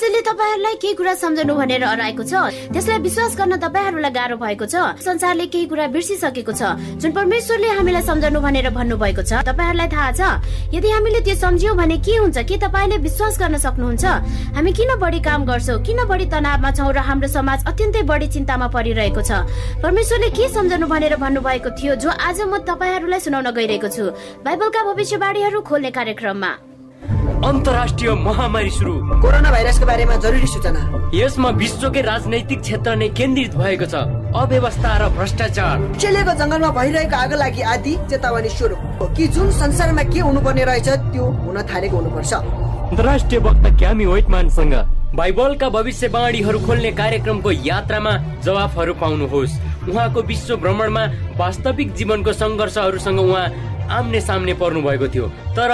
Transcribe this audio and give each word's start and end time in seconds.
कसैले 0.00 0.20
तपाईँहरूलाई 0.24 0.74
केही 0.80 0.94
कुरा 0.96 1.12
सम्झनु 1.12 1.54
भनेर 1.60 1.84
अराएको 1.84 2.24
छ। 2.24 2.32
त्यसलाई 2.72 2.98
विश्वास 3.04 3.36
गर्न 3.36 3.60
तपाईँहरूलाई 3.60 4.12
गाह्रो 4.16 4.36
भएको 4.40 4.64
छ। 4.64 4.96
संसारले 4.96 5.46
केही 5.52 5.66
कुरा 5.68 5.86
बिर्सिसकेको 5.92 6.52
छ। 6.56 6.62
जुन 6.96 7.12
परमेश्वरले 7.12 7.68
हामीलाई 7.68 8.02
सम्झनु 8.08 8.40
भनेर 8.40 8.68
भन्नुभएको 8.72 9.22
छ 9.28 9.44
तपाईँहरूलाई 9.44 9.88
थाहा 9.92 10.10
छ। 10.16 10.20
यदि 10.72 10.88
हामीले 10.88 11.20
त्यो 11.20 11.36
सम्झ्यौँ 11.36 11.76
भने 11.76 11.96
के 12.00 12.16
हुन्छ? 12.16 12.38
के 12.48 12.56
तपाईँले 12.56 12.96
विश्वास 12.96 13.34
गर्न 13.44 13.56
सक्नुहुन्छ? 13.60 14.04
हामी 14.56 14.72
किन 14.72 14.90
बढी 14.96 15.20
काम 15.20 15.44
गर्छौँ? 15.44 15.84
किन 15.84 16.00
बढी 16.08 16.26
तनावमा 16.32 16.70
छौँ 16.80 16.92
र 16.96 17.04
हाम्रो 17.04 17.28
समाज 17.28 17.68
अत्यन्तै 17.68 18.02
बढी 18.08 18.28
चिन्तामा 18.32 18.72
परिरहेको 18.72 19.20
छ? 19.20 19.44
परमेश्वरले 19.84 20.30
के 20.32 20.48
सम्झनु 20.48 20.86
भनेर 20.88 21.20
भन्नुभएको 21.20 21.76
थियो 21.76 22.00
जो 22.00 22.08
आज 22.08 22.40
म 22.48 22.64
तपाईँहरूलाई 22.64 23.20
सुनाउन 23.20 23.52
गइरहेको 23.52 23.88
छु? 23.92 24.04
बाइबलका 24.48 24.80
भविष्यवाणीहरू 24.80 25.60
खोल्ने 25.60 25.90
कार्यक्रममा। 25.92 26.69
अन्तर्राष्ट्रिय 27.40 28.10
महामारी 28.14 28.70
सुरु। 28.70 28.92
कोरोना 29.20 29.50
भाइरसको 29.50 29.86
बारेमा 29.86 30.16
जरुरी 30.20 30.46
सूचना। 30.46 30.80
यसमा 31.14 31.50
विश्वकै 31.56 32.00
राजनैतिक 32.02 32.60
क्षेत्र 32.60 32.94
नै 33.00 33.08
केन्द्रित 33.16 33.54
भएको 33.56 33.86
छ। 33.88 33.94
अव्यवस्था 34.36 34.90
र 35.00 35.08
भ्रष्टाचार। 35.16 35.76
चिलेको 35.96 36.32
जङ्गलमा 36.36 36.70
भइरहेको 36.76 37.16
आगो 37.16 37.36
लागि 37.40 37.62
आदि 37.64 37.92
चेतावनी 38.10 38.48
स्वरूप 38.52 39.16
कि 39.16 39.26
जुन 39.32 39.50
संसारमा 39.56 40.02
के 40.12 40.20
हुनुपर्ने 40.20 40.64
रहेछ 40.64 40.88
त्यो 41.08 41.24
हुन 41.40 41.56
थालेको 41.64 41.96
हुनुपर्छ। 41.96 42.32
अन्तर्राष्ट्रिय 42.92 43.40
वक्ता 43.40 43.70
क्यामी 43.78 44.04
वेटमानसँग 44.04 44.74
बाइबलका 45.16 45.68
भविष्यवाणीहरू 45.68 46.58
खोल्ने 46.60 46.90
कार्यक्रमको 46.92 47.50
यात्रामा 47.50 48.12
जवाफहरू 48.44 48.94
पाउनुहोस्। 49.00 49.58
उहाँको 49.88 50.20
विश्व 50.28 50.56
भ्रमणमा 50.60 51.04
वास्तविक 51.40 51.88
जीवनको 51.96 52.32
सङ्घर्षहरूसँग 52.32 53.20
उहाँ 53.20 53.48
आम्ने 53.90 54.20
सामने 54.20 54.54
पर्नु 54.54 54.82
भएको 54.82 55.08
थियो। 55.08 55.26
तर 55.56 55.70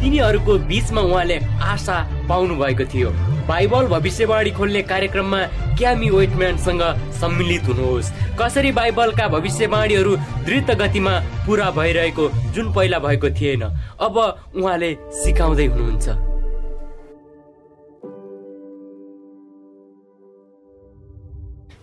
तिनीहरूको 0.00 0.58
बिचमा 0.68 1.00
उहाँले 1.00 1.38
आशा 1.62 1.96
पाउनु 2.28 2.54
भएको 2.56 2.84
थियो। 2.84 3.10
बाइबल 3.48 3.86
भविष्यवाणी 3.88 4.50
खोल्ने 4.50 4.82
कार्यक्रममा 4.82 5.40
क्यामी 5.78 6.08
वेटम्यानसँग 6.10 6.82
सम्मिलित 7.20 7.68
हुनुहोस्। 7.68 8.12
कसरी 8.40 8.72
बाइबलका 8.72 9.28
भविष्यवाणीहरू 9.28 10.16
द्रुत 10.44 10.70
गतिमा 10.80 11.14
पुरा 11.46 11.70
भइरहेको 11.70 12.28
जुन 12.54 12.72
पहिला 12.74 12.98
भएको 12.98 13.30
थिएन 13.30 13.62
अब 13.64 14.16
उहाँले 14.56 14.90
सिकाउँदै 15.22 15.66
हुनुहुन्छ। 15.66 16.08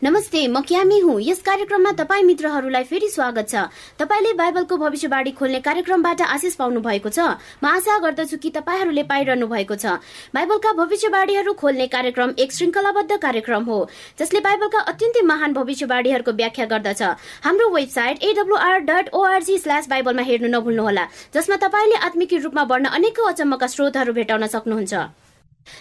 नमस्ते 0.05 0.45
म 0.47 0.61
क्यामी 0.61 0.99
हुँ। 1.01 1.17
यस 1.19 1.41
कार्यक्रममा 1.41 1.91
तपाईँ 1.97 2.23
मित्रहरूलाई 2.23 2.83
फेरि 2.85 3.07
स्वागत 3.09 3.49
छ। 3.49 3.55
तपाईँले 3.97 4.33
बाइबलको 4.37 4.77
भविष्यवाणी 4.77 5.31
खोल्ने 5.33 5.59
कार्यक्रमबाट 5.65 6.21
आशिष 6.21 6.55
पाउनु 6.55 6.79
भएको 6.79 7.09
छ। 7.09 7.41
म 7.57 7.65
आशा 7.65 7.97
गर्दछु 8.05 8.37
कि 8.37 8.49
तपाईँहरूले 8.53 9.03
पाइरहनु 9.09 9.47
भएको 9.49 9.75
छ। 9.75 9.97
बाइबलका 10.29 10.73
भविष्यवाणीहरू 10.77 11.53
खोल्ने 11.57 11.87
कार्यक्रम 11.89 12.33
एक 12.37 12.51
श्रृङ्खलाबद्ध 12.53 13.17
कार्यक्रम 13.17 13.63
हो 13.65 13.77
जसले 14.19 14.39
बाइबलका 14.45 14.79
अत्यन्तै 14.93 15.21
महान 15.25 15.53
भविष्यवाणीहरूको 15.57 16.31
व्याख्या 16.37 16.65
गर्दछ। 16.69 17.01
हाम्रो 17.41 17.69
website 17.73 18.21
AWR 18.21 18.77
dot 18.85 19.09
org 19.09 19.57
slash 19.57 19.89
बाइबलमा 19.89 20.21
हेर्नु 20.21 20.53
नभुल्नुहोला 20.53 21.05
जसमा 21.33 21.55
तपाईँले 21.65 21.97
आत्मिक 22.05 22.33
रूपमा 22.45 22.63
बढ्न 22.69 22.93
अनेकौं 22.93 23.31
अचम्मका 23.33 23.67
स्रोतहरू 23.73 24.13
भेटाउन 24.13 24.45
सक्नुहुन्छ। 24.53 24.93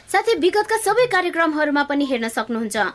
साथै 0.09 0.41
विगतका 0.41 0.77
सबै 0.81 1.07
कार्यक्रमहरूमा 1.13 1.83
पनि 1.93 2.05
हेर्न 2.09 2.33
सक्नुहुन्छ। 2.33 2.89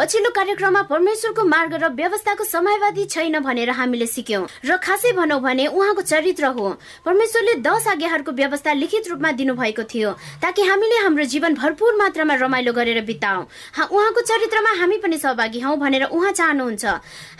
पछिल्लो 0.00 0.30
कार्यक्रममा 0.32 0.80
परमेश्वरको 0.88 1.44
मार्ग 1.44 1.72
र 1.76 1.88
व्यवस्थाको 1.92 2.44
समयवादी 2.44 3.04
छैन 3.04 3.38
भनेर 3.44 3.70
हामीले 3.70 4.06
सिक्यौं। 4.08 4.44
र 4.64 4.76
खासै 4.80 5.12
भनौँ 5.12 5.40
भने 5.44 5.66
उहाँको 5.68 6.02
चरित्र 6.02 6.56
हो। 6.56 6.68
परमेश्वरले 7.04 7.54
दश 7.60 7.86
आज्ञाहरूको 7.92 8.32
व्यवस्था 8.32 8.72
लिखित 8.72 9.08
रूपमा 9.10 9.30
दिनुभएको 9.36 9.82
थियो 9.84 10.10
ताकि 10.40 10.62
हामीले 10.64 10.96
हाम्रो 11.04 11.24
जीवन 11.28 11.54
भरपूर 11.54 11.96
मात्रामा 11.96 12.34
रमाइलो 12.40 12.72
गरेर 12.72 13.00
बिताऊ 13.04 13.44
उहाँको 13.92 14.20
चरित्रमा 14.22 14.72
हामी 14.80 14.96
पनि 15.04 15.18
सहभागी 15.18 15.60
हौ 15.60 15.76
भनेर 15.76 16.04
उहाँ 16.08 16.32
चाहनुहुन्छ। 16.32 16.84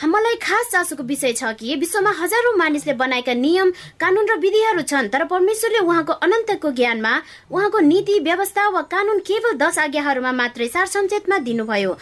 मलाई 0.05 0.36
खास 0.45 0.69
चासोको 0.72 1.02
विषय 1.08 1.33
छ 1.33 1.56
कि 1.56 1.77
विश्वमा 1.80 2.12
हजारौं 2.20 2.56
मानिसले 2.61 2.92
बनाएका 3.01 3.35
नियम 3.40 3.73
कानून 3.96 4.29
र 4.29 4.36
विधिहरू 4.36 4.85
छन् 4.85 5.08
तर 5.08 5.24
परमेश्वरले 5.33 5.80
उहाँको 5.80 6.12
अनन्तको 6.29 6.77
ज्ञानमा 6.77 7.14
उहाँको 7.48 7.79
नीति 7.89 8.20
व्यवस्था 8.20 8.68
वा 8.68 8.83
कानून 8.92 9.24
केवल 9.24 9.56
दश 9.64 9.79
आज्ञाहरूमा 9.89 10.33
मात्रै 10.45 10.68
सार 10.68 10.86
संक्षेपमा 10.92 11.39
दिनुभयो 11.48 11.96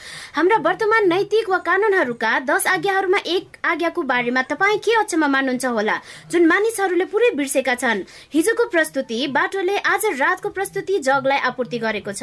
हाम्रा 0.49 0.65
वर्तमान 0.65 1.09
नैतिक 1.09 1.49
वा 1.51 1.57
कानूनहरूका 1.61 2.29
दश 2.41 2.67
आज्ञाहरूमा 2.67 3.19
एक 3.29 3.57
आज्ञाको 3.65 4.03
बारेमा 4.03 4.43
तपाईँ 4.49 4.79
के 4.81 4.93
अचम्म 4.97 5.27
मान्नुहुन्छ 5.29 5.65
होला? 5.69 5.97
जुन 6.33 6.47
मानिसहरूले 6.49 7.05
पुरै 7.05 7.31
बिर्सेका 7.37 7.75
छन्। 7.75 8.01
हिजोको 8.33 8.65
प्रस्तुति 8.73 9.27
बाटोले 9.29 9.77
आज 9.77 10.07
रातको 10.17 10.49
प्रस्तुति 10.49 10.99
जगलाई 11.05 11.39
आपूर्ति 11.53 11.79
गरेको 11.79 12.13
छ। 12.13 12.23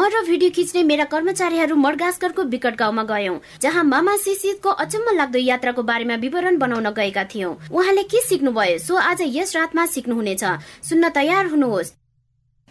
म 0.00 0.24
भिडियो 0.24 0.50
खिच्ने 0.56 0.82
मेरा 0.88 1.04
कर्मचारीहरू 1.12 1.76
मडगास्करको 1.76 2.42
विकट 2.48 2.80
गाउँमा 2.80 3.04
गयौं 3.04 3.36
जहाँ 3.60 3.84
मामा 3.84 4.16
सिसितको 4.24 4.70
अचम्म 4.80 5.16
लाग्दो 5.16 5.38
यात्राको 5.38 5.82
बारेमा 5.84 6.16
विवरण 6.24 6.56
बनाउन 6.56 6.90
गएका 6.96 7.24
थियौं। 7.28 7.54
उहाँले 7.68 8.02
के 8.08 8.24
सिक्नुभयो? 8.24 8.78
सो 8.78 8.94
आज 8.96 9.20
यस 9.36 9.56
रातमा 9.56 9.86
सिक्नुहुनेछ। 9.86 10.44
सुन्न 10.88 11.08
तयार 11.12 11.46
हुनुहोस्। 11.52 11.97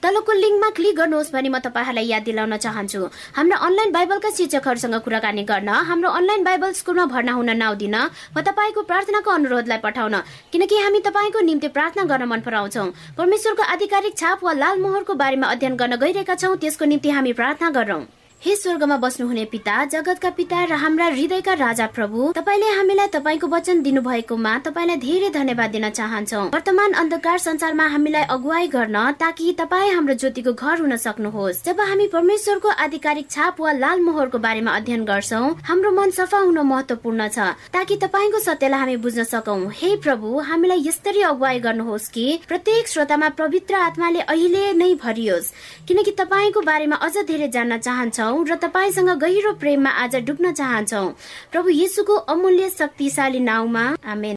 तलको 0.04 0.34
लिङ्कमा 0.34 0.70
क्लिक 0.78 0.96
गर्नुहोस् 0.96 1.32
भनी 1.34 1.50
म 1.50 1.58
तपाईँहरूलाई 1.60 2.06
याद 2.08 2.24
दिलाउन 2.24 2.58
चाहन्छु। 2.58 3.02
हाम्रो 3.34 3.58
अनलाइन 3.58 3.92
बाइबलका 3.92 4.30
शिक्षकहरूसँग 4.30 4.96
कुराकानी 5.02 5.44
गर्न 5.44 5.70
हाम्रो 5.90 6.10
अनलाइन 6.12 6.44
बाइबल 6.44 6.72
स्कुलमा 6.80 7.06
भर्ना 7.14 7.34
हुन 7.34 7.50
नदिन 7.58 7.96
वा 8.36 8.42
तपाईँको 8.46 8.82
प्रार्थनाको 8.86 9.30
अनुरोधलाई 9.32 9.80
पठाउन 9.82 10.16
किनकि 10.54 10.78
हामी 10.78 11.00
तपाईँको 11.02 11.40
निम्ति 11.50 11.68
प्रार्थना 11.74 12.04
गर्न 12.06 12.30
मन 12.30 12.42
पराउँछौ। 12.46 12.86
परमेश्वरको 13.18 13.64
आधिकारिक 13.74 14.18
छाप 14.18 14.44
वा 14.44 14.54
लाल 14.54 14.78
मोहरको 14.80 15.14
बारेमा 15.16 15.48
अध्ययन 15.50 15.76
गर्न 15.76 15.96
गइरहेका 15.98 16.36
छौँ 16.36 16.56
त्यसको 16.58 16.86
निम्ति 16.86 17.10
हामी 17.10 17.34
प्रार्थना 17.34 17.70
गरौँ 17.74 18.02
हे 18.42 18.56
स्वर्गमा 18.56 18.96
बस्नुहुने 18.98 19.44
पिता 19.52 19.76
जगतका 19.92 20.30
पिता 20.30 20.64
र 20.64 20.74
हाम्रा 20.74 21.06
हृदयका 21.08 21.54
राजा 21.54 21.86
प्रभु 21.88 22.32
तपाईँले 22.32 22.68
हामीलाई 22.72 23.08
तपाईँको 23.10 23.48
वचन 23.48 23.82
दिनुभएकोमा 23.82 24.52
तपाईँलाई 24.62 24.98
धेरै 24.98 25.30
धन्यवाद 25.34 25.72
दिन 25.72 25.90
चाहन्छौ। 25.90 26.42
वर्तमान 26.54 26.94
अन्धकार 26.94 27.38
संसारमा 27.38 27.86
हामीलाई 27.88 28.24
अगुवाई 28.30 28.68
गर्न 28.68 28.98
ताकि 29.20 29.54
तपाईँ 29.60 29.92
हाम्रो 29.92 30.14
ज्योतिको 30.14 30.54
घर 30.54 30.82
हुन 30.82 30.96
सक्नुहोस्। 30.98 31.64
जब 31.66 31.82
हामी 31.82 32.08
परमेश्वरको 32.08 32.70
आधिकारिक 32.78 33.30
छाप 33.32 33.62
वा 33.62 33.72
लाल 33.74 34.00
मोहरको 34.06 34.38
बारेमा 34.38 34.72
अध्ययन 34.78 35.06
गर्छौ 35.10 35.42
हाम्रो 35.66 35.92
मन 35.92 36.12
सफा 36.14 36.38
हुन 36.38 36.60
महत्वपूर्ण 36.62 37.28
छ 37.34 37.50
ताकि 37.74 37.98
तपाईँको 37.98 38.40
सत्यलाई 38.40 38.80
हामी 38.80 38.98
बुझ्न 39.02 39.24
सकौं। 39.34 39.60
हे 39.74 39.96
प्रभु 40.06 40.40
हामीलाई 40.52 40.86
यस्तरी 40.88 41.22
अगुवाई 41.34 41.60
गर्नुहोस् 41.66 42.10
कि 42.14 42.28
प्रत्येक 42.48 42.88
श्रोतामा 42.88 43.30
पवित्र 43.42 43.82
आत्माले 43.82 44.22
अहिले 44.30 44.64
नै 44.78 44.94
भरियोस् 45.04 45.52
किनकि 45.88 46.12
तपाईँको 46.22 46.62
बारेमा 46.70 46.96
अझ 47.02 47.16
धेरै 47.26 47.50
जान्न 47.50 47.78
चाहन्छौ। 47.82 48.27
र 48.28 48.56
तपाईँसँग 48.56 49.10
गहिरो 49.20 49.54
प्रेममा 49.54 49.90
आज 50.04 50.16
डुब्न 50.28 50.52
चाहन्छौ। 50.54 51.06
प्रभु 51.52 51.70
येसुको 51.70 52.16
अमूल्य 52.34 52.70
शक्तिशाली 52.70 53.40
नाउँमा 53.40 53.86
आमेन। 54.06 54.37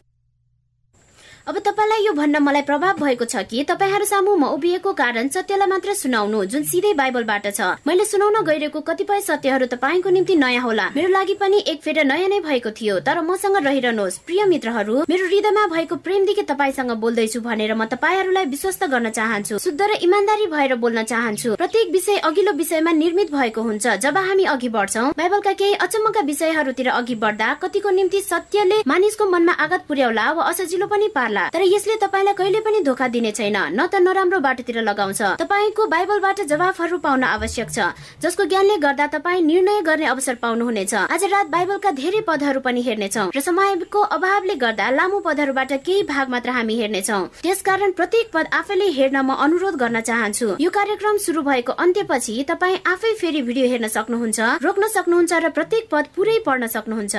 अब 1.47 1.57
तपाईँलाई 1.57 2.05
यो 2.05 2.11
भन्न 2.13 2.37
मलाई 2.37 2.61
प्रभाव 2.61 2.97
भएको 2.97 3.25
छ 3.25 3.41
कि 3.49 3.63
तपाईँहरू 3.69 4.35
म 4.37 4.45
उभिएको 4.47 4.91
कारण 4.93 5.27
सत्यलाई 5.27 5.67
मात्र 5.67 5.93
सुनाउनु 5.93 6.43
जुन 6.45 6.63
सिधै 6.63 6.93
बाइबलबाट 6.93 7.47
छ। 7.49 7.61
मैले 7.81 8.05
सुनाउन 8.05 8.35
गइरहेको 8.45 8.79
कतिपय 8.79 9.21
सत्यहरू 9.21 9.65
तपाईँको 9.65 10.09
निम्ति 10.09 10.35
नयाँ 10.35 10.61
होला। 10.61 10.85
मेरो 10.95 11.09
लागि 11.09 11.33
पनि 11.41 11.63
एक 11.67 11.81
फेर 11.81 12.03
नयाँ 12.05 12.29
नै 12.29 12.39
भएको 12.45 12.71
थियो 12.71 12.99
तर 13.01 13.21
मसँग 13.21 13.57
रहिरहनुहोस् 13.57 14.19
प्रिय 14.21 14.45
मित्रहरू 14.45 14.95
मेरो 15.09 15.25
हृदयमा 15.25 15.65
भएको 15.73 15.95
प्रेमदेखि 16.05 16.43
तपाईँसँग 16.45 16.91
बोल्दैछु 17.01 17.41
भनेर 17.41 17.73
म 17.73 17.85
तपाईँहरूलाई 17.89 18.45
विश्वस्त 18.45 18.83
गर्न 18.85 19.09
चाहन्छु। 19.09 19.57
शुद्ध 19.57 19.81
र 19.81 19.97
इमान्दारी 19.97 20.45
भएर 20.45 20.75
बोल्न 20.77 21.03
चाहन्छु। 21.09 21.55
प्रत्येक 21.57 21.91
विषय 21.91 22.21
अघिल्लो 22.21 22.53
विषयमा 22.53 22.91
निर्मित 22.93 23.33
भएको 23.33 23.61
हुन्छ। 23.61 23.97
जब 23.97 24.17
हामी 24.19 24.45
अघि 24.53 24.69
बढ्छौ 24.69 25.09
बाइबलका 25.17 25.53
केही 25.57 25.73
अचम्मका 25.81 26.21
विषयहरूतिर 26.21 26.89
अघि 26.91 27.15
बढ्दा 27.17 27.53
कतिको 27.61 27.89
निम्ति 27.89 28.21
सत्यले 28.21 28.81
मानिसको 28.87 29.25
मनमा 29.25 29.53
आघात 29.57 29.89
पुर्याउला 29.89 30.31
वा 30.31 30.43
असजिलो 30.45 30.87
पनि 30.87 31.07
पार्ला। 31.09 31.30
तर 31.53 31.61
यसले 31.63 31.95
तपाईँलाई 32.01 32.33
कहिले 32.33 32.59
पनि 32.59 32.79
धोका 32.81 33.07
दिने 33.07 33.31
छैन 33.31 33.57
न 33.71 33.87
त 33.87 34.01
नराम्रो 34.01 34.39
बाटोतिर 34.39 34.81
लगाउँछ। 34.81 35.21
तपाईँको 35.41 35.85
बाइबलबाट 35.87 36.41
जवाफहरू 36.51 36.97
पाउन 36.97 37.23
आवश्यक 37.25 37.69
छ 37.71 37.79
जसको 38.21 38.45
ज्ञानले 38.45 38.77
गर्दा 38.77 39.07
तपाईँ 39.15 39.41
निर्णय 39.41 39.81
गर्ने 39.81 40.05
अवसर 40.05 40.35
पाउनुहुनेछ। 40.43 40.93
आज 41.07 41.23
रात 41.33 41.47
बाइबलका 41.49 41.91
धेरै 41.91 42.21
पदहरू 42.27 42.59
पनि 42.61 42.81
हेर्नेछौ 42.81 43.25
र 43.35 43.39
समयको 43.39 43.99
अभावले 44.17 44.55
गर्दा 44.55 44.89
लामो 44.91 45.19
पदहरूबाट 45.21 45.73
केही 45.85 46.03
भाग 46.09 46.29
मात्र 46.29 46.49
हामी 46.57 46.75
हेर्नेछौ। 46.81 47.19
त्यसकारण 47.41 47.91
प्रत्येक 47.99 48.31
पद 48.33 48.45
आफैले 48.53 48.87
हेर्न 48.97 49.17
म 49.21 49.35
अनुरोध 49.45 49.75
गर्न 49.75 50.01
चाहन्छु। 50.01 50.47
यो 50.59 50.69
कार्यक्रम 50.69 51.17
सुरु 51.25 51.41
भएको 51.41 51.71
अन्त्यपछि 51.83 52.33
तपाईँ 52.49 52.83
आफै 52.93 53.13
फेरि 53.21 53.41
भिडियो 53.41 53.67
हेर्न 53.67 53.87
सक्नुहुन्छ 53.87 54.39
रोक्न 54.63 54.87
सक्नुहुन्छ 54.95 55.31
र 55.33 55.49
प्रत्येक 55.51 55.87
पद 55.91 56.05
पुरै 56.15 56.37
पढ्न 56.45 56.67
सक्नुहुन्छ। 56.67 57.15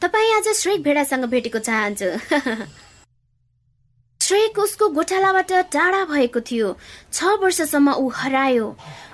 तपाईँ 0.00 0.32
आज 0.36 0.48
श्रेक 0.56 0.82
भेडासँग 0.82 1.24
भेटेको 1.32 1.58
चाहन्छु। 1.58 2.08
श्रेक 4.26 4.58
उसको 4.58 4.88
गोठालाबाट 4.90 5.52
टाढा 5.72 6.04
भएको 6.04 6.40
थियो। 6.40 6.68
छ 7.12 7.24
वर्षसम्म 7.40 7.92
ऊ 7.94 8.08
हरायो। 8.10 8.66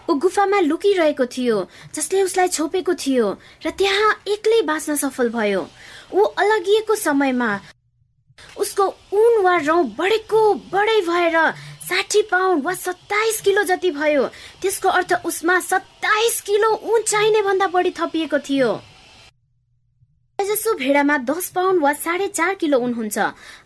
ऊ 0.09 0.15
गुफामा 0.17 0.61
लुकिरहेको 0.61 1.27
थियो 1.27 1.57
जसले 1.95 2.23
उसलाई 2.23 2.49
छोपेको 2.49 2.95
थियो 2.97 3.27
र 3.67 3.71
त्यहाँ 3.77 4.11
एक्लै 4.29 4.61
बाँच्न 4.63 4.97
सफल 4.97 5.29
भयो। 5.29 5.69
ऊ 6.15 6.23
अलगिएको 6.23 6.95
समयमा 6.97 7.51
उसको 8.57 8.85
ऊन 9.13 9.43
वा 9.45 9.57
रौँ 9.67 9.85
बढेको 9.99 10.41
बढै 10.73 11.01
भएर 11.05 11.37
साठी 11.83 12.23
पाउन्ड 12.33 12.65
वा 12.65 12.75
सत्ताइस 12.75 13.41
किलो 13.41 13.63
जति 13.65 13.91
भयो 13.91 14.25
त्यसको 14.63 14.89
अर्थ 14.89 15.13
उसमा 15.25 15.59
सत्ताइस 15.61 16.41
किलो 16.41 16.71
ऊन 16.73 17.03
चाहिने 17.03 17.43
भन्दा 17.43 17.67
बढी 17.69 17.91
थपिएको 18.01 18.39
थियो। 18.49 18.71
जसो 20.45 20.75
भेडामा 20.75 21.17
दस 21.19 21.49
पाउन्ड 21.51 21.83
वा 21.83 21.93
साढे 21.95 22.27
चार 22.29 22.55
किलो 22.55 22.79
उन 22.79 22.93
हुन्छ। 22.95 23.19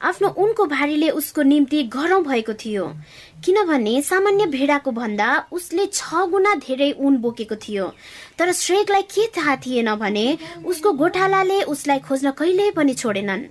आफ्नो 0.03 0.29
उनको 0.29 0.67
भारीले 0.67 1.09
उसको 1.11 1.43
निम्ति 1.43 1.83
गरौँ 1.93 2.23
भएको 2.25 2.55
थियो। 2.55 2.87
किनभने 3.45 4.01
सामान्य 4.03 4.47
भेडाको 4.47 4.91
भन्दा 4.91 5.29
उसले 5.53 5.87
छ 5.87 6.27
गुणा 6.31 6.55
धेरै 6.55 6.91
उन 6.93 7.17
बोकेको 7.17 7.57
थियो। 7.57 7.87
तर 8.39 8.53
श्रेकलाई 8.53 9.03
के 9.03 9.27
थाहा 9.37 9.57
थिएन 9.57 9.95
भने 9.95 10.27
उसको 10.65 10.93
गोठालाले 10.93 11.63
उसलाई 11.63 11.99
खोज्न 11.99 12.31
कहिल्यै 12.31 12.71
पनि 12.71 12.95
छोडेनन्। 12.95 13.49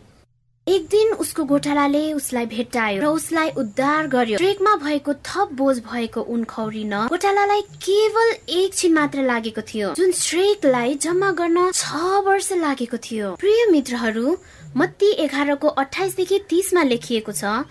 एक 0.67 0.85
दिन 0.91 1.11
उसको 1.13 1.43
गोठालाले 1.45 2.01
उसलाई 2.13 2.45
भेट्टायो 2.49 3.01
र 3.01 3.05
उसलाई 3.05 3.49
उद्धार 3.53 4.07
गर्यो। 4.09 4.37
ट्रेकमा 4.37 4.75
भएको 4.75 5.13
थप 5.21 5.49
बोझ 5.53 5.77
भएको 5.79 6.21
उन 6.25 6.43
खौरिन 6.43 6.93
गोठालालाई 7.05 7.61
केवल 7.85 8.31
एकछिन 8.49 8.93
मात्र 8.93 9.23
लागेको 9.23 9.61
थियो। 9.61 9.93
जुन 9.93 10.11
श्रेकलाई 10.11 10.95
जम्मा 11.05 11.29
गर्न 11.37 11.69
छ 11.71 12.01
वर्ष 12.25 12.51
लागेको 12.57 12.97
थियो। 12.97 13.35
प्रिय 13.37 13.65
मित्रहरू 13.71 14.37
मत्ती 14.75 15.11
एघारको 15.25 15.67
अठाइसदेखि 15.85 16.39
तिसमा 16.49 16.83
लेखिएको 16.83 17.31
छ 17.31 17.61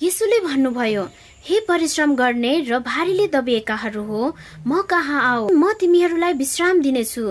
यसुले 0.00 0.38
भन्नुभयो 0.46 1.02
हे 1.48 1.58
परिश्रम 1.66 2.14
गर्ने 2.14 2.52
र 2.70 2.78
भारीले 2.86 3.26
दबिएकाहरू 3.34 4.02
हो 4.04 4.22
म 4.66 4.82
कहाँ 4.86 5.20
आऊ? 5.24 5.50
म 5.50 5.72
तिमीहरूलाई 5.74 6.32
विश्राम 6.38 6.80
दिनेछु। 6.86 7.26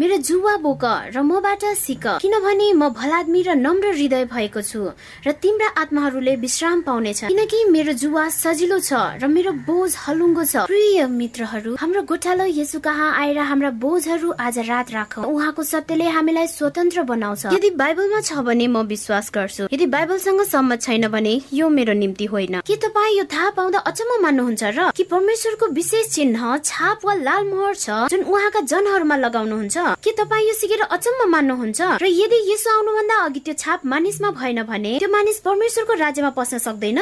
मेरो 0.00 0.16
जुवा 0.16 0.56
बोक 0.64 0.84
र 1.12 1.20
मबाट 1.20 1.64
सिक 1.76 2.06
किनभने 2.24 2.72
म 2.72 2.88
भलादमी 2.96 3.40
र 3.44 3.52
नम्र 3.52 3.88
हृदय 3.92 4.24
भएको 4.32 4.60
छु 4.64 4.96
र 5.26 5.32
तिम्रा 5.36 5.68
आत्माहरूले 5.76 6.36
विश्राम 6.40 6.80
पाउनेछ। 6.88 7.28
किनकि 7.28 7.58
मेरो 7.68 7.92
जुवा 8.00 8.24
सजिलो 8.32 8.78
छ 8.80 9.20
र 9.20 9.28
मेरो 9.28 9.52
बोझ 9.68 9.92
हलुङ्गो 10.08 10.44
छ। 10.44 10.64
प्रिय 10.72 11.04
मित्रहरू 11.04 11.76
हाम्रो 11.76 12.02
गोठालो 12.08 12.44
यसु 12.48 12.80
कहाँ 12.80 13.08
आएर 13.12 13.38
हाम्रा 13.44 13.70
बोझहरू 13.76 14.28
आज 14.40 14.58
रात 14.72 14.88
राखौ। 14.96 15.20
उहाँको 15.20 15.62
सत्यले 15.68 16.08
हामीलाई 16.08 16.46
स्वतन्त्र 16.48 17.02
बनाउँछ। 17.04 17.52
यदि 17.52 17.70
बाइबलमा 17.76 18.20
छ 18.24 18.40
भने 18.40 18.66
म 18.72 18.88
विश्वास 18.88 19.28
गर्छु। 19.36 19.68
यदि 19.68 19.84
बाइबलसँग 19.84 20.40
सम्मत 20.48 20.80
छैन 20.80 21.08
भने 21.12 21.34
यो 21.52 21.68
मेरो 21.68 21.92
निम्ति 21.92 22.24
होइन। 22.32 22.64
के 22.64 22.76
तपाईँ 22.80 23.18
यो 23.20 23.24
थाहा 23.28 23.50
पाउँदा 23.52 23.78
अचम्म 23.84 24.16
मान्नुहुन्छ 24.24 24.62
र? 24.64 24.78
कि 24.96 25.04
परमेश्वरको 25.12 25.66
विशेष 25.76 26.08
चिन्ह 26.16 26.56
छाप 26.64 27.04
वा 27.04 27.14
लाल 27.20 27.44
मोहर 27.52 27.74
छ 27.76 28.08
जुन 28.08 28.24
उहाँका 28.24 28.60
जनहरूमा 28.64 29.16
लगाउनुहुन्छ? 29.28 29.89
के 29.98 30.12
तपाईँ 30.12 30.46
यो 30.48 30.54
सिकेर 30.54 30.82
अचम्म 30.82 31.28
मान्नुहुन्छ? 31.30 31.80
र 32.02 32.06
यदि 32.06 32.38
यसो 32.52 32.70
आउनुभन्दा 32.70 33.16
अघि 33.24 33.40
त्यो 33.40 33.54
छाप 33.58 33.86
मानिसमा 33.86 34.30
भएन 34.30 34.62
भने 34.62 34.98
त्यो 34.98 35.08
मानिस 35.10 35.38
परमेश्वरको 35.40 35.94
राज्यमा 35.98 36.30
पस्न 36.38 36.58
सक्दैन? 36.58 36.98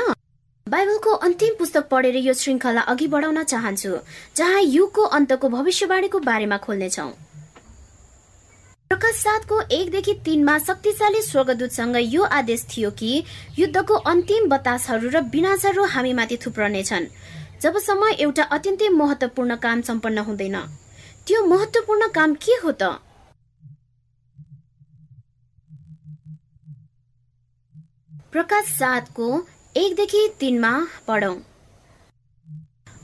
बाइबलको 0.67 1.12
अन्तिम 1.26 1.55
पुस्तक 1.58 1.88
पढेर 1.90 2.17
यो 2.17 2.32
श्रृङ्खला 2.35 2.81
अघि 2.93 3.06
बढाउन 3.08 3.43
चाहन्छु 3.44 3.93
जहाँ 4.37 4.61
युगको 4.62 5.02
अन्तको 5.17 5.49
भविष्यवाणीको 5.49 6.19
बारेमा 6.20 6.56
खोल्नेछौ। 6.67 7.08
प्रकाश 8.90 9.14
सातको 9.17 9.61
एकदेखि 9.70 10.14
तीनमा 10.25 10.58
शक्तिशाली 10.58 11.20
स्वर्गदूतसँग 11.23 11.96
यो 12.08 12.23
आदेश 12.23 12.64
थियो 12.70 12.90
कि 12.90 13.11
युद्धको 13.58 13.94
अन्तिम 14.12 14.49
बतासहरू 14.49 15.08
र 15.08 15.20
विनाशहरू 15.32 15.85
हामीमाथि 15.94 16.37
थुप्रनेछन् 16.44 17.06
जबसम्म 17.62 18.08
एउटा 18.19 18.43
अत्यन्तै 18.56 18.88
महत्वपूर्ण 18.88 19.56
काम 19.56 19.81
सम्पन्न 19.88 20.19
हुँदैन। 20.29 20.56
त्यो 21.28 21.44
महत्वपूर्ण 21.46 22.06
काम 22.08 22.34
के 22.34 22.52
हो 22.52 22.70
त? 22.72 22.82
प्रकाश 28.32 28.64
सातको 28.69 29.26
एकदेखि 29.76 30.22
तिनमा 30.40 30.70
पढौँ। 31.06 31.36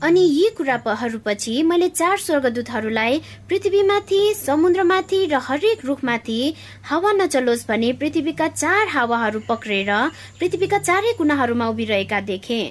अनि 0.03 0.21
यी 0.21 0.49
कुराहरूपछि 0.57 1.61
मैले 1.63 1.89
चार 1.89 2.17
स्वर्गदूतहरूलाई 2.17 3.19
पृथ्वीमाथि 3.49 4.21
समुद्रमाथि 4.37 5.19
र 5.25 5.39
हरेक 5.41 5.85
रुखमाथि 5.85 6.39
हावा 6.83 7.11
नचलोस् 7.11 7.67
भने 7.67 7.91
पृथ्वीका 7.93 8.47
चार 8.47 8.87
हावाहरू 8.87 9.39
पक्रेर 9.49 9.91
पृथ्वीका 10.39 10.79
चारै 10.79 11.13
कुनाहरूमा 11.13 11.67
उभिरहेका 11.67 12.21
देखे। 12.21 12.61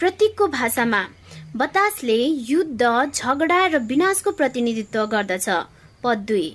प्रतीकको 0.00 0.46
भाषामा 0.48 1.02
बतासले 1.56 2.16
युद्ध 2.48 2.86
झगडा 3.14 3.66
र 3.68 3.78
विनाशको 3.78 4.30
प्रतिनिधित्व 4.30 5.04
गर्दछ। 5.06 5.48
पद 6.02 6.24
दुई। 6.28 6.50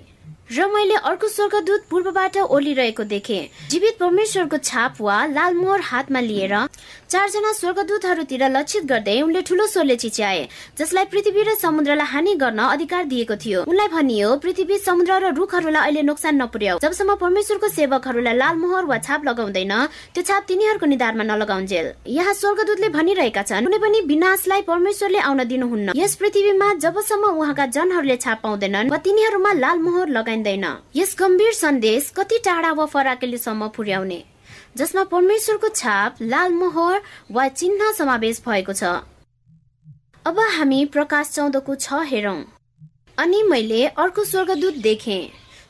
र 0.50 0.66
मैले 0.68 0.96
अर्को 1.06 1.28
स्वर्गदूत 1.30 1.84
पूर्वबाट 1.90 2.38
ओलिरहेको 2.50 3.04
देखे। 3.06 3.40
जीवित 3.69 3.98
परमेश्वरको 4.00 4.57
छाप 4.60 4.96
वा 5.00 5.18
लालमोहर 5.28 5.81
हातमा 5.81 6.19
लिएर 6.19 6.54
चारजना 7.06 7.51
स्वर्गदूतहरूतिर 7.54 8.44
लक्षित 8.50 8.84
गर्दै 8.90 9.22
उनले 9.22 9.42
ठूलो 9.46 9.66
स्वरले 9.68 9.96
चिच्याए 9.96 10.48
जसलाई 10.80 11.06
पृथ्वी 11.06 11.44
र 11.44 11.54
समुद्रलाई 11.56 12.07
हानि 12.07 12.34
गर्न 12.36 12.60
अधिकार 12.66 13.04
दिएको 13.06 13.36
थियो। 13.36 13.63
उनलाई 13.69 13.88
भनियो 13.94 14.30
पृथ्वी 14.42 14.78
समुद्र 14.80 15.19
र 15.22 15.34
रुखहरूलाई 15.38 15.84
अहिले 15.84 16.01
नोक्सान 16.01 16.42
नपुर्याउ। 16.42 16.80
जबसम्म 16.81 17.16
परमेश्वरको 17.22 17.68
सेवकहरूलाई 17.69 18.34
लालमोहर 18.42 18.86
वा 18.90 18.98
छाप 19.06 19.22
लगाउँदैन 19.30 19.74
त्यो 20.18 20.24
छाप 20.24 20.44
तिनीहरूको 20.50 20.86
निधारमा 20.90 21.24
नलगाउन्जेल 21.30 21.94
यहाँ 22.10 22.34
स्वर्गदूतले 22.34 22.90
भनिरहेका 22.90 23.44
छन् 23.45 23.69
कुनै 23.69 23.80
पनि 23.86 24.02
विनाशलाई 24.10 24.62
परमेश्वरले 24.66 25.19
आउन 25.30 25.44
दिनुहुन्न। 25.45 25.94
यस 25.94 26.16
पृथ्वीमा 26.18 26.74
जबसम्म 26.81 27.24
उहाँका 27.38 27.66
जनहरूले 27.78 28.18
छाप 28.18 28.42
पाउँदैनन् 28.44 28.90
वा 28.90 28.98
तिनीहरूमा 29.06 29.54
लालमोहर 29.62 30.10
लगाइ 30.18 30.38
पाइँदैन 30.39 30.65
यस 30.95 31.15
गम्भीर 31.19 31.53
सन्देश 31.53 32.09
कति 32.15 32.38
टाढा 32.45 32.71
वा 32.71 32.86
फराकेलीसम्म 32.86 33.68
पुर्याउने 33.68 34.24
जसमा 34.77 35.03
परमेश्वरको 35.03 35.69
छाप 35.69 36.21
लाल 36.24 36.53
मोहर 36.53 37.01
वा 37.31 37.47
चिन्ह 37.50 37.91
समावेश 37.91 38.41
भएको 38.47 38.74
छ। 38.74 38.83
अब 40.25 40.39
हामी 40.56 40.86
प्रकाश 40.86 41.30
चौधको 41.30 41.75
छ 41.75 42.01
हेरौं। 42.06 42.44
अनि 43.18 43.44
मैले 43.44 43.86
अर्को 43.88 44.24
स्वर्गदूत 44.24 44.75
देखे 44.80 45.19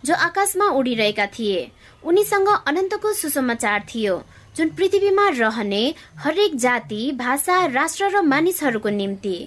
जो 0.05 0.15
आकाशमा 0.15 0.65
उडिरहेका 0.77 1.25
थिए। 1.27 1.69
उनीसँग 2.03 2.47
अनन्तको 2.47 3.13
सुसमाचार 3.13 3.85
थियो 3.89 4.21
जुन 4.55 4.69
पृथ्वीमा 4.69 5.29
रहने 5.29 5.83
हरेक 6.17 6.55
जाति 6.57 7.11
भाषा 7.17 7.65
राष्ट्र 7.73 8.09
र 8.09 8.21
मानिसहरूको 8.23 8.89
निम्ति। 8.91 9.37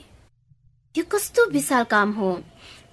यो 0.94 1.04
कस्तो 1.12 1.46
विशाल 1.50 1.84
काम 1.84 2.12
हो! 2.12 2.30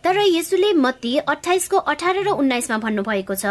तर 0.03 0.17
यसुले 0.19 0.71
मत्ती 0.75 1.17
अठाइसको 1.27 1.77
अठार 1.91 2.23
र 2.23 2.29
उन्नाइसमा 2.35 2.77
भन्नुभएको 2.85 3.35
छ 3.35 3.45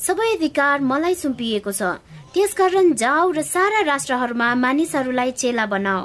सबै 0.00 0.28
अधिकार 0.34 0.80
मलाई 0.82 1.14
सुम्पिएको 1.16 1.72
छ। 1.72 1.96
त्यसकारण 2.34 2.92
जाऊ 2.94 3.32
र 3.32 3.42
सारा 3.44 3.80
राष्ट्रहरूमा 3.86 4.54
मानिसहरूलाई 4.60 5.30
चेला 5.32 5.66
बनाऊ 5.66 6.04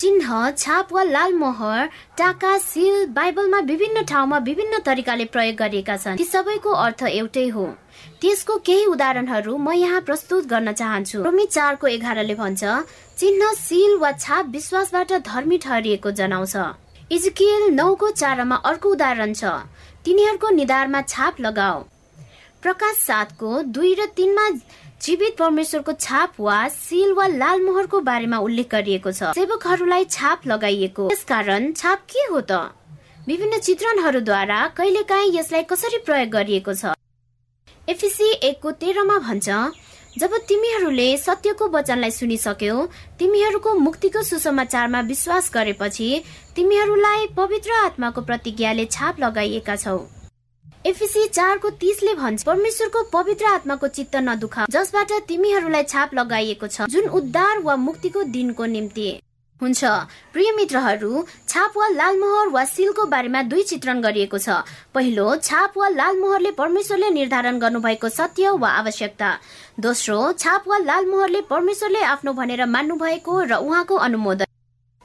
चिन्ह 0.00 0.28
छाप 0.52 0.92
वा 0.92 1.02
लाल 1.02 1.32
मोहर 1.34 1.88
टाका 2.18 2.56
सिल 2.60 3.06
बाइबलमा 3.16 3.58
विभिन्न 3.66 4.02
ठाउँमा 4.04 4.38
विभिन्न 4.46 4.78
तरिकाले 4.86 5.24
प्रयोग 5.34 5.56
गरिएका 5.56 5.96
छन्। 5.96 6.16
ती 6.16 6.24
सबैको 6.24 6.70
अर्थ 6.76 7.02
एउटै 7.10 7.46
हो। 7.48 7.66
त्यसको 8.20 8.56
केही 8.62 8.84
उदाहरणहरू 8.86 9.56
म 9.56 9.72
यहाँ 9.74 10.00
प्रस्तुत 10.04 10.46
गर्न 10.46 10.72
चाहन्छु। 10.72 11.22
रोमी 11.24 11.46
चारको 11.48 11.86
एघारले 11.88 12.34
भन्छ 12.36 12.62
चिन्ह 13.18 13.52
सिल 13.58 13.96
वा 13.98 14.10
छाप 14.14 14.44
विश्वासबाट 14.52 15.12
धर्मी 15.26 15.58
ठहरिएको 15.64 16.10
जनाउँछ। 16.12 16.56
इजकियल 17.10 17.70
नौको 17.70 18.08
चारमा 18.10 18.56
अर्को 18.66 18.90
उदाहरण 18.90 19.32
छ। 19.32 19.44
तिनीहरूको 20.04 20.48
निधारमा 20.50 21.00
छाप 21.02 21.40
लगाऊ। 21.40 21.82
प्रकाश 22.62 22.96
सातको 22.98 23.50
दुई 23.62 23.92
र 23.94 24.06
तिनमा 24.16 24.48
जीवित 25.02 25.36
परमेश्वरको 25.38 25.92
छाप 25.92 26.40
वा 26.40 26.56
सिल 26.68 27.12
वा 27.12 27.26
लाल 27.26 27.62
मोहरको 27.62 28.00
बारेमा 28.00 28.38
उल्लेख 28.38 28.68
गरिएको 28.70 29.12
छ। 29.12 29.30
सेवकहरूलाई 29.34 30.04
छाप 30.10 30.46
लगाइएको। 30.46 31.08
यसकारण 31.12 31.72
छाप 31.72 32.02
के 32.10 32.26
हो 32.26 32.40
त? 32.40 32.74
विभिन्न 33.28 33.58
चित्रणहरूद्वारा 33.60 34.60
कहिलेकाहीँ 34.76 35.34
यसलाई 35.38 35.62
कसरी 35.70 35.98
प्रयोग 36.02 36.28
गरिएको 36.30 36.74
छ? 36.74 36.98
एफिसी 37.88 38.32
एकको 38.50 38.70
तेह्रमा 38.82 39.18
भन्छ 39.22 39.48
जब 40.18 40.34
तिमीहरूले 40.48 41.06
सत्यको 41.18 41.66
वचनलाई 41.68 42.10
सुनिसक्यौ 42.10 42.76
तिमीहरूको 43.18 43.74
मुक्तिको 43.78 44.22
सुसमाचारमा 44.22 45.00
विश्वास 45.08 45.50
गरेपछि 45.54 46.08
तिमीहरूलाई 46.56 47.26
पवित्र 47.36 47.72
आत्माको 47.78 48.20
प्रतिज्ञाले 48.22 48.84
छाप 48.86 49.20
लगाइएका 49.20 49.76
छौ। 49.76 49.98
एफिसी 50.86 51.26
चारको 51.28 51.70
तिसले 51.76 52.14
भन्छ 52.14 52.44
परमेश्वरको 52.44 53.02
पवित्र 53.12 53.46
आत्माको 53.46 53.88
चित्त 53.90 54.16
नदुखा 54.22 54.66
जसबाट 54.70 55.12
तिमीहरूलाई 55.28 55.82
छाप 55.84 56.14
लगाइएको 56.14 56.66
छ 56.68 56.88
जुन 56.88 57.08
उद्धार 57.20 57.58
वा 57.60 57.76
मुक्तिको 57.84 58.22
दिनको 58.32 58.66
निम्ति। 58.72 59.08
हुन्छ। 59.60 59.84
प्रिय 60.32 60.50
मित्रहरू 60.52 61.24
छाप 61.48 61.76
वा 61.76 61.88
लालमोहर 61.88 62.48
वा 62.48 62.64
सिलको 62.66 63.04
बारेमा 63.06 63.42
दुई 63.42 63.62
चित्रण 63.62 64.00
गरिएको 64.00 64.38
छ। 64.38 64.62
पहिलो 64.94 65.26
छाप 65.42 65.78
वा 65.78 65.88
लालमोहरले 65.90 66.50
परमेश्वरले 66.52 67.10
निर्धारण 67.10 67.58
गर्नुभएको 67.58 68.08
सत्य 68.08 68.50
वा 68.60 68.70
आवश्यकता। 68.80 69.30
दोस्रो 69.80 70.18
छाप 70.34 70.68
वा 70.68 70.78
लालमोहरले 70.80 71.40
परमेश्वरले 71.50 72.02
आफ्नो 72.04 72.32
भनेर 72.32 72.64
मान्नु 72.66 72.96
भएको 72.96 73.40
र 73.44 73.54
उहाँको 73.56 73.96
अनुमोदन। 73.96 74.45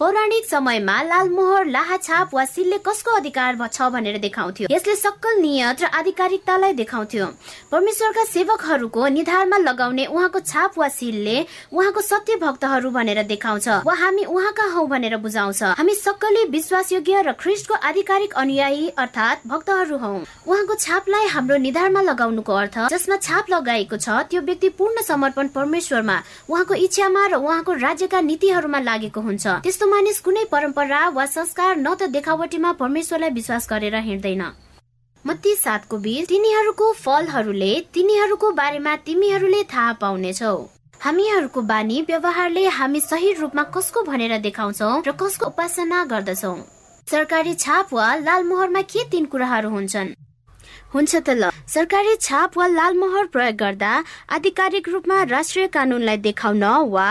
पौराणिक 0.01 0.45
समयमा 0.49 0.93
लालमोहर 1.03 1.65
लाहाछाप 1.67 2.33
वा 2.33 2.43
सिलले 2.45 2.77
कसको 2.85 3.11
अधिकार 3.15 3.57
छ 3.67 3.89
भनेर 3.93 4.17
देखाउँथ्यो। 4.17 4.67
यसले 4.71 4.95
सक्कल 4.95 5.35
नियत 5.41 5.81
र 5.81 5.85
आधिकारिकतालाई 5.93 6.73
देखाउँथ्यो। 6.73 7.25
परमेश्वरका 7.71 8.23
सेवकहरूको 8.25 9.07
निधारमा 9.07 9.57
लगाउने 9.59 10.05
उहाँको 10.05 10.39
छाप 10.41 10.77
वा 10.77 10.87
सिलले 10.89 11.37
उहाँको 11.69 12.01
सत्य 12.01 12.35
भक्तहरू 12.41 12.89
भनेर 12.89 13.21
देखाउँछ। 13.29 13.67
वा 13.85 13.93
हामी 13.93 14.23
उहाँका 14.25 14.65
हौ 14.73 14.85
भनेर 14.87 15.17
बुझाउँछ। 15.21 15.61
हामी 15.77 15.93
सक्कली 15.95 16.45
विश्वासयोग्य 16.49 17.21
र 17.21 17.31
ख्रिस्टको 17.37 17.73
आधिकारिक 17.75 18.33
अनुयायी 18.33 18.89
अर्थात् 18.97 19.45
भक्तहरू 19.47 19.97
हौ। 19.97 20.13
उहाँको 20.49 20.75
छापलाई 20.81 21.27
हाम्रो 21.29 21.57
निधारमा 21.61 22.01
लगाउनुको 22.01 22.53
अर्थ 22.55 22.79
जसमा 22.89 23.15
छाप 23.21 23.53
लगाएको 23.53 24.01
छ 24.01 24.25
त्यो 24.33 24.41
व्यक्ति 24.49 24.69
पूर्ण 24.81 25.05
समर्पण 25.05 25.53
परमेश्वरमा 25.53 26.17
उहाँको 26.49 26.73
इच्छामा 26.89 27.27
र 27.27 27.33
उहाँको 27.37 27.71
राज्यका 27.85 28.21
नीतिहरूमा 28.25 28.79
लागेको 28.81 29.21
हुन्छ। 29.21 29.47
त्यस्तो 29.61 29.89
मानिस 29.91 30.19
कुनै 30.21 30.43
परम्परा 30.51 30.99
वा 31.09 31.25
संस्कार 31.27 31.75
न 31.77 31.93
त 31.93 32.07
देखावटीमा 32.09 32.71
परमेश्वरलाई 32.79 33.29
विश्वास 33.29 33.67
गरेर 33.69 33.95
हिँड्दैन। 34.01 34.43
मत्ती 35.25 35.55
सातको 35.55 35.97
बीच 35.97 36.27
तिनीहरूको 36.29 36.91
फलहरूले 36.99 37.71
तिनीहरूको 37.93 38.51
बारेमा 38.59 38.95
तिमीहरूले 39.07 39.61
थाहा 39.73 39.91
पाउनेछौ। 40.01 40.53
हामीहरूको 41.01 41.61
बानी 41.67 42.01
व्यवहारले 42.07 42.65
हामी 42.77 42.99
सही 43.01 43.33
रूपमा 43.33 43.63
कसको 43.75 44.03
भनेर 44.03 44.37
देखाउँछौ 44.39 44.91
र 45.07 45.11
कसको 45.21 45.45
उपासना 45.45 46.03
गर्दछौ? 46.05 46.55
सरकारी 47.07 47.53
छाप 47.55 47.93
वा 47.93 48.07
लालमोहरमा 48.17 48.81
के 48.87 49.03
तीन 49.11 49.25
कुराहरू 49.25 49.69
हुन्छन्? 49.69 50.15
हुन्छ 50.93 51.15
त 51.15 51.29
ल। 51.31 51.49
सरकारी 51.67 52.15
छाप 52.21 52.57
वा 52.57 52.65
लालमोहर 52.67 53.25
प्रयोग 53.33 53.55
गर्दा 53.57 53.91
आधिकारिक 54.37 54.89
रूपमा 54.89 55.21
राष्ट्रिय 55.25 55.67
कानूनलाई 55.75 56.17
देखाउन 56.27 56.63
वा 56.91 57.07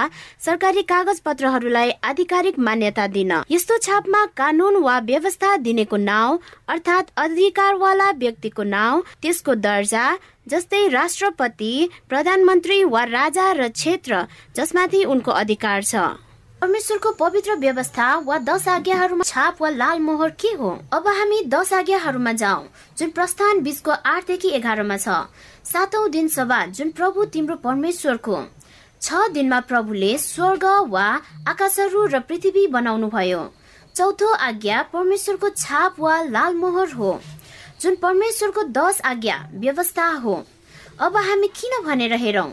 सरकारी 0.47 0.83
कागज 0.93 1.21
पत्रहरूलाई 1.25 1.91
आधिकारिक 2.05 2.59
मान्यता 2.61 3.07
दिन। 3.17 3.33
यस्तो 3.51 3.79
छापमा 3.79 4.25
कानून 4.37 4.77
वा 4.85 4.99
व्यवस्था 5.09 5.57
दिनेको 5.65 5.97
नाउँ 5.97 6.39
अर्थात् 6.69 7.13
अधिकारवाला 7.25 8.11
व्यक्तिको 8.21 8.63
नाउँ 8.77 9.03
त्यसको 9.23 9.55
दर्जा 9.67 10.07
जस्तै 10.49 10.87
राष्ट्रपति 10.93 11.73
प्रधानमन्त्री 12.09 12.83
वा 12.85 13.05
राजा 13.11 13.53
र 13.53 13.69
क्षेत्र 13.71 14.27
जसमाथि 14.57 15.05
उनको 15.05 15.31
अधिकार 15.43 15.83
छ। 15.83 15.95
परमेश्वरको 16.61 17.11
पवित्र 17.13 17.55
व्यवस्था 17.57 18.07
वा 18.25 18.37
दश 18.39 18.67
आज्ञाहरूमा 18.69 19.25
छाप 19.25 19.61
वा 19.63 19.69
लाल 19.71 20.01
मोहर 20.01 20.31
के 20.41 20.49
हो? 20.55 20.71
अब 20.93 21.07
हामी 21.09 21.41
दश 21.49 21.73
आज्ञाहरूमा 21.73 22.33
जाउँ 22.33 22.67
जुन 22.99 23.11
प्रस्थान 23.11 23.61
बिचको 23.63 23.91
आठदेखि 23.91 24.49
एघारमा 24.51 24.97
छ। 24.97 25.09
सातौं 25.65 26.11
दिन 26.11 26.29
सभा 26.29 26.65
जुन 26.69 26.91
प्रभु 26.93 27.25
तिम्रो 27.33 27.57
परमेश्वरको। 27.65 28.43
छ 29.03 29.29
दिनमा 29.33 29.61
प्रभुले 29.73 30.17
स्वर्ग 30.19 30.65
वा 30.91 31.09
आकाशहरू 31.49 32.07
र 32.07 32.21
पृथ्वी 32.29 32.67
बनाउनु 32.69 33.09
भयो 33.09 33.43
चौथो 33.97 34.33
आज्ञा 34.49 34.83
परमेश्वरको 34.93 35.49
छाप 35.57 36.01
वा 36.01 36.23
लाल 36.29 36.55
मोहर 36.57 36.93
हो 36.93 37.21
जुन 37.81 37.95
परमेश्वरको 38.03 38.63
दश 38.77 39.01
आज्ञा 39.07 39.45
व्यवस्था 39.55 40.11
हो। 40.25 40.43
अब 41.01 41.17
हामी 41.19 41.49
किन 41.57 41.83
भनेर 41.85 42.13
हेरौँ? 42.21 42.51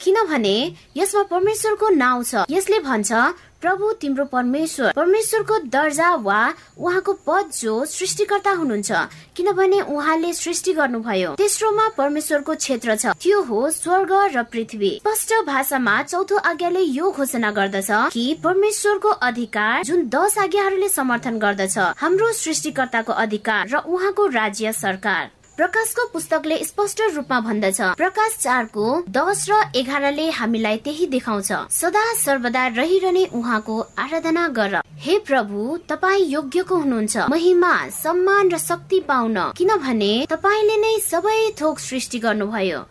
किनभने 0.00 0.56
यसमा 0.96 1.22
परमेश्वरको 1.30 1.88
नाउँ 1.88 2.24
छ। 2.24 2.44
यसले 2.50 2.78
भन्छ 2.80 3.12
प्रभु 3.60 3.90
तिम्रो 4.00 4.24
परमेश्वर। 4.24 4.92
परमेश्वरको 4.92 5.58
दर्जा 5.72 6.14
वा 6.16 6.40
उहाँको 6.78 7.12
पद 7.26 7.50
जो 7.54 7.84
सृष्टिकर्ता 7.84 8.50
हुनुहुन्छ 8.50 8.92
किनभने 9.36 9.80
उहाँले 9.80 10.32
सृष्टि 10.32 10.72
गर्नुभयो। 10.72 11.34
तेस्रोमा 11.34 11.88
परमेश्वरको 11.96 12.54
क्षेत्र 12.54 12.96
छ। 12.96 13.06
त्यो 13.16 13.40
हो 13.42 13.70
स्वर्ग 13.70 14.12
र 14.34 14.42
पृथ्वी। 14.52 14.90
स्पष्ट 15.00 15.32
भाषामा 15.46 16.02
चौथो 16.02 16.36
आज्ञाले 16.36 16.80
यो 16.80 17.10
घोषणा 17.10 17.50
गर्दछ 17.50 17.90
कि 18.12 18.26
परमेश्वरको 18.44 19.08
अधिकार 19.08 19.82
जुन 19.84 20.08
दश 20.08 20.38
आज्ञाहरूले 20.38 20.88
समर्थन 20.88 21.38
गर्दछ 21.38 21.78
हाम्रो 21.96 22.32
सृष्टिकर्ताको 22.34 23.12
अधिकार 23.14 23.68
र 23.68 23.76
उहाँको 23.78 24.26
राज्य 24.36 24.72
सरकार। 24.74 25.30
प्रकाशको 25.56 26.04
पुस्तकले 26.12 26.56
स्पष्ट 26.64 27.00
रूपमा 27.14 27.38
भन्दछ। 27.40 27.80
प्रकाश 27.96 28.36
चारको 28.40 28.86
दस 29.08 29.44
र 29.50 29.60
एघारले 29.76 30.28
हामीलाई 30.30 30.76
त्यही 30.84 31.06
देखाउँछ। 31.06 31.52
सदा 31.72 32.02
सर्वदा 32.14 32.66
रहिरहने 32.76 33.24
उहाँको 33.32 33.76
आराधना 33.98 34.46
गर। 34.48 34.74
हे 35.00 35.18
प्रभु 35.18 35.78
तपाईँ 35.88 36.26
योग्यको 36.28 36.76
हुनुहुन्छ। 36.76 37.16
महिमा 37.30 37.72
सम्मान 37.88 38.50
र 38.50 38.58
शक्ति 38.58 39.00
पाउन। 39.08 39.38
किनभने 39.56 40.12
तपाईँले 40.28 40.76
नै 40.76 40.92
सबै 41.00 41.38
थोक 41.60 41.78
सृष्टि 41.78 42.18
गर्नुभयो। 42.18 42.84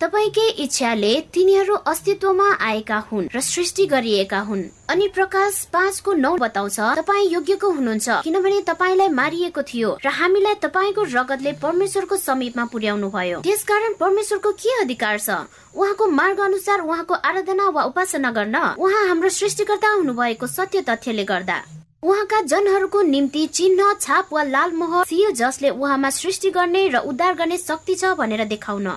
तपाईँकै 0.00 0.46
इच्छाले 0.62 1.10
तिनीहरू 1.34 1.74
अस्तित्वमा 1.90 2.48
आएका 2.62 2.98
हुन् 3.06 3.26
र 3.34 3.40
सृष्टि 3.42 3.86
गरिएका 3.86 4.40
हुन्। 4.40 4.62
अनि 4.88 5.08
प्रकाश 5.10 5.54
पाँचको 5.72 6.12
नौ 6.14 6.34
बताउँछ 6.38 6.78
तपाईँ 6.98 7.26
योग्यको 7.30 7.70
हुनुहुन्छ 7.70 8.08
किनभने 8.24 8.60
तपाईँलाई 8.62 9.08
मारिएको 9.10 9.62
थियो 9.62 9.90
र 9.98 10.08
हामीलाई 10.08 10.54
तपाईँको 10.62 11.02
रगतले 11.02 11.52
परमेश्वरको 11.58 12.16
समीपमा 12.16 12.64
पुर्याउनु 12.70 13.08
भयो 13.10 13.40
त्यसकारण 13.42 13.92
परमेश्वरको 13.98 14.52
के 14.54 14.78
अधिकार 14.82 15.18
छ? 15.18 15.30
उहाँको 15.74 16.06
मार्ग 16.06 16.40
अनुसार 16.46 16.78
उहाँको 16.80 17.14
आराधना 17.18 17.68
वा 17.68 17.82
उपासना 17.90 18.30
गर्न 18.30 18.56
उहाँ 18.78 19.02
हाम्रो 19.08 19.28
सृष्टिकर्ता 19.34 19.88
हुनुभएको 19.98 20.46
सत्य 20.46 20.82
तथ्यले 20.86 21.24
गर्दा। 21.24 21.58
उहाँका 22.06 22.40
जनहरूको 22.46 23.02
निम्ति 23.02 23.46
चिन्ह 23.50 23.92
छाप 24.00 24.32
वा 24.32 24.42
लाल 24.46 24.72
मोह 24.78 25.02
सियो 25.04 25.30
जसले 25.34 25.70
उहाँमा 25.74 26.10
सृष्टि 26.14 26.50
गर्ने 26.54 26.88
र 26.88 27.02
उद्धार 27.02 27.34
गर्ने 27.34 27.56
शक्ति 27.58 27.94
छ 27.94 28.14
भनेर 28.14 28.44
देखाउन। 28.46 28.88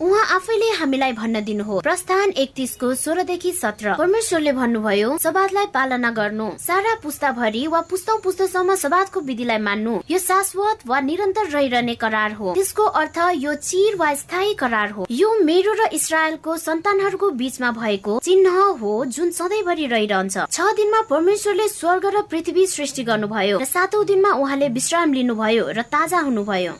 उहाँ 0.00 0.24
आफैले 0.34 0.70
हामीलाई 0.78 1.12
भन्न 1.12 1.40
दिनु 1.44 1.78
प्रस्थान 1.80 2.30
एकतिसको 2.32 2.94
सोह्रदेखि 2.94 3.50
सत्र। 3.52 3.94
परमेश्वरले 3.98 4.52
भन्नुभयो 4.52 5.16
सबादलाई 5.18 5.66
पालना 5.74 6.10
गर्नु। 6.18 6.46
सारा 6.58 6.94
पुस्ताभरि 7.02 7.66
वा 7.66 7.80
पुस्तौ 7.90 8.16
पुस्तसम्म 8.22 8.74
सबादको 8.74 9.20
विधिलाई 9.20 9.58
मान्नु। 9.58 9.98
यो 10.10 10.18
शाश्वत 10.18 10.86
वा 10.86 11.00
निरन्तर 11.00 11.50
रहिरहने 11.50 11.94
करार 11.98 12.32
हो। 12.32 12.54
त्यसको 12.54 12.84
अर्थ 13.02 13.18
यो 13.34 13.54
चिर 13.58 13.96
वा 13.96 14.14
स्थायी 14.14 14.54
करार 14.54 14.90
हो। 14.90 15.06
यो 15.10 15.34
मेरो 15.42 15.72
र 15.74 15.90
इसरायलको 15.92 16.56
सन्तानहरूको 16.56 17.30
बीचमा 17.34 17.70
भएको 17.74 18.18
चिन्ह 18.22 18.58
हो 18.80 19.04
जुन 19.04 19.30
सधैँभरि 19.34 19.86
रहिरहन्छ। 19.86 20.46
छ 20.46 20.60
दिनमा 20.78 21.00
परमेश्वरले 21.10 21.68
स्वर्ग 21.68 22.06
र 22.06 22.22
पृथ्वी 22.30 22.66
सृष्टि 22.68 23.02
गर्नुभयो 23.02 23.58
र 23.58 23.64
सातौं 23.66 24.06
दिनमा 24.06 24.30
उहाँले 24.38 24.68
विश्राम 24.78 25.12
लिनुभयो 25.12 25.70
र 25.74 25.82
ताजा 25.90 26.20
हुनुभयो। 26.22 26.72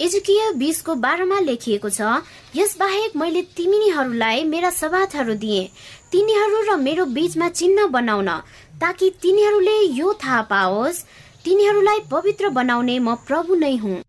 एजुकीय 0.00 0.50
बिसको 0.52 0.94
बाह्रमा 0.94 1.38
लेखिएको 1.40 1.90
छ 1.90 2.08
यस 2.54 2.76
बाहेक 2.78 3.14
मैले 3.16 3.42
तिमीहरूलाई 3.56 4.42
मेरा 4.44 4.70
सवादहरू 4.70 5.34
दिए। 5.34 5.62
तिनीहरू 6.12 6.60
र 6.62 6.76
मेरो 6.78 7.04
बीचमा 7.16 7.48
चिन्ह 7.50 7.86
बनाउन 7.94 8.28
ताकि 8.80 9.08
तिनीहरूले 9.22 9.78
यो 9.96 10.12
थाहा 10.24 10.42
पाओस् 10.50 11.00
तिनीहरूलाई 11.44 12.00
पवित्र 12.10 12.48
बनाउने 12.58 12.98
म 12.98 13.14
प्रभु 13.24 13.54
नै 13.54 13.74
हुँ। 13.76 14.02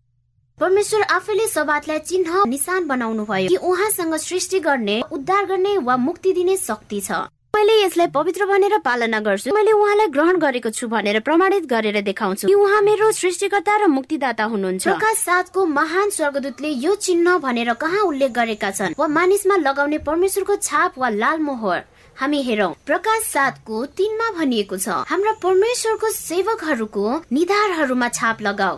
परमेश्वर 0.58 1.02
आफैले 1.16 1.46
सवादलाई 1.48 1.98
चिन्ह 2.04 2.44
निशान 2.46 2.86
बनाउनु 2.86 3.24
भयो 3.24 3.48
कि 3.48 3.56
उहाँसँग 3.56 4.14
सृष्टि 4.18 4.60
गर्ने 4.60 5.00
उद्धार 5.12 5.46
गर्ने 5.46 5.76
वा 5.88 5.96
मुक्ति 5.96 6.32
दिने 6.32 6.56
शक्ति 6.58 7.00
छ। 7.00 7.24
मैले 7.56 7.72
यसलाई 7.82 8.06
पवित्र 8.14 8.46
भनेर 8.46 8.76
पालना 8.84 9.18
गर्छु। 9.20 9.54
मैले 9.54 9.72
उहाँलाई 9.72 10.06
ग्रहण 10.14 10.36
गरेको 10.38 10.70
छु 10.70 10.88
भनेर 10.88 11.18
प्रमाणित 11.20 11.64
गरेर 11.66 12.00
देखाउँछु। 12.04 12.46
कि 12.46 12.54
उहाँ 12.54 12.80
मेरो 12.82 13.10
सृष्टिकर्ता 13.12 13.76
र 13.76 13.86
मुक्तिदाता 13.88 14.44
हुनुहुन्छ। 14.44 14.84
प्रकाश 14.84 15.16
सातको 15.18 15.64
महान 15.66 16.10
स्वर्गदूतले 16.10 16.68
यो 16.68 16.94
चिन्ह 16.94 17.38
भनेर 17.40 17.72
कहाँ 17.74 18.02
उल्लेख 18.04 18.30
गरेका 18.30 18.70
छन्? 18.70 18.94
वा 18.98 19.06
मानिसमा 19.08 19.56
लगाउने 19.58 19.98
परमेश्वरको 20.04 20.56
छाप 20.56 20.98
वा 20.98 21.08
लाल 21.08 21.38
मोहर? 21.40 21.80
हामी 22.20 22.42
हेरौँ 22.42 22.72
प्रकाश 22.86 23.22
सातको 23.32 23.84
तिनमा 23.96 24.30
भनिएको 24.38 24.76
छ 24.76 25.02
हाम्रा 25.08 25.32
परमेश्वरको 25.42 26.08
सेवकहरूको 26.10 27.04
निधारहरूमा 27.32 28.08
छाप 28.12 28.42
लगाऊ। 28.42 28.76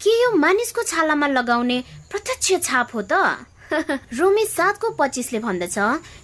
के 0.00 0.12
यो 0.22 0.30
मानिसको 0.38 0.82
छालामा 0.86 1.26
लगाउने 1.28 1.82
प्रत्यक्ष 2.10 2.62
छाप 2.62 2.94
हो 2.94 3.02
त? 3.02 3.12
रोमी 3.72 4.44
सातको 4.46 4.90
पच्चिसले 4.98 5.38
भन्दछ 5.38 5.78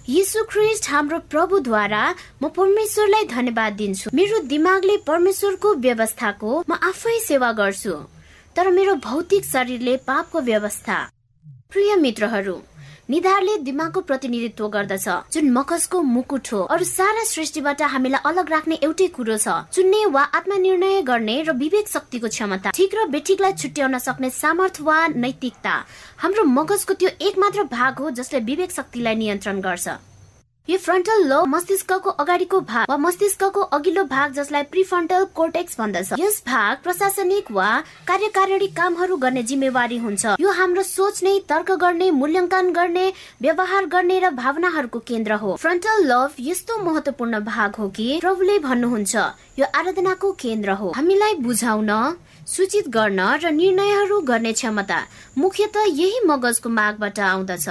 यीशु 0.09 0.43
ख्रिस्ट 0.49 0.89
हाम्रो 0.89 1.19
प्रभुद्वारा 1.31 2.03
म 2.43 2.49
परमेश्वरलाई 2.49 3.25
धन्यवाद 3.27 3.73
दिन्छु। 3.73 4.09
मेरो 4.13 4.39
दिमागले 4.51 4.97
परमेश्वरको 5.07 5.73
व्यवस्थाको 5.85 6.51
म 6.69 6.73
आफै 6.89 7.17
सेवा 7.27 7.51
गर्छु। 7.59 7.93
तर 8.55 8.71
मेरो 8.71 8.95
भौतिक 9.05 9.45
शरीरले 9.45 9.97
पापको 10.07 10.41
व्यवस्था। 10.41 10.97
प्रिय 11.71 11.95
मित्रहरू 11.95 12.57
निधारले 13.09 13.55
दिमागको 13.61 14.01
प्रतिनिधित्व 14.01 14.67
गर्दछ। 14.67 15.33
जुन 15.33 15.49
मकसको 15.53 16.01
मुकुट 16.03 16.47
हो 16.53 16.61
अरू 16.73 16.85
सारा 16.85 17.23
सृष्टिबाट 17.23 17.81
हामीलाई 17.93 18.21
अलग 18.25 18.49
राख्ने 18.49 18.75
एउटै 18.81 19.07
कुरो 19.13 19.37
छ। 19.37 19.69
चुन्ने 19.69 20.05
वा 20.09 20.23
आत्मनिर्णय 20.33 21.01
गर्ने 21.05 21.35
र 21.43 21.53
विवेक 21.53 21.87
शक्तिको 21.87 22.27
क्षमता 22.27 22.73
ठिक 22.73 22.95
र 22.97 23.05
बेठिकलाई 23.13 23.53
छुट्याउन 23.53 23.97
सक्ने 24.01 24.29
सामर्थ्य 24.31 24.83
वा 24.83 24.97
नैतिकता। 25.21 25.73
हाम्रो 26.17 26.43
मगजको 26.49 26.93
त्यो 26.97 27.09
एक 27.21 27.37
मात्र 27.37 27.63
भाग 27.69 27.93
हो 28.01 28.09
जसले 28.17 28.39
विवेक 28.41 28.71
शक्तिलाई 28.73 29.15
नियन्त्रण 29.15 29.61
गर्छ। 29.61 29.87
यो 30.69 30.77
फ्रन्टल 30.77 31.23
लोब 31.23 31.47
मस्तिष्कको 31.47 32.09
अगाडिको 32.11 32.59
भाग 32.61 32.85
वा 32.89 32.95
मस्तिष्कको 32.97 33.61
अघिल्लो 33.77 34.03
भाग 34.03 34.31
जसलाई 34.33 34.63
प्रिफ्रन्टल 34.65 35.25
कोर्टेक्स 35.35 35.77
भन्दछ। 35.79 36.19
यस 36.19 36.41
भाग 36.47 36.77
प्रशासनिक 36.83 37.51
वा 37.51 37.67
कार्यकारिणी 38.07 38.67
कामहरू 38.73 39.17
गर्ने 39.17 39.43
जिम्मेवारी 39.43 39.97
हुन्छ। 39.97 40.25
यो 40.39 40.51
हाम्रो 40.51 40.83
सोच्ने 40.83 41.37
तर्क 41.49 41.71
गर्ने 41.83 42.09
मूल्याङ्कन 42.11 42.71
गर्ने 42.71 43.05
व्यवहार 43.41 43.85
गर्ने 43.93 44.19
र 44.19 44.29
भावनाहरूको 44.33 44.99
केन्द्र 45.05 45.33
हो। 45.37 45.55
फ्रन्टल 45.61 46.03
लभ 46.03 46.41
यस्तो 46.41 46.81
महत्वपूर्ण 46.83 47.39
भाग 47.45 47.75
हो 47.75 47.89
कि 47.93 48.19
प्रभुले 48.21 48.59
भन्नुहुन्छ 48.59 49.15
यो 49.59 49.65
आराधनाको 49.71 50.31
केन्द्र 50.41 50.81
हो। 50.81 50.93
हामीलाई 50.97 51.33
बुझाउन 51.45 51.91
सूचित 52.49 52.89
गर्न 52.89 53.33
र 53.37 53.51
निर्णयहरू 53.53 54.21
गर्ने 54.25 54.53
क्षमता 54.53 55.03
मुख्यत 55.37 55.83
यही 55.87 56.25
मगजको 56.25 56.69
मागबाट 56.69 57.19
आउँदछ। 57.33 57.69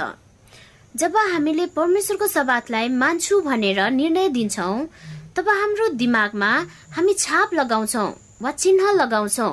जब 0.95 1.15
हामीले 1.17 1.65
परमेश्वरको 1.75 2.27
सवादलाई 2.27 2.89
मान्छु 2.89 3.39
भनेर 3.41 3.79
निर्णय 3.91 4.27
दिन्छौँ 4.29 4.87
तब 5.35 5.47
हाम्रो 5.49 5.87
दिमागमा 5.99 6.51
हामी 6.95 7.13
छाप 7.13 7.53
लगाउँछौ 7.53 8.05
वा 8.41 8.51
चिन्ह 8.53 8.91
लगाउँछौ 8.91 9.49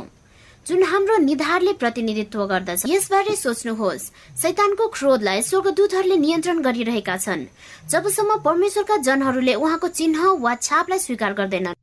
जुन 0.66 0.82
हाम्रो 0.82 1.16
निधारले 1.18 1.72
प्रतिनिधित्व 1.72 2.44
गर्दछ। 2.46 2.84
यसबारे 2.86 3.34
सोच्नुहोस् 3.36 4.10
शैतानको 4.42 4.86
क्रोधलाई 4.88 5.42
स्वर्गदूतहरूले 5.42 6.16
नियन्त्रण 6.16 6.62
गरिरहेका 6.62 7.16
छन्। 7.16 7.42
जबसम्म 7.90 8.36
परमेश्वरका 8.46 8.96
जनहरूले 9.02 9.54
उहाँको 9.54 9.88
चिन्ह 9.98 10.20
वा 10.38 10.54
छापलाई 10.62 10.98
स्वीकार 10.98 11.32
गर्दैनन्। 11.34 11.74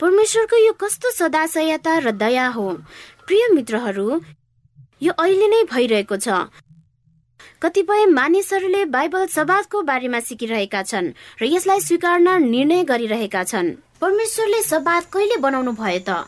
परमेश्वरको 0.00 0.56
यो 0.66 0.72
कस्तो 0.82 1.10
सदाशयता 1.22 1.98
र 1.98 2.10
दया 2.18 2.46
हो। 2.58 2.66
प्रिय 3.26 3.48
मित्रहरू 3.54 4.08
यो 5.02 5.12
अहिले 5.14 5.48
नै 5.48 5.62
भइरहेको 5.70 6.16
छ। 6.18 6.50
कतिपय 7.62 8.06
मानिसहरूले 8.06 8.84
बाइबल 8.90 9.26
सवादको 9.30 9.82
बारेमा 9.88 10.20
सिकिरहेका 10.20 10.82
छन् 10.82 11.12
र 11.40 11.46
यसलाई 11.46 11.80
स्वीकार्न 11.80 12.28
निर्णय 12.44 12.82
गरिरहेका 12.84 13.42
छन्। 13.44 13.68
परमेश्वरले 14.00 14.62
सवाद 14.62 15.02
कहिले 15.12 15.36
बनाउनु 15.38 15.72
भयो 15.72 16.00
त? 16.02 16.26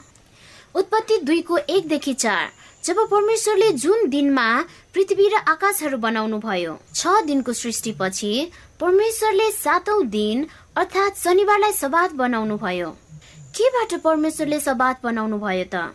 उत्पत्ति 0.75 1.17
दुईको 1.26 1.57
एकदेखि 1.59 2.14
चार। 2.14 2.50
जब 2.85 2.99
परमेश्वरले 3.11 3.71
जुन 3.83 4.09
दिनमा 4.09 4.47
पृथ्वी 4.95 5.26
र 5.29 5.35
आकाशहरू 5.49 5.99
बनाउनु 5.99 6.38
भयो 6.38 6.73
छ 6.95 7.23
दिनको 7.26 7.53
सृष्टिपछि 7.53 8.33
परमेश्वरले 8.81 9.50
सातौं 9.50 9.99
दिन 10.09 10.47
अर्थात् 10.76 11.19
शनिबारलाई 11.19 11.73
सवाद 11.73 12.11
बनाउनु 12.14 12.57
भयो। 12.59 12.91
केबाट 13.57 13.95
परमेश्वरले 14.05 14.61
सवाद 14.61 14.97
बनाउनु 15.03 15.38
भयो 15.38 15.64
त? 15.67 15.91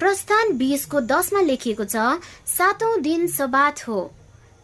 प्रस्थान 0.00 0.52
बिसको 0.58 1.00
दसमा 1.10 1.40
लेखिएको 1.40 1.84
छ 1.84 2.22
सातौं 2.46 2.92
दिन 3.02 3.26
सबात 3.34 3.88
हो। 3.88 3.98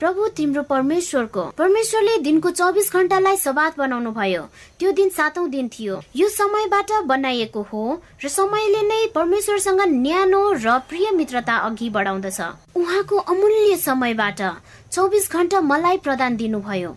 प्रभु 0.03 0.29
तिम्रो 0.37 0.63
परमेश्वरको। 0.67 1.43
परमेश्वरले 1.59 2.17
दिनको 2.19 2.51
चौबिस 2.51 2.91
घण्टालाई 2.93 3.37
सवाद 3.37 3.73
बनाउनु 3.79 4.11
भयो। 4.13 4.43
त्यो 4.79 4.93
दिन 4.93 5.09
सातौं 5.09 5.47
दिन 5.51 5.69
थियो। 5.69 6.01
यो 6.17 6.29
समयबाट 6.29 6.91
बनाइएको 7.07 7.63
हो 7.71 7.83
र 8.25 8.29
समयले 8.29 8.83
नै 8.83 9.07
परमेश्वरसँग 9.15 9.81
न्यानो 10.03 10.43
र 10.59 10.79
प्रिय 10.91 11.11
मित्रता 11.15 11.57
अघि 11.69 11.91
बढाउँदछ। 11.91 12.41
उहाँको 12.75 13.17
अमूल्य 13.31 13.77
समयबाट 13.79 14.43
चौबिस 14.91 15.31
घण्टा 15.31 15.61
मलाई 15.71 15.97
प्रदान 16.03 16.37
दिनुभयो 16.37 16.91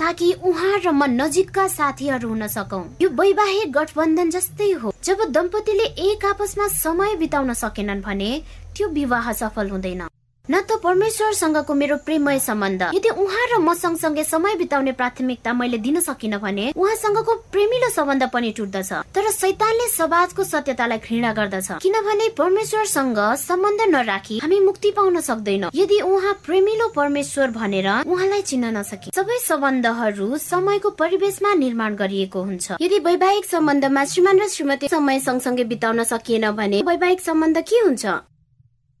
ताकि 0.00 0.32
उहाँ 0.42 0.78
र 0.82 0.90
म 0.90 1.06
नजिकका 1.06 1.66
साथीहरू 1.70 2.28
हुन 2.28 2.46
सकौं। 2.50 2.84
यो 3.00 3.08
वैवाहिक 3.14 3.72
गठबन्धन 3.72 4.30
जस्तै 4.30 4.72
हो। 4.82 4.92
जब 5.04 5.30
दम्पतिले 5.30 5.86
एक 6.02 6.24
आपसमा 6.26 6.68
समय 6.82 7.16
बिताउन 7.16 7.52
सकेनन् 7.54 8.02
भने 8.02 8.30
त्यो 8.74 8.88
विवाह 8.88 9.32
सफल 9.32 9.70
हुँदैन। 9.70 10.08
न 10.50 10.60
त 10.60 10.82
परमेश्वरसँगको 10.82 11.74
मेरो 11.74 11.96
प्रेमय 12.02 12.38
सम्बन्ध। 12.42 12.82
यदि 12.94 13.08
उहाँ 13.14 13.46
र 13.50 13.58
म 13.62 13.74
सँगसँगै 13.74 14.24
समय 14.24 14.54
बिताउने 14.58 14.92
प्राथमिकता 14.92 15.52
मैले 15.54 15.78
दिन 15.78 16.00
सकिन 16.02 16.36
भने 16.42 16.72
उहाँसँगको 16.74 17.34
प्रेमिलो 17.54 17.88
सम्बन्ध 17.88 18.24
पनि 18.34 18.50
टुट्दछ। 18.58 18.92
तर 19.14 19.30
सैतानले 19.30 19.86
सवाजको 19.88 20.44
सत्यतालाई 20.44 20.98
घृणा 20.98 21.32
गर्दछ। 21.32 21.68
किनभने 21.82 22.28
परमेश्वरसँग 22.34 23.18
सम्बन्ध 23.38 23.80
नराखी 23.94 24.38
हामी 24.42 24.58
मुक्ति 24.60 24.90
पाउन 24.96 25.20
सक्दैनौँ। 25.20 25.70
यदि 25.74 26.00
उहाँ 26.02 26.34
प्रेमिलो 26.46 26.88
परमेश्वर 26.96 27.50
भनेर 27.50 27.88
उहाँलाई 28.10 28.42
चिन्न 28.42 28.76
नसके 28.76 29.14
सबै 29.14 29.38
सम्बन्धहरू 29.46 30.36
समयको 30.36 30.90
परिवेशमा 30.98 31.54
निर्माण 31.54 31.94
गरिएको 31.94 32.42
हुन्छ। 32.42 32.80
यदि 32.80 32.98
वैवाहिक 33.06 33.44
सम्बन्धमा 33.46 34.04
श्रीमान 34.04 34.40
र 34.40 34.48
श्रीमती 34.48 34.88
समय 34.88 35.20
सँगसँगै 35.20 35.64
बिताउन 35.70 36.02
सकिएन 36.10 36.50
भने 36.58 36.82
वैवाहिक 36.82 37.20
सम्बन्ध 37.20 37.62
के 37.62 37.78
हुन्छ? 37.86 38.06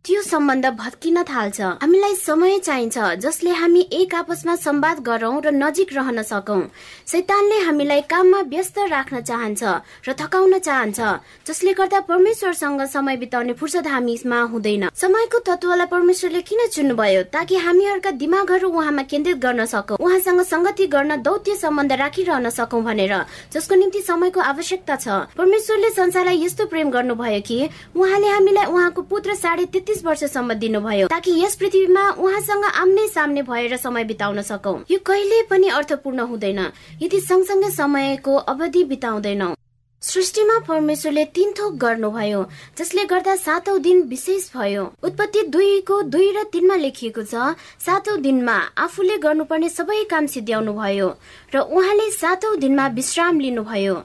त्यो 0.04 0.20
सम्बन्ध 0.22 0.66
भत्किन 0.80 1.22
थाल्छ। 1.22 1.60
हामीलाई 1.60 2.14
समय 2.16 2.58
चाहिन्छ 2.58 2.98
जसले 3.20 3.50
हामी 3.52 3.80
एक 3.92 4.14
आपसमा 4.14 4.54
संवाद 4.56 5.00
गरौं 5.04 5.34
र 5.44 5.50
नजिक 5.52 5.92
रहन 5.92 6.22
सकौं। 6.24 6.62
शैतानले 7.04 7.58
हामीलाई 7.60 8.00
काममा 8.08 8.40
व्यस्त 8.48 8.78
राख्न 8.88 9.20
चाहन्छ 9.20 9.62
र 10.08 10.12
थकाउन 10.16 10.58
चाहन्छ 10.58 11.00
जसले 11.46 11.72
गर्दा 11.76 12.00
परमेश्वरसँग 12.08 12.80
समय 12.88 13.16
बिताउने 13.16 13.52
फुर्सद 13.60 13.86
हामीमा 13.86 14.40
हुँदैन। 14.48 14.88
समयको 14.88 15.38
तत्वलाई 15.44 15.86
परमेश्वरले 15.92 16.40
किन 16.48 16.66
चुन्नुभयो? 16.72 17.22
ताकि 17.36 17.56
हामीहरूका 17.60 18.10
दिमागहरू 18.16 18.68
उहाँमा 18.72 19.02
केन्द्रित 19.04 19.36
गर्न 19.36 19.64
सकौं 19.68 20.00
उहाँसँग 20.00 20.40
संगति 20.48 20.86
गर्न 20.88 21.20
दौत्य 21.20 21.56
सम्बन्ध 21.60 21.92
राखिरहन 22.00 22.48
सकौं 22.48 22.82
भनेर 22.88 23.14
जसको 23.52 23.74
निम्ति 23.76 24.00
समयको 24.00 24.40
आवश्यकता 24.48 24.96
छ। 24.96 25.28
परमेश्वरले 25.36 25.90
संसारलाई 25.92 26.40
यस्तो 26.40 26.66
प्रेम 26.72 26.90
गर्नुभयो 26.90 27.40
कि 27.44 27.60
उहाँले 27.92 28.28
हामीलाई 28.28 28.66
उहाँको 28.72 29.02
पुत्र 29.04 29.34
साढे 29.36 29.68
तेत्तिस 29.90 30.04
वर्षसम्म 30.06 30.54
दिनुभयो 30.54 31.06
ताकि 31.08 31.30
यस 31.42 31.54
पृथ्वीमा 31.58 32.02
उहाँसँग 32.14 32.64
आम्ने 32.64 33.06
सामने 33.08 33.42
भएर 33.42 33.76
समय 33.76 34.04
बिताउन 34.04 34.40
सकौ। 34.42 34.74
यो 34.90 34.98
कहिले 35.02 35.42
पनि 35.50 35.68
अर्थपूर्ण 35.68 36.20
हुँदैन। 36.30 36.60
यदि 37.02 37.20
सँगसँगै 37.20 37.70
समयको 37.70 38.34
अवधि 38.46 38.84
बिताउँदैनौ। 38.86 39.54
सृष्टिमा 40.02 40.58
परमेश्वरले 40.68 41.24
तीन 41.34 41.52
थोक 41.58 41.74
गर्नुभयो 41.74 42.44
जसले 42.78 43.04
गर्दा 43.04 43.34
सातौं 43.36 43.82
दिन 43.82 44.02
विशेष 44.06 44.50
भयो। 44.54 44.84
उत्पत्ति 45.02 45.42
दुईको 45.50 46.00
दुई 46.06 46.30
र 46.30 46.44
तिनमा 46.52 46.76
लेखिएको 46.76 47.22
छ 47.26 47.58
सातौं 47.82 48.20
दिनमा 48.22 48.56
आफूले 48.78 49.16
गर्नुपर्ने 49.18 49.68
सबै 49.70 50.04
काम 50.06 50.26
सिद्ध्याउनु 50.30 50.72
भयो 50.72 51.08
र 51.54 51.66
उहाँले 51.66 52.10
सातौं 52.14 52.58
दिनमा 52.60 52.86
विश्राम 52.94 53.40
लिनुभयो। 53.40 53.96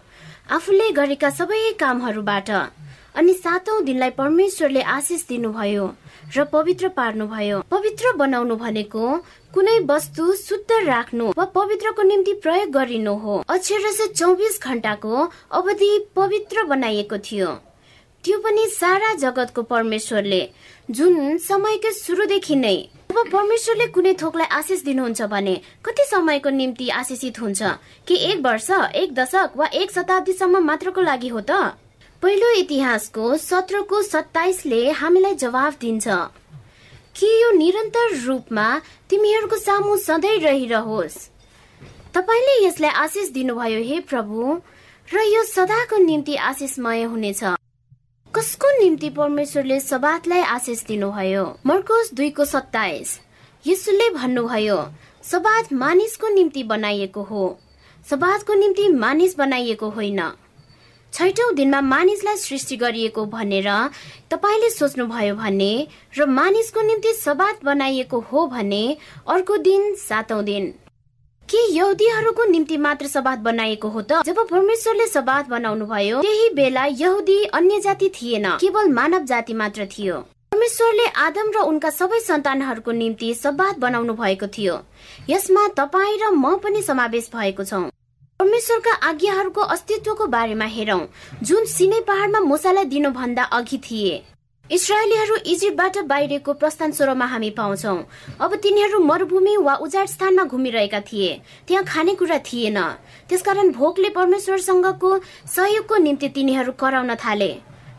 आफूले 0.49 0.89
गरेका 0.97 1.29
सबै 1.29 1.61
कामहरूबाट 1.77 2.49
अनि 3.15 3.33
सातौं 3.33 3.83
दिनलाई 3.85 4.09
परमेश्वरले 4.11 4.81
आशिष 4.81 5.21
दिनुभयो 5.27 5.85
र 6.35 6.43
पवित्र 6.53 6.87
पार्नुभयो। 6.89 7.59
पवित्र 7.71 8.11
बनाउनु 8.17 8.55
भनेको 8.55 9.03
कुनै 9.53 9.77
वस्तु 9.89 10.33
शुद्ध 10.35 10.71
राख्नु 10.87 11.27
वा 11.37 11.45
पवित्रको 11.55 12.01
निम्ति 12.03 12.33
प्रयोग 12.43 12.69
गरिनु 12.71 13.13
हो। 13.15 13.43
अक्षर 13.49 14.07
चौबिस 14.07 14.59
घण्टाको 14.63 15.29
अवधि 15.51 15.91
पवित्र 16.15 16.63
बनाइएको 16.65 17.17
थियो। 17.17 17.51
त्यो 18.23 18.37
पनि 18.39 18.65
सारा 18.69 19.13
जगतको 19.15 19.61
परमेश्वरले 19.63 20.41
जुन 20.89 21.37
समयको 21.37 21.91
सुरुदेखि 21.93 22.55
नै। 22.55 22.75
अब 23.11 23.29
परमेश्वरले 23.31 23.87
कुनै 23.87 24.13
थोकलाई 24.21 24.47
आशिष 24.51 24.83
दिनुहुन्छ 24.83 25.21
भने 25.31 25.55
कति 25.85 26.03
समयको 26.11 26.49
निम्ति 26.49 26.89
आशिषित 26.91 27.39
हुन्छ? 27.41 27.61
कि 28.07 28.15
एक 28.31 28.39
वर्ष 28.45 28.69
एक 28.95 29.13
दशक 29.15 29.53
वा 29.57 29.65
एक 29.73 29.91
शताब्दीसम्म 29.91 30.63
मात्रको 30.65 31.01
लागि 31.01 31.27
हो 31.27 31.41
त? 31.41 31.77
पहिलो 32.25 32.47
इतिहासको 32.49 33.37
सत्रको 33.37 34.01
सत्ताइसले 34.01 34.91
हामीलाई 34.91 35.35
जवाफ 35.35 35.79
दिन्छ। 35.79 36.07
कि 37.17 37.27
यो 37.43 37.51
निरन्तर 37.51 38.15
रूपमा 38.25 38.81
तिमीहरूको 39.09 39.55
सामु 39.55 39.97
सधैँ 39.97 40.39
रहिरहोस्? 40.39 41.17
तपाईँले 42.13 42.65
यसलाई 42.65 42.89
आशिष 42.89 43.29
दिनुभयो 43.29 43.83
हे 43.83 43.99
प्रभु 43.99 44.61
र 45.13 45.21
यो 45.21 45.43
सदाको 45.43 45.97
निम्ति 45.97 46.35
आशिषमय 46.35 47.03
हुनेछ। 47.03 47.43
कसको 48.35 48.71
निम्ति 48.79 49.09
परमेश्वरले 49.09 49.79
सबातलाई 49.79 50.41
आशिष 50.41 50.83
दिनुभयो? 50.85 51.45
मर्कोस 51.65 52.13
दुईको 52.13 52.45
सत्ताइस। 52.45 53.19
यसुले 53.67 54.09
भन्नुभयो 54.09 54.79
सबात 55.23 55.73
मानिसको 55.73 56.27
निम्ति 56.27 56.63
बनाइएको 56.63 57.23
हो। 57.23 57.59
सबातको 58.09 58.53
निम्ति 58.53 58.87
मानिस 58.89 59.37
बनाइएको 59.37 59.89
होइन। 59.89 60.21
छैटौँ 61.15 61.53
दिनमा 61.55 61.79
मानिसलाई 61.81 62.37
सृष्टि 62.37 62.75
गरिएको 62.77 63.25
भनेर 63.25 63.67
तपाईँले 64.31 64.69
सोच्नुभयो 64.69 65.35
भने 65.35 65.87
र 66.17 66.25
मानिसको 66.27 66.81
निम्ति 66.81 67.13
सबात 67.15 67.63
बनाइएको 67.63 68.19
हो 68.31 68.45
भने 68.47 68.81
अर्को 69.27 69.57
दिन 69.57 69.95
सातौं 69.95 70.43
दिन। 70.45 70.67
के 71.49 71.61
यहुदीहरूको 71.71 72.43
निम्ति 72.51 72.77
मात्र 72.77 73.07
सबात 73.07 73.39
बनाइएको 73.39 73.87
हो 73.87 74.01
त? 74.01 74.21
जब 74.25 74.43
परमेश्वरले 74.51 75.07
सबात 75.07 75.47
बनाउनु 75.49 75.85
भयो 75.87 76.21
त्यही 76.21 76.49
बेला 76.53 76.85
यहुदी 76.85 77.43
अन्य 77.55 77.79
जाति 77.79 78.09
थिएन 78.15 78.51
केवल 78.59 78.91
मानव 78.91 79.25
जाति 79.25 79.53
मात्र 79.53 79.87
थियो। 79.87 80.19
परमेश्वरले 80.51 81.07
आदम 81.25 81.51
र 81.55 81.63
उनका 81.71 81.89
सबै 81.95 82.19
सन्तानहरूको 82.19 82.91
निम्ति 82.91 83.33
सबात 83.35 83.79
बनाउनु 83.79 84.13
भएको 84.13 84.47
थियो। 84.51 84.79
यसमा 85.29 85.67
तपाईँ 85.79 86.17
र 86.19 86.35
म 86.35 86.57
पनि 86.59 86.81
समावेश 86.81 87.31
भएको 87.35 87.63
छौँ। 87.63 87.89
परमेश्वरका 88.39 88.91
आज्ञाहरूको 89.07 89.61
अस्तित्वको 89.61 90.25
बारेमा 90.27 90.65
हेरौं। 90.65 90.99
जुन 91.43 91.65
सिनै 91.65 91.99
पहाडमा 91.99 92.39
मुसालाई 92.39 92.85
दिनुभन्दा 92.85 93.43
अघि 93.43 93.77
थिए। 93.77 94.23
इसरायलीहरू 94.71 95.35
इजिप्टबाट 95.45 95.97
बाहिरको 96.03 96.53
प्रस्थान 96.53 96.91
सोह्रमा 96.91 97.25
हामी 97.25 97.49
पाउँछौ। 97.49 97.95
अब 98.39 98.55
तिनीहरू 98.55 98.99
मरुभूमि 98.99 99.55
वा 99.57 99.75
उजाड 99.75 100.07
स्थानमा 100.07 100.43
घुमिरहेका 100.43 100.99
थिए। 100.99 101.41
त्यहाँ 101.67 101.83
खानेकुरा 101.83 102.37
थिएन। 102.47 102.79
त्यसकारण 103.29 103.71
भोकले 103.71 104.09
परमेश्वरसँगको 104.09 105.11
सहयोगको 105.55 105.95
निम्ति 105.97 106.29
तिनीहरू 106.29 106.71
कराउन 106.71 107.15
थाले। 107.15 107.51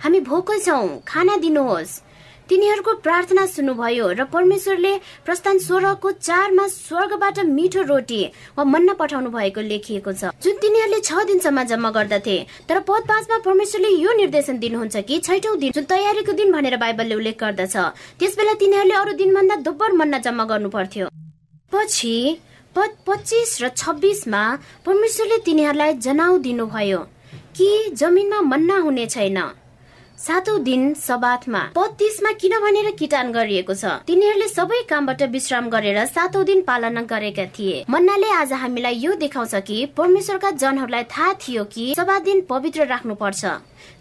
हामी 0.04 0.20
भोकै 0.20 0.58
छौ। 0.60 1.00
खाना 1.08 1.36
दिनुहोस्। 1.36 2.00
तिनीहरूको 2.48 2.92
प्रार्थना 3.02 3.44
सुन्नुभयो 3.46 4.06
र 4.12 4.24
परमेश्वरले 4.32 4.92
प्रस्थान 5.26 5.58
सोह्रको 5.58 6.10
चारमा 6.18 6.66
स्वर्गबाट 6.68 7.38
मिठो 7.48 7.82
रोटी 7.82 8.20
वा 8.58 8.64
मन्ना 8.64 8.92
पठाउनु 9.00 9.30
भएको 9.30 9.60
लेखिएको 9.60 10.12
छ। 10.12 10.30
जुन 10.38 10.54
तिनीहरूले 10.62 11.00
छ 11.00 11.26
दिनसम्म 11.26 11.62
जम्मा 11.66 11.90
गर्दथे 11.90 12.36
तर 12.68 12.78
पद 12.86 13.02
पाँचमा 13.08 13.38
परमेश्वरले 13.42 13.90
यो 13.98 14.12
निर्देशन 14.16 14.58
दिनुहुन्छ 14.58 14.96
कि 15.08 15.18
छैटौँ 15.26 15.56
दिन 15.58 15.72
जुन 15.72 15.84
तयारीको 15.90 16.32
दिन 16.38 16.52
भनेर 16.52 16.76
बाइबलले 16.78 17.14
उल्लेख 17.14 17.36
गर्दछ। 17.42 17.76
त्यसबेला 18.20 18.54
तिनीहरूले 18.62 18.94
अरू 18.94 19.12
दिनभन्दा 19.18 19.56
दोब्बर 19.66 19.92
मन्ना 19.98 20.18
जम्मा 20.22 20.44
गर्नु 20.46 20.70
पर्थ्यो 20.70 21.10
पछि 21.72 22.14
पद 22.76 22.90
पच्चिस 23.06 23.50
र 23.62 23.68
छब्बिसमा 23.74 24.42
परमेश्वरले 24.86 25.38
तिनीहरूलाई 25.42 25.92
जनाउ 25.98 26.38
दिनुभयो 26.46 26.98
कि 27.56 27.68
जमिनमा 27.90 28.40
मन्ना 28.46 28.76
हुने 28.86 29.06
छैन। 29.08 29.38
सातौं 30.26 30.62
दिन 30.64 30.82
सबातमा 30.98 31.58
पत्तिसमा 31.74 32.30
किन 32.34 32.54
भनेर 32.62 32.90
किटान 32.98 33.30
गरिएको 33.32 33.74
छ? 33.74 33.84
तिनीहरूले 34.06 34.48
सबै 34.48 34.80
कामबाट 34.90 35.22
विश्राम 35.30 35.68
गरेर 35.70 35.98
सातौं 36.06 36.44
दिन 36.44 36.62
पालना 36.66 37.02
गरेका 37.06 37.44
थिए। 37.54 37.84
मन्नाले 37.90 38.30
आज 38.32 38.52
हामीलाई 38.62 38.98
यो 38.98 39.14
देखाउँछ 39.22 39.54
कि 39.62 39.78
परमेश्वरका 39.96 40.50
जनहरूलाई 40.58 41.04
थाहा 41.06 41.32
थियो 41.38 41.64
कि 41.70 41.86
सभा 41.96 42.18
दिन 42.26 42.40
पवित्र 42.50 42.86
राख्नु 42.86 43.14
पर्छ 43.14 43.44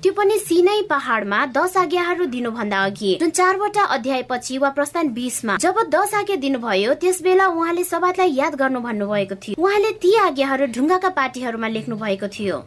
त्यो 0.04 0.12
पनि 0.14 0.38
सिनै 0.40 0.82
पहाडमा 0.90 1.46
दस 1.56 1.78
आज्ञाहरू 1.78 2.26
दिनुभन्दा 2.28 2.84
अघि। 2.86 3.14
जुन 3.22 3.30
चारवटा 3.32 3.84
अध्याय 3.96 4.24
पछि 4.30 4.58
वा 4.58 4.70
प्रस्थान 4.70 5.10
बिसमा 5.14 5.58
जब 5.58 5.82
दस 5.90 6.14
आज्ञा 6.14 6.36
दिनुभयो 6.36 6.94
त्यस 7.02 7.22
बेला 7.22 7.48
उहाँले 7.48 7.84
सभालाई 7.84 8.32
याद 8.34 8.56
गर्नु 8.56 8.80
भन्नुभएको 8.82 9.36
थियो। 9.36 9.56
उहाँले 9.58 9.92
ती 10.02 10.16
आज्ञाहरू 10.18 10.66
ढुङ्गाका 10.76 11.10
पार्टीहरूमा 11.16 11.68
लेख्नु 11.68 11.96
भएको 11.96 12.28
थियो। 12.28 12.58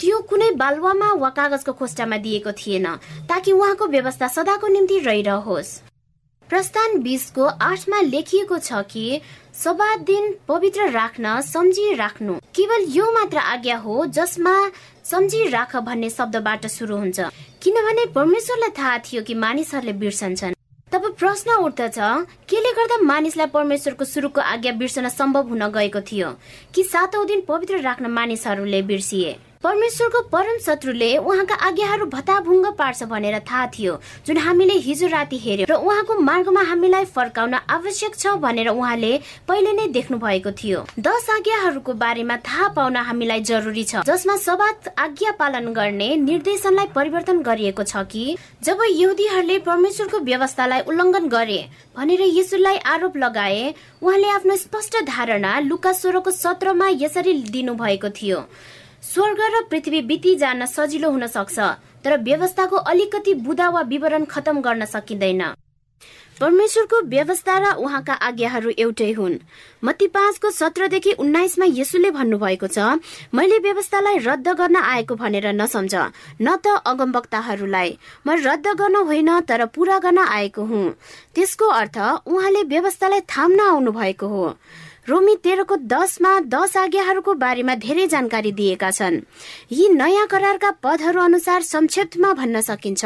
त्यो 0.00 0.18
कुनै 0.30 0.50
बालुवामा 0.56 1.12
वा 1.14 1.30
कागजको 1.30 1.72
खोस्टामा 1.72 2.16
दिएको 2.24 2.52
थिएन 2.52 2.86
ताकि 3.30 3.52
उहाँको 3.52 3.86
व्यवस्था 3.86 4.28
सदाको 4.28 4.68
निम्ति 4.68 4.98
रहिरहोस्। 4.98 5.70
प्रस्थान 6.50 6.98
बिसको 7.02 7.44
आठमा 7.64 8.00
लेखिएको 8.02 8.58
छ 8.58 8.82
कि 8.84 9.20
सभा 9.54 9.94
दिन 10.04 10.34
पवित्र 10.48 10.88
राख्न 10.90 11.40
सम्झी 11.40 11.92
राख्नु। 11.94 12.34
केवल 12.54 12.84
यो 12.88 13.10
मात्र 13.12 13.38
आज्ञा 13.38 13.76
हो 13.76 14.04
जसमा 14.06 14.54
सम्झी 15.04 15.48
राख 15.48 15.76
भन्ने 15.76 16.10
शब्दबाट 16.10 16.66
सुरु 16.66 16.96
हुन्छ। 16.96 17.20
किनभने 17.62 18.04
परमेश्वरलाई 18.14 18.70
थाहा 18.78 18.98
थियो 18.98 19.22
कि 19.22 19.34
मानिसहरूले 19.34 19.92
बिर्सन्छन्। 19.92 20.54
तब 20.92 21.04
प्रश्न 21.18 21.56
उठ्दछ 21.58 21.98
केले 22.48 22.72
गर्दा 22.72 22.96
मानिसलाई 23.02 23.46
परमेश्वरको 23.46 24.04
सुरुको 24.04 24.40
आज्ञा 24.40 24.72
बिर्सन 24.72 25.08
सम्भव 25.08 25.48
हुन 25.48 25.68
गएको 25.68 26.00
थियो 26.00 26.28
कि 26.74 26.82
सातौं 26.84 27.26
दिन 27.26 27.40
पवित्र 27.48 27.80
राख्न 27.80 28.06
मानिसहरूले 28.10 28.82
बिर्सिए? 28.82 29.36
परमेश्वरको 29.64 30.20
परम 30.28 30.58
शत्रुले 30.58 31.16
उहाँका 31.18 31.54
आज्ञाहरू 31.66 32.06
भताभुङ्ग 32.12 32.66
पार्छ 32.78 33.02
भनेर 33.10 33.38
थाहा 33.50 33.66
थियो 33.74 33.92
जुन 34.26 34.38
हामीले 34.38 34.74
हिजो 34.86 35.06
राति 35.08 35.38
हेर्यो 35.38 35.66
र 35.70 35.74
उहाँको 35.78 36.18
मार्गमा 36.20 36.62
हामीलाई 36.70 37.04
फर्काउन 37.14 37.54
आवश्यक 37.54 38.16
छ 38.16 38.34
भनेर 38.42 38.68
उहाँले 38.68 39.12
पहिले 39.48 39.72
नै 39.72 39.86
देख्नु 39.94 40.18
भएको 40.18 40.50
थियो। 40.52 40.80
दस 40.98 41.28
आज्ञाहरूको 41.30 41.92
बारेमा 41.94 42.36
थाहा 42.48 42.68
पाउन 42.74 42.96
हामीलाई 43.08 43.40
जरुरी 43.50 43.84
छ 43.84 44.02
जसमा 44.02 44.36
सबात 44.46 44.92
आज्ञा 44.98 45.30
पालन 45.38 45.72
गर्ने 45.72 46.10
निर्देशनलाई 46.18 46.86
परिवर्तन 46.94 47.42
गरिएको 47.42 47.82
छ 47.84 48.02
कि 48.10 48.26
जब 48.64 48.82
यहुदीहरूले 48.90 49.58
परमेश्वरको 49.62 50.18
व्यवस्थालाई 50.26 50.80
उल्लङ्घन 50.90 51.28
गरे 51.28 51.62
भनेर 51.96 52.20
यीशुलाई 52.32 52.76
आरोप 52.88 53.16
लगाए 53.16 53.62
उहाँले 54.02 54.28
आफ्नो 54.36 54.56
स्पष्ट 54.58 55.02
धारणा 55.06 55.58
लुका 55.70 55.92
सोह्रको 55.94 56.30
सत्रमा 56.34 56.88
यसरी 56.98 57.32
दिनु 57.54 57.74
भएको 57.76 58.10
थियो। 58.12 58.44
स्वर्ग 59.02 59.40
र 59.52 59.60
पृथ्वी 59.70 60.00
बिति 60.02 60.34
जान 60.34 60.64
सजिलो 60.66 61.10
हुन 61.10 61.26
सक्छ 61.26 61.58
तर 62.04 62.16
व्यवस्थाको 62.22 62.76
अलिकति 62.76 63.34
बुदा 63.42 63.68
वा 63.68 63.80
विवरण 63.82 64.24
खतम 64.24 64.60
गर्न 64.60 64.84
सकिँदैन। 64.84 65.42
परमेश्वरको 66.40 67.00
व्यवस्था 67.06 67.56
र 67.58 67.72
उहाँका 67.76 68.14
आज्ञाहरू 68.26 68.70
एउटै 68.78 69.10
हुन्। 69.12 69.38
मती 69.84 70.06
पाँचको 70.06 70.50
सत्रदेखि 70.50 71.12
उन्नाइसमा 71.18 71.66
यसुले 71.68 72.10
भन्नुभएको 72.10 72.66
छ 72.66 72.78
मैले 73.34 73.58
व्यवस्थालाई 73.58 74.18
रद्द 74.18 74.48
गर्न 74.48 74.76
आएको 74.76 75.14
भनेर 75.14 75.46
नसम्झ 75.52 75.94
न 76.40 76.56
त 76.56 76.78
अगमवक्ताहरूलाई। 76.86 77.98
म 78.26 78.38
रद्द 78.38 78.66
गर्न 78.78 78.96
होइन 79.06 79.30
तर 79.40 79.66
पूरा 79.66 79.98
गर्न 79.98 80.18
आएको 80.18 80.62
हुँ। 80.62 80.94
त्यसको 81.34 81.66
अर्थ 81.74 81.98
उहाँले 82.26 82.62
व्यवस्थालाई 82.70 83.20
थाम्न 83.28 83.60
आउनु 83.60 83.90
भएको 83.92 84.26
हो। 84.26 84.46
रोमी 85.08 85.34
तेह्रको 85.36 85.76
दसमा 85.76 86.32
दस 86.46 86.76
आज्ञाहरूको 86.76 87.32
बारेमा 87.34 87.74
धेरै 87.74 88.06
जानकारी 88.06 88.52
दिएका 88.52 88.90
छन्। 88.90 89.16
यी 89.72 89.88
नयाँ 89.88 90.26
करारका 90.26 90.70
पदहरू 90.78 91.20
अनुसार 91.20 91.62
संक्षिप्तमा 91.62 92.32
भन्न 92.32 92.60
सकिन्छ 92.60 93.04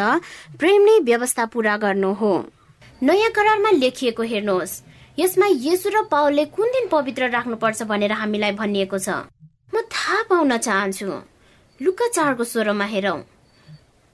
प्रेम 0.60 0.82
नै 0.82 0.98
व्यवस्था 1.00 1.44
पूरा 1.46 1.76
गर्नु 1.76 2.12
हो। 2.12 2.32
नयाँ 3.02 3.30
करारमा 3.30 3.70
लेखिएको 3.70 4.22
हेर्नुहोस्। 4.22 4.82
यसमा 5.18 5.46
येसु 5.46 5.88
र 5.88 6.02
पावलले 6.12 6.44
कुन 6.52 6.68
दिन 6.68 6.88
पवित्र 6.88 7.30
राख्नुपर्छ 7.30 7.82
भनेर 7.82 8.12
हामीलाई 8.12 8.52
भनिएको 8.52 8.98
छ। 8.98 9.08
म 9.72 9.80
थाहा 9.88 10.22
पाउन 10.28 10.56
चाहन्छु। 10.56 11.08
लुका 11.80 12.08
चारको 12.08 12.44
स्वरमा 12.44 12.84
हेरौँ। 12.84 13.20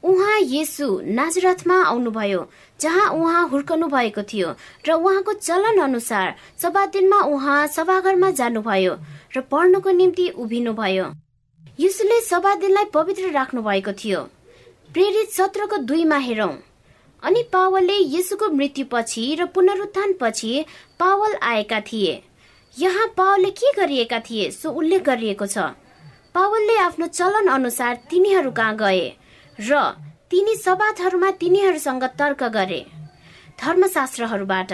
उहाँ 0.05 0.39
येसु 0.41 0.87
नाजरथमा 1.07 1.77
आउनुभयो 1.85 2.47
जहाँ 2.81 3.09
उहाँ 3.11 3.49
हुर्कनु 3.49 3.87
भएको 3.89 4.23
थियो 4.23 4.55
र 4.89 4.93
उहाँको 4.93 5.33
चलन 5.33 5.81
अनुसार 5.83 6.35
सभा 6.63 6.85
दिनमा 6.87 7.21
उहाँ 7.35 7.67
सभाघरमा 7.67 8.31
जानुभयो 8.31 8.95
र 9.37 9.41
पढ्नको 9.51 9.91
निम्ति 9.91 10.29
उभिनुभयो। 10.37 11.07
यसुले 11.81 12.21
सभा 12.21 12.55
दिनलाई 12.55 12.85
पवित्र 12.95 13.31
राख्नु 13.31 13.63
भएको 13.63 13.93
थियो। 13.93 14.21
प्रेरित 14.91 15.31
सत्रको 15.31 15.77
दुईमा 15.79 16.17
हेरौँ। 16.17 16.53
अनि 17.23 17.43
पावलले 17.53 17.97
यसुको 18.17 18.51
मृत्युपछि 18.51 19.25
र 19.41 19.47
पुनरुत्थान 19.47 20.13
पछि 20.21 20.65
पावल 21.01 21.35
आएका 21.43 21.81
थिए। 21.81 22.23
यहाँ 22.77 23.07
पावलले 23.17 23.51
के 23.51 23.73
गरिएका 23.73 24.19
थिए 24.21 24.51
सो 24.51 24.71
उल्लेख 24.71 25.03
गरिएको 25.03 25.47
छ। 25.47 25.59
पावलले 26.35 26.77
आफ्नो 26.79 27.07
चलन 27.07 27.47
अनुसार 27.49 27.95
तिनीहरू 28.11 28.51
कहाँ 28.51 28.77
गए? 28.77 29.13
र 29.63 29.81
तिनी 30.31 30.55
सभाहरूमा 30.57 31.31
तिनीहरूसँग 31.41 32.05
तर्क 32.19 32.43
गरे। 32.55 32.81
धर्मशास्त्रहरूबाट। 33.61 34.73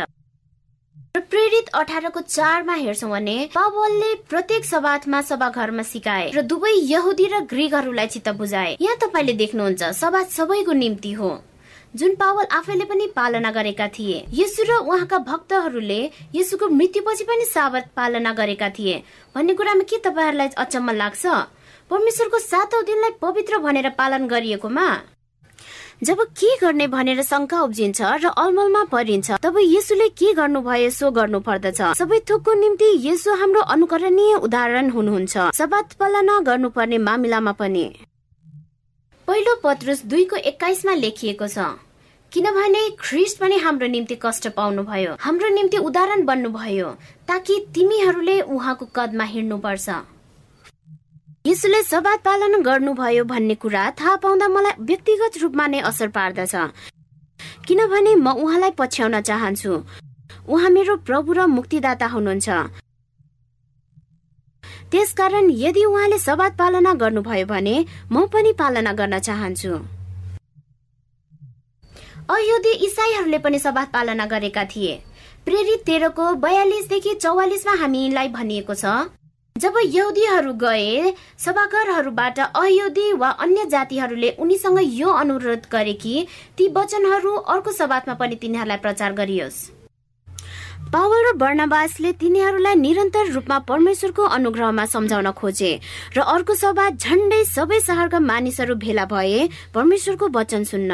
प्रेरित 1.31 1.69
अठारको 1.75 2.21
चारमा 2.21 2.75
हेर्छौँ 2.75 3.11
भने 3.11 3.37
पावलले 3.55 4.15
प्रत्येक 4.31 4.65
सभामा 4.65 5.21
सभाघरमा 5.23 5.83
सिकाए 5.83 6.31
र 6.31 6.43
दुवै 6.45 6.73
यहुदी 6.87 7.27
र 7.27 7.41
ग्रिकहरूलाई 7.51 8.07
चित्त 8.07 8.29
बुझाए। 8.39 8.77
यहाँ 8.81 8.97
तपाईँले 9.03 9.33
देख्नुहुन्छ 9.35 9.83
सभा 9.99 10.23
सबैको 10.31 10.73
निम्ति 10.75 11.13
हो। 11.13 11.31
जुन 11.97 12.15
पावल 12.15 12.47
आफैले 12.53 12.85
पनि 12.85 13.07
पालना 13.17 13.51
गरेका 13.51 13.89
थिए 13.89 14.25
यसु 14.33 14.63
र 14.63 14.79
उहाँका 14.87 15.19
भक्तहरूले 15.27 16.01
यसुको 16.35 16.69
मृत्युपछि 16.71 17.25
पनि 17.25 17.45
साबत 17.47 17.91
पालना 17.97 18.33
गरेका 18.33 18.69
थिए। 18.71 19.03
भन्ने 19.35 19.55
कुरामा 19.55 19.85
के 19.91 19.99
तपाईँहरूलाई 19.99 20.49
अचम्म 20.57 20.91
लाग्छ? 20.93 21.27
परमेश्वरको 21.91 22.39
सातौं 22.41 22.83
दिनलाई 22.87 23.11
पवित्र 23.23 23.59
भनेर 23.59 23.89
पालन 23.99 24.27
गरिएकोमा 24.29 24.89
जब 26.05 26.21
के 26.41 26.51
गर्ने 26.57 26.87
भनेर 26.89 27.23
शङ्का 27.23 27.61
उब्जिन्छ 27.61 28.01
र 28.23 28.31
अलमलमा 28.39 28.83
परिन्छ 28.93 29.39
तब 29.43 29.57
यसुले 29.61 30.09
के 30.21 30.33
गर्नुभयो 30.35 30.91
सो 30.91 31.11
गर्नु 31.11 31.41
पर्दछ। 31.49 31.81
सबै 31.99 32.19
थोकको 32.29 32.53
निम्ति 32.55 32.89
यसो 33.07 33.35
हाम्रो 33.41 33.61
अनुकरणीय 33.75 34.35
उदाहरण 34.47 34.91
हुनुहुन्छ। 34.91 35.51
सबात 35.59 35.93
पालना 35.99 36.39
गर्नुपर्ने 36.49 36.99
मामिलामा 37.09 37.53
पनि। 37.59 37.87
पहिलो 39.29 39.55
पत्रुस 39.65 40.05
दुईको 40.07 40.37
एक्काइसमा 40.51 40.95
लेखिएको 40.95 41.47
छ 41.49 41.67
किनभने 42.33 42.83
ख्रिस्ट 43.01 43.39
पनि 43.41 43.57
हाम्रो 43.59 43.87
निम्ति 43.89 44.17
कष्ट 44.23 44.49
पाउनु 44.55 44.83
भयो 44.85 45.17
हाम्रो 45.21 45.49
निम्ति 45.49 45.79
उदाहरण 45.89 46.25
बन्नुभयो 46.25 46.89
ताकि 47.29 47.59
तिमीहरूले 47.75 48.41
उहाँको 48.55 48.87
कदमा 48.97 49.25
हिँड्नुपर्छ। 49.35 49.89
यसुले 51.49 51.83
सबात 51.83 52.19
पालन 52.25 52.61
गर्नुभयो 52.63 53.25
भन्ने 53.25 53.55
कुरा 53.57 53.83
थाहा 53.99 54.15
पाउँदा 54.23 54.49
मलाई 54.49 54.73
व्यक्तिगत 54.85 55.39
रूपमा 55.43 55.67
नै 55.67 55.81
असर 55.81 56.09
पार्दछ। 56.13 56.55
किनभने 57.65 58.13
म 58.17 58.29
उहाँलाई 58.37 58.73
पछ्याउन 58.77 59.21
चाहन्छु। 59.21 59.73
उहाँ 60.53 60.71
मेरो 60.71 60.97
प्रभु 61.09 61.33
र 61.33 61.47
मुक्तिदाता 61.49 62.07
हुनुहुन्छ। 62.07 62.49
त्यसकारण 64.93 65.49
यदि 65.65 65.85
उहाँले 65.85 66.19
सबात 66.19 66.53
पालना 66.61 66.93
गर्नुभयो 67.01 67.47
भने 67.47 67.77
म 68.13 68.27
पनि 68.29 68.53
पालना 68.53 68.93
गर्न 68.93 69.19
चाहन्छु। 69.19 69.73
अयोध्य 72.29 72.73
इसाईहरूले 72.87 73.39
पनि 73.41 73.59
सबात 73.59 73.89
पालना 73.93 74.27
गरेका 74.29 74.65
थिए। 74.69 74.95
प्रेरित 75.47 75.81
तेह्रको 75.87 76.25
बयालिसदेखि 76.45 77.15
चौवालिसमा 77.25 77.75
हामीलाई 77.81 78.29
भनिएको 78.37 78.75
छ 78.75 78.85
जब 79.59 79.75
यहुदीहरू 79.85 80.53
गए 80.55 81.13
सभाघरहरूबाट 81.39 82.39
अयहुदी 82.41 83.13
वा 83.13 83.29
अन्य 83.45 83.65
जातिहरूले 83.71 84.31
उनीसँग 84.39 84.79
यो 84.83 85.09
अनुरोध 85.15 85.67
गरे 85.73 85.95
कि 86.03 86.27
ती 86.59 86.69
वचनहरू 86.77 87.35
अर्को 87.55 87.73
सभामा 87.73 88.15
पनि 88.15 88.37
तिनीहरूलाई 88.37 88.79
प्रचार 88.79 89.13
गरियोस्। 89.15 89.59
पावल 90.93 91.25
र 91.25 91.33
वर्णवासले 91.37 92.13
तिनीहरूलाई 92.21 92.75
निरन्तर 92.77 93.33
रूपमा 93.33 93.59
परमेश्वरको 93.69 94.23
अनुग्रहमा 94.37 94.85
सम्झाउन 94.87 95.31
खोजे 95.35 95.73
र 96.17 96.21
अर्को 96.35 96.55
सभा 96.55 96.89
झण्डै 96.91 97.43
सबै 97.47 97.81
शहरका 97.81 98.19
मानिसहरू 98.23 98.75
भेला 98.85 99.05
भए 99.05 99.49
परमेश्वरको 99.75 100.29
वचन 100.35 100.65
सुन्न। 100.65 100.93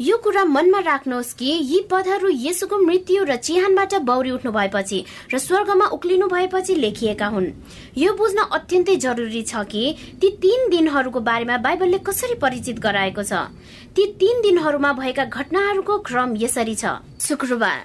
यो 0.00 0.16
कुरा 0.16 0.44
मनमा 0.44 0.78
राख्नुहोस् 0.78 1.32
कि 1.34 1.44
यी 1.44 1.80
पदहरू 1.90 2.28
येसुको 2.30 2.76
मृत्यु 2.78 3.24
र 3.24 3.36
चिहानबाट 3.36 3.94
बौरी 4.06 4.30
उठ्नु 4.30 4.52
भएपछि 4.52 4.98
र 5.34 5.38
स्वर्गमा 5.38 5.86
उक्लिनु 5.90 6.26
भएपछि 6.28 6.74
लेखिएका 6.74 7.26
हुन्। 7.26 7.50
यो 7.98 8.12
बुझ्न 8.14 8.38
अत्यन्तै 8.52 8.96
जरुरी 8.96 9.42
छ 9.42 9.66
कि 9.66 9.82
ती 10.20 10.30
तीन 10.38 10.70
दिनहरूको 10.70 11.20
बारेमा 11.20 11.56
बाइबलले 11.58 11.98
कसरी 11.98 12.34
परिचित 12.38 12.78
गराएको 12.78 13.22
छ? 13.22 13.50
ती 13.90 14.06
तीन 14.14 14.42
दिनहरूमा 14.42 14.92
भएका 14.94 15.24
घटनाहरूको 15.26 15.98
क्रम 16.06 16.36
यसरी 16.38 16.74
छ। 16.74 17.02
शुक्रबार 17.18 17.82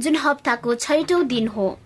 जुन 0.00 0.16
हप्ताको 0.16 0.74
छैटौं 0.76 1.26
दिन 1.26 1.48
हो 1.48 1.78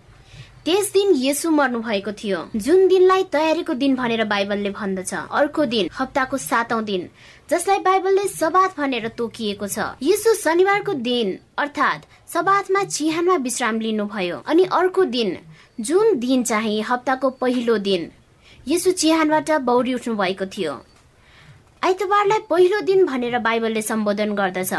त्यस 0.65 0.91
दिन 0.93 1.13
येसु 1.15 1.49
मर्नु 1.51 1.79
भएको 1.79 2.11
थियो। 2.11 2.37
जुन 2.57 2.87
दिनलाई 2.87 3.23
तयारीको 3.29 3.73
दिन 3.73 3.95
भनेर 3.95 4.23
बाइबलले 4.25 4.69
भन्दछ। 4.73 5.13
अर्को 5.13 5.65
दिन 5.65 5.89
हप्ताको 5.93 6.37
सातौं 6.41 6.83
दिन। 6.83 7.09
जसलाई 7.49 7.79
बाइबलले 7.79 8.27
सबात 8.27 8.77
भनेर 8.77 9.07
तोकिएको 9.17 9.67
छ। 9.67 9.79
यसो 10.03 10.33
शनिबारको 10.33 10.93
दिन 11.05 11.27
अर्थात् 11.57 12.05
सबातमा 12.27 12.83
चिहानमा 12.85 13.35
विश्राम 13.43 13.79
लिनुभयो। 13.79 14.37
अनि 14.47 14.63
अर्को 14.73 15.05
दिन 15.05 15.37
जुन 15.79 16.17
दिन 16.19 16.43
चाहिँ 16.43 16.81
हप्ताको 16.81 17.29
पहिलो 17.37 17.77
दिन 17.77 18.09
यसो 18.67 18.91
चिहानबाट 18.91 19.51
बौरी 19.61 19.93
उठ्नु 19.93 20.15
भएको 20.15 20.45
थियो। 20.47 20.73
आइतबारलाई 21.83 22.39
पहिलो 22.49 22.81
दिन 22.81 23.05
भनेर 23.05 23.37
बाइबलले 23.39 23.81
सम्बोधन 23.81 24.33
गर्दछ। 24.35 24.73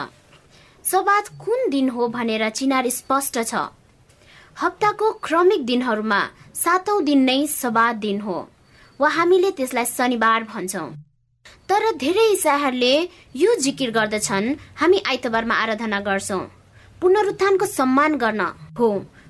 सबात 0.84 1.28
कुन 1.38 1.70
दिन 1.70 1.88
हो 1.88 2.08
भनेर 2.08 2.48
चिनार 2.50 2.88
स्पष्ट 2.90 3.42
छ। 3.42 3.54
हप्ताको 4.56 5.12
क्रमिक 5.22 5.64
दिनहरूमा 5.66 6.20
सातौं 6.54 7.04
दिन 7.04 7.24
नै 7.24 7.46
सबात 7.46 7.96
दिन 8.02 8.20
हो। 8.20 8.38
वा 9.00 9.08
हामीले 9.08 9.50
त्यसलाई 9.50 9.84
शनिबार 9.86 10.42
भन्छौँ। 10.44 10.88
तर 11.68 11.82
धेरै 11.98 12.26
इसाईहरूले 12.32 12.94
यो 13.36 13.54
जिकिर 13.60 13.90
गर्दछन् 13.90 14.54
हामी 14.80 15.02
आइतबारमा 15.06 15.54
आराधना 15.54 16.00
गर्छौँ। 16.00 16.44
पुनरुत्थानको 17.02 17.66
सम्मान 17.66 18.14
गर्न 18.16 18.40
हो। 18.78 18.88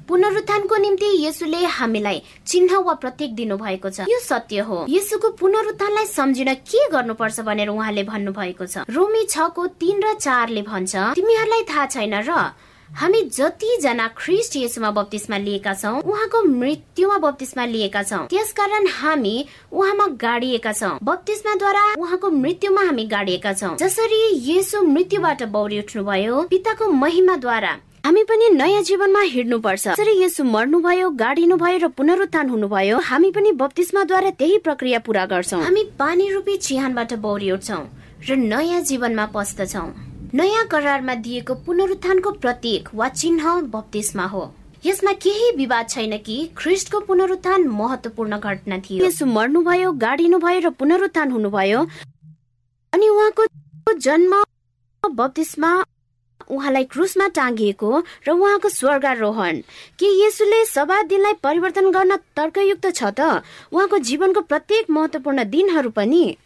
पुनरुत्थानको 0.08 0.76
निम्ति 0.76 1.08
यसुले 1.26 1.64
हामीलाई 1.76 2.22
चिन्ह 2.46 2.78
वा 2.78 2.94
प्रतीक 3.02 3.34
दिनु 3.34 3.56
भएको 3.56 3.90
छ। 3.90 4.06
यो 4.06 4.18
सत्य 4.22 4.58
हो। 4.68 4.84
यसुको 4.88 5.28
पुनरुत्थानलाई 5.40 6.06
सम्झिन 6.06 6.54
के 6.62 6.80
गर्नुपर्छ 6.92 7.40
भनेर 7.40 7.68
उहाँले 7.68 8.02
भन्नुभएको 8.04 8.66
छ। 8.66 8.86
रोमी 8.86 9.24
छको 9.26 9.66
तीन 9.80 9.96
र 10.04 10.14
चारले 10.14 10.62
भन्छ 10.62 10.94
तिमीहरूलाई 11.18 11.62
थाहा 11.66 11.86
छैन 11.90 12.14
र 12.22 12.30
हामी 12.88 13.20
जतिजना 13.34 14.06
ख्रिस्ट 14.16 14.56
यसुमा 14.56 14.90
बत्तिसमा 14.90 15.36
लिएका 15.38 15.72
छौँ 15.74 16.00
उहाँको 16.02 16.42
मृत्युमा 16.42 17.16
बत्तिसमा 17.18 17.64
लिएका 17.66 18.02
छौँ। 18.02 18.26
त्यसकारण 18.26 18.86
हामी 18.88 19.34
उहाँमा 19.72 20.06
गाडिएका 20.22 20.72
छौँ। 20.72 20.98
बत्तिसमाद्वारा 21.02 21.82
उहाँको 21.98 22.30
मृत्युमा 22.30 22.82
हामी 22.86 23.04
गाडिएका 23.06 23.52
छौँ। 23.52 23.76
जसरी 23.76 24.22
यसो 24.50 24.82
मृत्युबाट 24.84 25.42
बौरी 25.50 25.78
उठ्नुभयो 25.78 26.42
पिताको 26.50 26.90
महिमाद्वारा 26.92 27.74
हामी 28.06 28.22
पनि 28.22 28.48
नयाँ 28.54 28.82
जीवनमा 28.82 29.20
हिँड्नुपर्छ। 29.34 29.88
जसरी 29.88 30.22
यसो 30.22 30.44
मर्नुभयो 30.46 31.10
गाडिनु 31.18 31.56
भयो 31.58 31.78
र 31.78 31.88
पुनरुत्थान 31.90 32.48
हुनुभयो 32.48 32.98
हामी 33.02 33.30
पनि 33.34 33.52
बत्तिसमाद्वारा 33.60 34.30
त्यही 34.30 34.58
प्रक्रिया 34.62 34.98
पूरा 35.02 35.26
गर्छौँ। 35.26 35.62
हामी 35.62 35.84
पानी 35.98 36.32
रूपी 36.32 36.56
चिहानबाट 36.56 37.14
बौरी 37.18 37.50
उठ्छौँ 37.50 37.84
र 38.30 38.36
नयाँ 38.46 38.80
जीवनमा 38.80 39.26
पस्दछौँ। 39.34 39.88
नयाँ 40.34 40.64
करारमा 40.66 41.14
दिएको 41.14 41.54
पुनरुत्थानको 41.54 42.30
प्रतीक 42.32 42.88
वा 42.94 43.08
चिन्ह 43.08 43.60
बप्तिस्मा 43.70 44.24
हो। 44.26 44.42
यसमा 44.86 45.12
केही 45.12 45.50
विवाद 45.56 45.88
छैन 45.88 46.16
कि 46.18 46.36
ख्रिस्टको 46.56 47.00
पुनरुत्थान 47.00 47.66
महत्वपूर्ण 47.68 48.38
घटना 48.38 48.78
थियो। 48.78 49.04
यसो 49.06 49.26
मर्नुभयो 49.26 49.92
गाडिनु 49.94 50.38
भयो 50.38 50.60
र 50.60 50.70
पुनरुत्थान 50.70 51.30
हुनुभयो। 51.30 51.86
अनि 52.92 53.08
उहाँको 53.08 53.92
जन्म 53.98 54.42
बप्तिस्मा 55.02 55.70
उहाँलाई 56.50 56.84
क्रुसमा 56.84 57.28
टाँगिएको 57.28 57.90
र 58.26 58.30
उहाँको 58.30 58.68
स्वर्गारोहण। 58.68 59.60
के 59.98 60.06
यसुले 60.26 60.64
सभा 60.64 61.02
दिनलाई 61.02 61.34
परिवर्तन 61.42 61.90
गर्न 61.90 62.16
तर्कयुक्त 62.36 62.86
छ 62.90 63.14
त? 63.14 63.42
उहाँको 63.72 63.98
जीवनको 63.98 64.40
प्रत्येक 64.40 64.90
महत्वपूर्ण 64.90 65.44
दिनहरू 65.44 65.90
पनि 65.90 66.36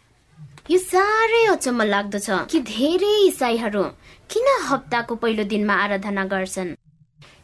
यो 0.69 0.77
साह्रै 0.77 1.45
अचम्म 1.51 1.83
लाग्दछ 1.83 2.29
कि 2.51 2.59
धेरै 2.61 3.13
इसाईहरू 3.27 3.83
किन 4.29 4.47
हप्ताको 4.67 5.15
पहिलो 5.15 5.43
दिनमा 5.43 5.73
आराधना 5.83 6.23
गर्छन्? 6.29 6.69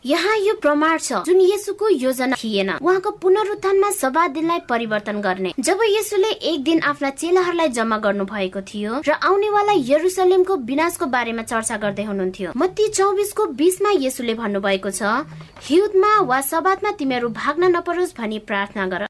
यहाँ 0.05 0.35
यो 0.37 0.53
प्रमाण 0.61 0.97
छ। 0.97 1.25
जुन 1.25 1.41
यसुको 1.41 1.87
योजना 1.89 2.35
थिएन 2.37 2.69
उहाँको 2.77 3.11
पुनरुत्थानमा 3.17 3.89
सभा 3.91 4.27
दिनलाई 4.37 4.59
परिवर्तन 4.69 5.21
गर्ने। 5.21 5.53
जब 5.59 5.79
यसुले 5.89 6.29
एक 6.51 6.63
दिन 6.63 6.79
आफ्ना 6.85 7.09
चेलाहरूलाई 7.17 7.69
जम्मा 7.73 7.97
गर्नु 8.05 8.25
भएको 8.29 8.61
थियो 8.61 9.01
र 9.01 9.17
आउनेवाला 9.17 9.73
यरुसलेमको 9.89 10.55
विनाशको 10.69 11.05
बारेमा 11.09 11.43
चर्चा 11.49 11.77
गर्दै 11.83 12.05
हुनुहुन्थ्यो 12.05 12.53
मत्ती 12.55 12.87
चौबिसको 12.93 13.45
बिसमा 13.57 13.91
यसुले 14.05 14.33
भन्नुभएको 14.37 14.91
छ 14.93 15.25
हिउँदमा 15.65 16.11
वा 16.21 16.41
सबातमा 16.53 16.91
तिमीहरू 17.01 17.29
भाग्न 17.33 17.75
नपरोस् 17.75 18.17
भनी 18.17 18.39
प्रार्थना 18.45 18.87
गर। 18.87 19.09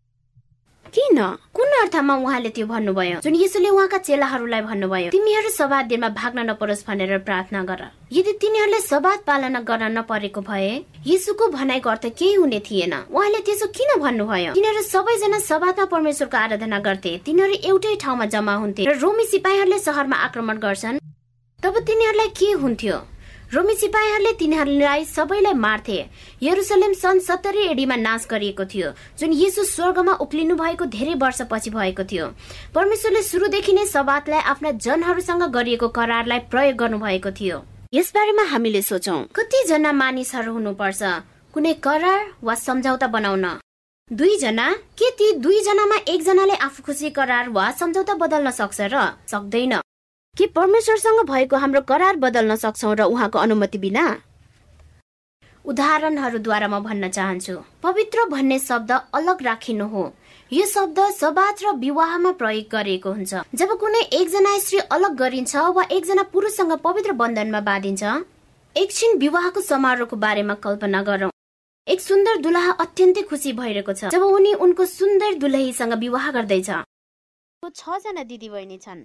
किन? 0.88 1.19
कुन 1.54 1.71
अर्थमा 1.82 2.15
उहाँले 2.15 2.50
त्यो 2.50 2.65
भन्नुभयो। 2.67 3.19
जुन 3.21 3.36
यसोले 3.36 3.69
उहाँका 3.69 3.97
चेलाहरूलाई 4.08 4.62
भन्नुभयो 4.62 5.10
तिमीहरू 5.12 5.50
दिनमा 5.88 6.10
भाग्न 6.10 6.39
नपरोस् 6.50 6.86
भनेर 6.88 7.17
प्रार्थना 7.28 7.63
गर। 7.63 7.82
यदि 8.12 8.32
तिनीहरूले 8.41 8.80
सवाद 8.82 9.19
पालना 9.28 9.60
गर्न 9.62 9.97
नपरेको 9.97 10.41
भए 10.41 10.69
यीशुको 11.08 11.47
भनाइको 11.47 11.89
अर्थ 11.89 12.06
केही 12.17 12.34
हुने 12.36 12.60
थिएन। 12.60 12.93
उहाँले 13.12 13.39
त्यसो 13.47 13.67
किन 13.67 14.00
भन्नुभयो? 14.00 14.54
तिनीहरू 14.54 14.82
सबैजना 14.84 15.39
सभामा 15.39 15.86
परमेश्वरको 15.86 16.38
आराधना 16.38 16.80
गर्थे। 16.80 17.12
तिनीहरू 17.26 17.54
एउटै 17.67 17.95
ठाउँमा 18.02 18.26
जम्मा 18.32 18.54
हुन्थे 18.56 18.86
र 18.86 18.97
रोमी 18.97 19.26
सिपाहीहरूले 19.26 19.80
सहरमा 19.80 20.15
आक्रमण 20.28 20.58
गर्छन्। 20.58 21.00
तब 21.60 21.73
तिनीहरूलाई 21.84 22.30
के 22.39 22.52
हुन्थ्यो? 22.63 22.97
रोमी 23.54 23.74
सिपाहीहरूले 23.76 24.32
तिनीहरूलाई 24.40 25.04
सबैलाई 25.08 25.54
मार्थे। 25.56 25.98
यरुसलेम 26.44 26.94
सन् 26.94 27.20
सत्तरी 27.20 27.62
एडीमा 27.66 27.96
नाश 27.98 28.28
गरिएको 28.32 28.66
थियो 28.66 28.90
जुन 29.20 29.34
यीशु 29.34 29.64
स्वर्गमा 29.66 30.14
उक्लिनु 30.20 30.56
भएको 30.56 30.86
धेरै 30.92 31.14
वर्षपछि 31.16 31.70
भएको 31.72 32.04
थियो। 32.04 32.26
परमेश्वरले 32.76 33.22
सुरुदेखि 33.24 33.74
नै 33.74 33.86
सबातलाई 33.88 34.42
आफ्ना 34.52 34.72
जनहरूसँग 34.84 35.44
गरिएको 35.56 35.88
करारलाई 35.96 36.40
प्रयोग 36.52 36.76
गर्नु 36.76 37.00
भएको 37.00 37.32
थियो। 37.32 37.64
यसबारेमा 37.94 38.44
हामीले 38.52 38.82
सोचौं 38.82 39.18
कतिजना 39.32 39.92
मानिसहरू 39.96 40.52
हुनुपर्छ? 40.54 41.02
कुनै 41.54 41.74
करार 41.80 42.22
वा 42.44 42.56
सम्झौता 42.68 43.08
बनाउन? 43.08 43.46
दुईजना 44.12 44.68
के 45.00 45.10
ती 45.16 45.34
दुईजनामा 45.40 45.98
एकजनाले 46.08 46.56
आफू 46.68 46.84
खुसी 46.84 47.10
करार 47.16 47.50
वा 47.50 47.72
सम्झौता 47.80 48.14
बदल्न 48.14 48.52
सक्छ 48.52 48.80
र 48.92 48.96
सक्दैन? 49.32 49.80
के 50.38 50.45
परमेश्वरसँग 50.54 51.19
भएको 51.28 51.56
हाम्रो 51.58 51.82
करार 51.82 52.15
बदल्न 52.17 52.56
सक्छौ 52.56 52.93
र 52.93 53.02
उहाँको 53.04 53.39
अनुमति 53.39 53.78
बिना? 53.78 54.06
उदाहरणहरूद्वारा 55.65 56.67
म 56.67 56.80
भन्न 56.84 57.10
चाहन्छु 57.10 57.56
पवित्र 57.84 58.26
भन्ने 58.30 58.60
शब्द 58.60 58.91
अलग 58.91 59.41
राखिनु 59.43 59.88
हो। 59.88 60.04
यो 60.52 60.65
शब्द 60.65 61.00
सबात 61.12 61.63
र 61.63 61.71
विवाहमा 61.76 62.32
प्रयोग 62.39 62.67
गरिएको 62.71 63.12
हुन्छ। 63.12 63.34
जब 63.56 63.69
कुनै 63.80 64.02
एकजना 64.13 64.58
स्त्री 64.60 64.80
अलग 64.95 65.15
गरिन्छ 65.17 65.56
वा 65.76 65.84
एकजना 65.91 66.23
पुरुषसँग 66.32 66.71
पवित्र 66.86 67.12
बन्धनमा 67.19 67.60
बाँधिन्छ 67.67 68.04
एकछिन 68.76 69.17
विवाहको 69.17 69.62
समारोहको 69.62 70.15
बारेमा 70.15 70.54
कल्पना 70.63 71.02
गरौँ। 71.04 71.32
एक 71.88 72.00
सुन्दर 72.02 72.38
दुलहा 72.45 72.71
अत्यन्तै 72.86 73.21
खुसी 73.28 73.54
भइरहेको 73.60 73.93
छ। 73.93 74.13
जब 74.13 74.23
उनी 74.23 74.54
उनको 74.56 74.86
सुन्दर 74.86 75.34
दुलहीसँग 75.41 75.93
विवाह 76.00 76.32
गर्दैछ 76.32 76.69
छजना 77.76 78.23
दिदी 78.23 78.50
बहिनी 78.50 78.78
छन्। 78.78 79.04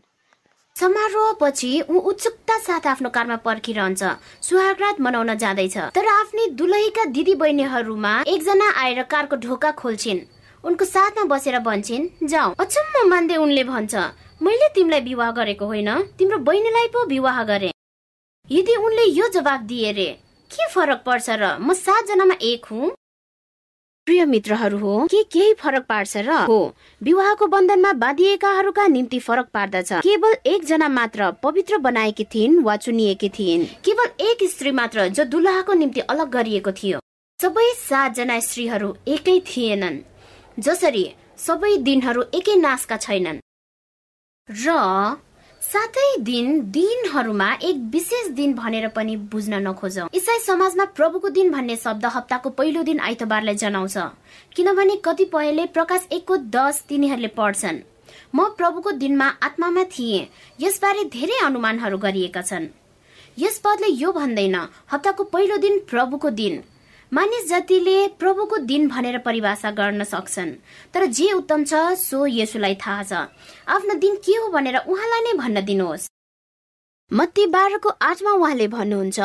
समारोहपछि 0.77 1.71
ऊ 1.91 1.99
उत्सुकता 2.11 2.59
साथ 2.59 2.87
आफ्नो 2.87 3.09
कारमा 3.09 3.37
पर्खिरहन्छ। 3.47 4.03
सुहागरात 4.43 5.01
मनाउन 5.01 5.35
जाँदैछ। 5.35 5.77
तर 5.95 6.07
आफ्नै 6.09 6.47
दुलहीका 6.59 7.05
दिदी 7.15 7.35
बहिनीहरूमा 7.35 8.13
एकजना 8.27 8.69
आएर 8.83 9.03
कारको 9.13 9.37
ढोका 9.37 9.71
खोल्छिन्। 9.73 10.21
उनको 10.65 10.85
साथमा 10.85 11.25
बसेर 11.29 11.59
भन्छन् 11.59 12.09
जाऊ। 12.27 12.55
अचम्म 12.59 13.09
मान्दै 13.11 13.37
उनले 13.37 13.65
भन्छ। 13.65 13.95
मैले 14.43 14.69
तिमीलाई 14.75 15.01
विवाह 15.01 15.31
गरेको 15.31 15.67
होइन। 15.67 15.91
तिम्रो 16.19 16.39
बहिनीलाई 16.49 16.89
पो 16.89 17.05
विवाह 17.07 17.43
गरे। 17.45 17.71
यदि 18.49 18.75
उनले 18.77 19.05
यो 19.13 19.29
जवाब 19.29 19.61
दिए 19.71 19.93
रे 19.93 20.11
के 20.51 20.67
फरक 20.69 21.03
पर्छ 21.07 21.31
र? 21.31 21.43
म 21.61 21.73
सातजनामा 21.75 22.37
एक 22.43 22.65
हुँ? 22.67 22.91
प्रिय 24.07 24.25
मित्रहरू 24.27 24.79
हो 24.79 25.07
के 25.07 25.23
केही 25.23 25.53
फरक 25.55 25.85
पार्छ 25.89 26.17
र? 26.17 26.31
हो 26.31 26.75
विवाहको 27.03 27.47
बन्धनमा 27.47 27.93
बाँधिएकाहरूका 27.93 28.87
निम्ति 28.87 29.19
फरक 29.19 29.49
पार्दछ। 29.55 29.93
केवल 30.03 30.35
एकजना 30.47 30.89
मात्र 30.89 31.31
पवित्र 31.43 31.79
बनाएकी 31.79 32.25
थिइन् 32.25 32.59
वा 32.65 32.77
चुनिएकी 32.77 33.29
थिइन्। 33.29 33.65
केवल 33.85 34.11
एक 34.27 34.43
स्त्री 34.51 34.71
मात्र 34.71 35.07
जो 35.09 35.25
दुलहाको 35.25 35.73
निम्ति 35.75 36.01
अलग 36.03 36.31
गरिएको 36.31 36.73
थियो। 36.73 36.99
सबै 37.41 37.71
सातजना 37.79 38.39
स्त्रीहरू 38.41 38.95
एकै 39.09 39.39
थिएनन् 39.47 39.99
जसरी 40.59 41.05
सबै 41.39 41.77
दिनहरू 41.87 42.25
एकै 42.35 42.57
नासका 42.59 42.97
छैनन्। 42.97 43.39
र 44.49 44.67
सातै 45.63 46.07
दिन 46.21 46.49
दिनहरूमा 46.71 47.47
एक 47.63 47.77
विशेष 47.91 48.29
दिन 48.31 48.55
भनेर 48.55 48.87
पनि 48.89 49.15
बुझ्न 49.33 49.61
नखोजौ। 49.67 50.07
इसाई 50.15 50.39
समाजमा 50.39 50.85
प्रभुको 50.97 51.29
दिन 51.29 51.51
भन्ने 51.51 51.77
शब्द 51.77 52.07
हप्ताको 52.07 52.51
पहिलो 52.51 52.83
दिन 52.83 53.01
आइतबारलाई 53.01 53.55
जनाउँछ। 53.55 53.97
किनभने 54.57 54.97
कतिपयले 55.05 55.67
प्रकाश 55.67 56.09
एकको 56.13 56.37
दस 56.51 56.83
तिनीहरूले 56.89 57.29
पढ्छन्। 57.39 57.79
म 58.35 58.49
प्रभुको 58.59 58.91
दिनमा 58.99 59.29
आत्मामा 59.43 59.85
थिएँ। 59.95 60.27
यसबारे 60.61 61.05
धेरै 61.15 61.39
अनुमानहरू 61.47 61.99
गरिएका 61.99 62.43
छन्। 62.43 62.67
यस 63.39 63.59
पदले 63.65 63.95
यो 63.95 64.13
भन्दैन 64.13 64.57
हप्ताको 64.93 65.25
पहिलो 65.25 65.57
दिन 65.57 65.79
प्रभुको 65.91 66.31
दिन। 66.43 66.63
मानिस 67.13 67.49
जातिले 67.49 67.97
प्रभुको 68.09 68.57
दिन 68.59 68.89
भनेर 68.89 69.19
परिभाषा 69.19 69.71
गर्न 69.71 70.05
सक्छन्। 70.05 70.53
तर 70.95 71.05
जे 71.07 71.33
उत्तम 71.33 71.65
छ 71.65 71.75
सो 72.01 72.27
यसुलाई 72.27 72.75
थाहा 72.81 73.03
छ। 73.03 73.13
आफ्नो 73.69 73.95
दिन 74.01 74.17
के 74.17 74.33
हो 74.33 74.49
भनेर 74.49 74.77
उहाँलाई 74.79 75.21
नै 75.21 75.33
भन्न 75.39 75.65
दिनुहोस्। 75.65 76.09
मत्ती 77.11 77.47
बाह्रको 77.47 77.89
आठमा 77.89 78.33
उहाँले 78.33 78.69
भन्नुहुन्छ 78.69 79.21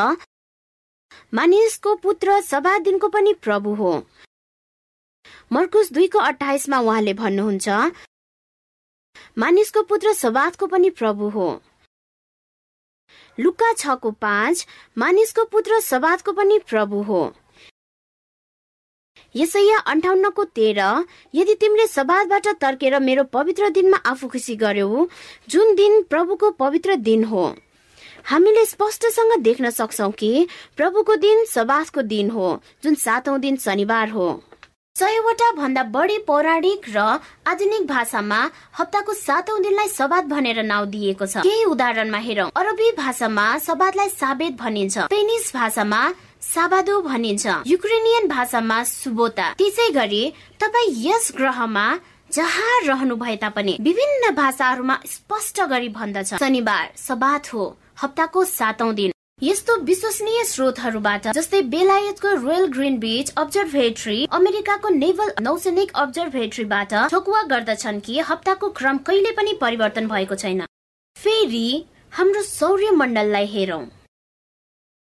मानिसको 1.34 1.96
पुत्र 1.96 2.42
सभा 2.42 2.78
दिनको 2.80 3.08
पनि 3.08 3.34
प्रभु 3.40 3.74
हो। 3.76 3.94
मर्कुस 5.52 5.92
दुईको 5.94 6.20
अठाइसमा 6.20 6.80
उहाँले 6.80 7.14
भन्नुहुन्छ 7.14 7.68
मानिसको 9.38 9.84
पुत्र 9.88 10.14
सबातको 10.14 10.68
पनि 10.68 10.90
प्रभु 10.92 11.30
हो। 11.30 11.50
लुका 13.38 13.74
छको 13.74 14.12
पाँच 14.12 14.68
मानिसको 14.98 15.46
पुत्र 15.46 15.80
सबातको 15.82 16.32
पनि 16.34 16.60
प्रभु 16.68 17.02
हो। 17.02 17.26
यसैया 19.36 19.78
अन्ठाउन्नको 19.88 20.44
तेह्र 20.56 21.06
यदि 21.36 21.56
तिमीले 21.56 21.88
सवादबाट 21.88 22.48
तर्केर 22.62 23.00
मेरो 23.02 23.24
पवित्र 23.34 23.70
दिनमा 23.70 23.98
आफू 24.06 24.28
खुसी 24.28 24.56
गर्यौ 24.56 25.08
जुन 25.50 25.76
दिन 25.76 26.02
प्रभुको 26.10 26.52
पवित्र 26.58 26.96
दिन 27.04 27.24
हो। 27.24 27.46
हामीले 28.26 28.66
स्पष्टसँग 28.66 29.40
देख्न 29.42 29.70
सक्छौ 29.70 30.10
कि 30.20 30.48
प्रभुको 30.78 31.16
दिन 31.18 31.46
सबासको 31.46 32.02
दिन 32.04 32.30
हो 32.30 32.60
जुन 32.84 32.96
सातौं 32.98 33.40
दिन 33.42 33.58
शनिबार 33.58 34.10
हो। 34.10 34.28
सयवटा 34.96 35.52
भन्दा 35.52 35.84
बढी 35.94 36.18
पौराणिक 36.28 36.86
र 36.90 36.98
आधुनिक 37.48 37.86
भाषामा 37.88 38.40
हप्ताको 38.80 39.14
सातौं 39.14 39.62
दिनलाई 39.64 39.88
सबात 39.88 40.26
भनेर 40.26 40.62
नाउँ 40.64 40.88
दिएको 40.90 41.26
छ। 41.26 41.46
केही 41.46 41.64
उदाहरणमा 41.70 42.18
हेरौँ। 42.18 42.50
अरबी 42.58 42.92
भाषामा 42.98 43.46
सबातलाई 43.62 44.10
साबेत 44.12 44.54
भनिन्छ। 44.58 44.98
स्पेनिस 45.00 45.52
भाषामा 45.56 46.02
साबादो 46.42 47.02
भनिन्छ। 47.02 47.46
युक्रेनियन 47.68 48.28
भाषामा 48.28 48.84
सुबोता। 48.84 49.48
त्यसै 49.58 49.90
गरी 49.92 50.24
तपाईँ 50.60 50.94
यस 51.06 51.32
ग्रहमा 51.38 51.86
जहाँ 52.32 52.80
रहनु 52.86 53.16
भए 53.16 53.36
तापनि 53.36 53.78
विभिन्न 53.82 54.34
भाषाहरूमा 54.36 55.00
स्पष्ट 55.06 55.62
गरी 55.70 55.90
भन्दछ। 55.90 56.34
शनिबार 56.40 56.86
सबात 56.98 57.54
हो। 57.54 57.66
हप्ताको 58.04 58.44
सातौं 58.46 58.94
दिन। 58.96 59.12
यस्तो 59.44 59.76
विश्वसनीय 59.82 60.44
स्रोतहरूबाट 60.44 61.28
जस्तै 61.34 61.62
बेलायतको 61.74 62.30
रोयल 62.36 62.66
ग्रिन 62.68 62.98
बीच 63.00 63.34
अब्जर्भेटरी 63.38 64.28
अमेरिकाको 64.32 64.90
नेभल 64.90 65.32
नौसैनिक 65.42 65.92
अब्जर्भेटरीबाट 65.96 66.94
ठोकुवा 67.12 67.42
गर्दछन् 67.52 68.00
कि 68.02 68.20
हप्ताको 68.30 68.70
क्रम 68.70 68.98
कहिले 69.08 69.32
पनि 69.32 69.54
परिवर्तन 69.62 70.08
भएको 70.08 70.36
छैन। 70.36 70.66
फेरि 71.16 71.68
हाम्रो 72.12 72.42
सौर्य 72.42 72.92
मण्डललाई 72.94 73.46
हेरौं। 73.48 73.86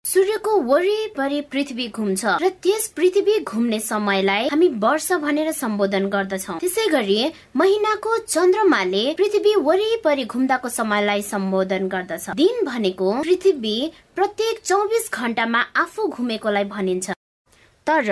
सूर्यको 0.06 0.52
वरिपरि 0.66 1.40
पृथ्वी 1.52 1.88
घुम्छ 1.90 2.26
र 2.42 2.50
त्यस 2.64 2.88
पृथ्वी 2.98 3.34
घुम्ने 3.46 3.80
समयलाई 3.80 4.48
हामी 4.50 4.68
वर्ष 4.82 5.12
भनेर 5.22 5.52
सम्बोधन 5.52 6.06
गर्दछौ। 6.10 6.54
त्यसै 6.58 6.86
गरी 6.90 7.18
महिनाको 7.56 8.18
चन्द्रमाले 8.26 9.04
पृथ्वी 9.20 9.54
वरिपरि 9.68 10.26
घुम्दाको 10.26 10.70
समयलाई 10.70 11.22
सम्बोधन 11.22 11.88
गर्दछ। 11.88 12.30
दिन 12.42 12.66
भनेको 12.66 13.12
पृथ्वी 13.22 13.76
प्रत्येक 14.16 14.62
चौबिस 14.66 15.12
घण्टामा 15.14 15.62
आफू 15.78 16.08
घुमेकोलाई 16.08 16.64
भनिन्छ। 16.74 17.14
तर 17.88 18.10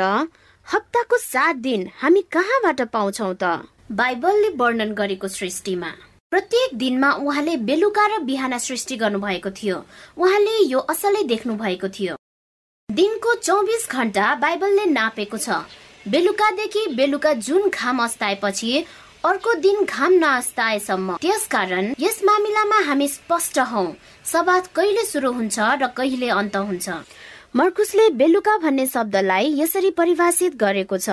हप्ताको 0.68 1.18
सात 1.18 1.56
दिन 1.66 1.90
हामी 1.98 2.22
कहाँबाट 2.30 2.82
पाउँछौ 2.94 3.34
त? 3.34 3.66
बाइबलले 3.92 4.50
वर्णन 4.56 4.94
गरेको 4.94 5.28
सृष्टिमा। 5.32 5.92
प्रत्येक 6.32 6.78
दिनमा 6.78 7.12
उहाँले 7.24 7.56
बेलुका 7.58 8.06
र 8.08 8.18
बिहान 8.20 8.58
सृष्टि 8.58 8.96
गर्नुभएको 8.96 9.50
थियो। 9.50 9.76
उहाँले 10.18 10.56
यो 10.68 10.80
असलै 10.92 11.24
देख्नु 11.24 11.54
भएको 11.56 11.88
थियो। 11.88 12.16
दिनको 12.90 13.34
चौबिस 13.34 13.88
घण्टा 13.90 14.26
बाइबलले 14.36 14.86
नापेको 14.92 15.38
छ। 15.38 15.50
बेलुकादेखि 16.06 16.86
बेलुका 16.96 17.34
जुन 17.48 17.70
घाम 17.70 18.04
अस्ताएपछि 18.04 18.72
अर्को 19.24 19.54
दिन 19.64 19.86
घाम 19.86 20.14
नअस्ताएसम्म। 20.14 21.16
त्यसकारण 21.16 21.94
यस 22.00 22.22
मामिलामा 22.24 22.80
हामी 22.88 23.08
स्पष्ट 23.08 23.60
हौ। 23.72 23.86
सबात 24.26 24.68
कहिले 24.76 25.04
सुरु 25.06 25.32
हुन्छ 25.32 25.60
र 25.80 25.88
कहिले 25.96 26.30
अन्त 26.30 26.56
हुन्छ। 26.56 26.88
मर्कुसले 27.54 28.10
बेलुका 28.10 28.58
भन्ने 28.58 28.86
शब्दलाई 28.88 29.54
यसरी 29.60 29.90
परिभाषित 29.92 30.56
गरेको 30.56 30.98
छ। 30.98 31.10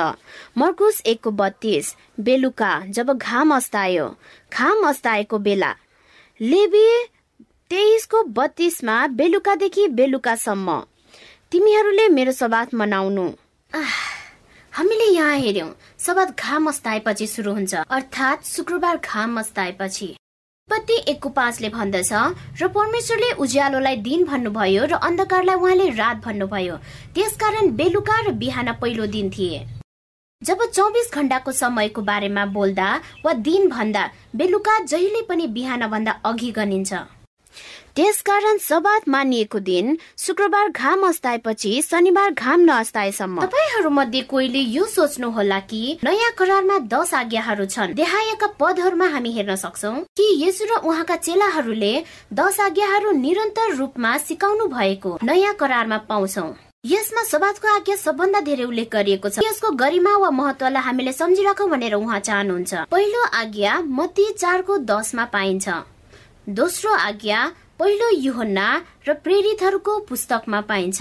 मर्कुस 0.58 1.00
एकको 1.06 1.30
बत्तीस 1.30 1.94
बेलुका 2.20 2.72
जब 2.88 3.12
घाम 3.12 3.54
अस्तायो। 3.56 4.06
घाम 4.52 4.88
अस्ताएको 4.88 5.38
बेला। 5.38 5.70
लेबी 6.40 6.88
तेइसको 7.70 8.22
बत्तीसमा 8.38 9.06
बेलुकादेखि 9.06 9.86
बेलुकासम्म। 9.88 10.78
तिमीहरूले 11.50 12.08
मेरो 12.08 12.32
सबात 12.32 12.74
मनाउनु। 12.74 13.26
हामीले 14.72 15.04
यहाँ 15.04 15.36
हेर्यौं 15.38 15.70
सबात 15.98 16.36
घाम 16.40 16.68
अस्ताएपछि 16.68 17.26
सुरु 17.26 17.52
हुन्छ। 17.52 17.74
अर्थात् 17.74 18.46
शुक्रबार 18.46 18.96
घाम 18.96 19.38
अस्ताएपछि। 19.40 20.14
उत्पत्ति 20.64 20.94
एकको 21.10 21.28
पाँचले 21.28 21.68
भन्दछ 21.68 22.12
र 22.60 22.68
परमेश्वरले 22.72 23.30
उज्यालोलाई 23.36 23.96
दिन 24.00 24.24
भन्नुभयो 24.24 24.84
र 24.84 24.92
अन्धकारलाई 24.98 25.56
उहाँले 25.56 25.88
रात 25.92 26.24
भन्नुभयो। 26.24 26.76
त्यसकारण 27.14 27.68
बेलुका 27.76 28.20
र 28.20 28.32
बिहान 28.32 28.72
पहिलो 28.80 29.06
दिन 29.06 29.28
थिए। 29.30 29.58
जब 30.42 30.64
चौबिस 30.72 31.12
घण्टाको 31.12 31.52
समयको 31.52 32.02
बारेमा 32.02 32.44
बोल्दा 32.56 32.88
वा 33.24 33.32
दिन 33.44 33.68
भन्दा 33.68 34.08
बेलुका 34.36 34.78
जहिले 34.84 35.22
पनि 35.28 35.46
बिहान 35.52 35.86
भन्दा 35.86 36.12
अघि 36.24 36.50
गनिन्छ। 36.50 36.92
त्यसकारण 37.96 38.56
सबात 38.58 39.08
मानिएको 39.08 39.58
दिन 39.58 39.96
शुक्रबार 40.18 40.68
घाम 40.68 41.06
अस्ताएपछि 41.06 41.70
शनिबार 41.82 42.30
घाम 42.32 42.60
नअस्ताएसम्म। 42.60 43.40
तपाईँहरू 43.40 43.90
मध्ये 43.90 44.20
कोहीले 44.30 44.58
यो 44.58 44.84
सोच्नु 44.84 45.30
होला 45.30 45.58
कि 45.70 45.98
नयाँ 46.04 46.30
करारमा 46.38 46.78
दस 46.90 47.14
आज्ञाहरू 47.14 47.64
छन्। 47.66 47.94
देहायका 47.94 48.46
पदहरूमा 48.58 49.06
हामी 49.14 49.32
हेर्न 49.32 49.54
सक्छौ 49.54 49.92
कि 50.10 50.26
यसो 50.42 50.64
र 50.66 50.80
उहाँका 50.82 51.16
चेलाहरूले 51.16 51.94
दस 52.34 52.60
आज्ञाहरू 52.60 53.10
निरन्तर 53.14 53.74
रूपमा 53.76 54.16
सिकाउनु 54.26 54.66
भएको 54.74 55.18
नयाँ 55.22 55.54
करारमा 55.54 55.98
पाउँछौ। 56.10 56.46
यसमा 56.84 57.22
सबातको 57.24 57.74
आज्ञा 57.76 57.96
सबभन्दा 57.96 58.40
धेरै 58.42 58.64
उल्लेख 58.64 58.90
गरिएको 58.90 59.28
छ। 59.28 59.38
यसको 59.38 59.70
गरिमा 59.70 60.18
वा 60.18 60.30
महत्वलाई 60.34 60.82
हामीले 60.82 61.12
सम्झिराखौँ 61.14 61.70
भनेर 61.70 61.94
उहाँ 61.94 62.20
चाहनुहुन्छ। 62.20 62.90
पहिलो 62.90 63.22
आज्ञा 63.38 63.80
मती 63.86 64.32
चारको 64.34 64.78
दसमा 64.82 65.24
पाइन्छ। 65.30 65.68
दोस्रो 66.58 66.92
आज्ञा 66.92 67.38
पहिलो 67.80 68.08
युहन्ना 68.18 68.66
र 69.08 69.14
प्रेरितहरूको 69.24 69.98
पुस्तकमा 70.08 70.60
पाइन्छ। 70.70 71.00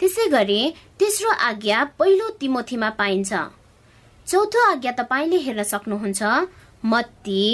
त्यसै 0.00 0.26
गरी 0.28 0.60
तेस्रो 0.98 1.30
आज्ञा 1.48 1.78
पहिलो 1.98 2.28
तिमोथीमा 2.40 2.90
पाइन्छ। 3.00 3.32
चौथो 4.26 4.60
आज्ञा 4.70 4.92
तपाईँले 5.00 5.38
हेर्न 5.38 5.62
सक्नुहुन्छ 5.62 6.22
मत्ती 6.84 7.44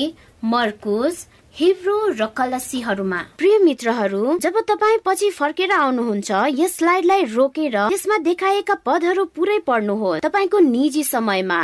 मर्कुस 0.44 1.26
हिब्रो 1.56 1.96
र 2.20 2.26
कलसीहरूमा। 2.36 3.20
प्रिय 3.38 3.58
मित्रहरू 3.58 4.38
जब 4.38 4.60
तपाईँ 4.68 4.98
पछि 5.06 5.30
फर्केर 5.30 5.72
आउनुहुन्छ 5.72 6.30
यस 6.60 6.76
स्लाइडलाई 6.78 7.24
रोकेर 7.34 7.76
यसमा 7.92 8.18
देखाएका 8.28 8.74
पदहरू 8.86 9.24
पुरै 9.34 9.58
पढ्नुहोस्। 9.66 10.22
तपाईँको 10.22 10.58
निजी 10.58 11.04
समयमा। 11.04 11.60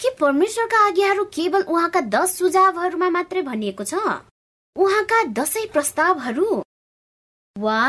के 0.00 0.10
परमेश्वरका 0.20 0.78
आज्ञाहरू 0.86 1.24
केवल 1.34 1.62
उहाँका 1.62 2.00
दस 2.14 2.38
सुझावहरूमा 2.38 3.08
मात्रै 3.10 3.42
भनिएको 3.42 3.84
छ? 3.84 3.94
उहाँका 4.76 5.22
दसैँ 5.32 5.66
प्रस्तावहरू 5.66 6.62
वा 7.56 7.80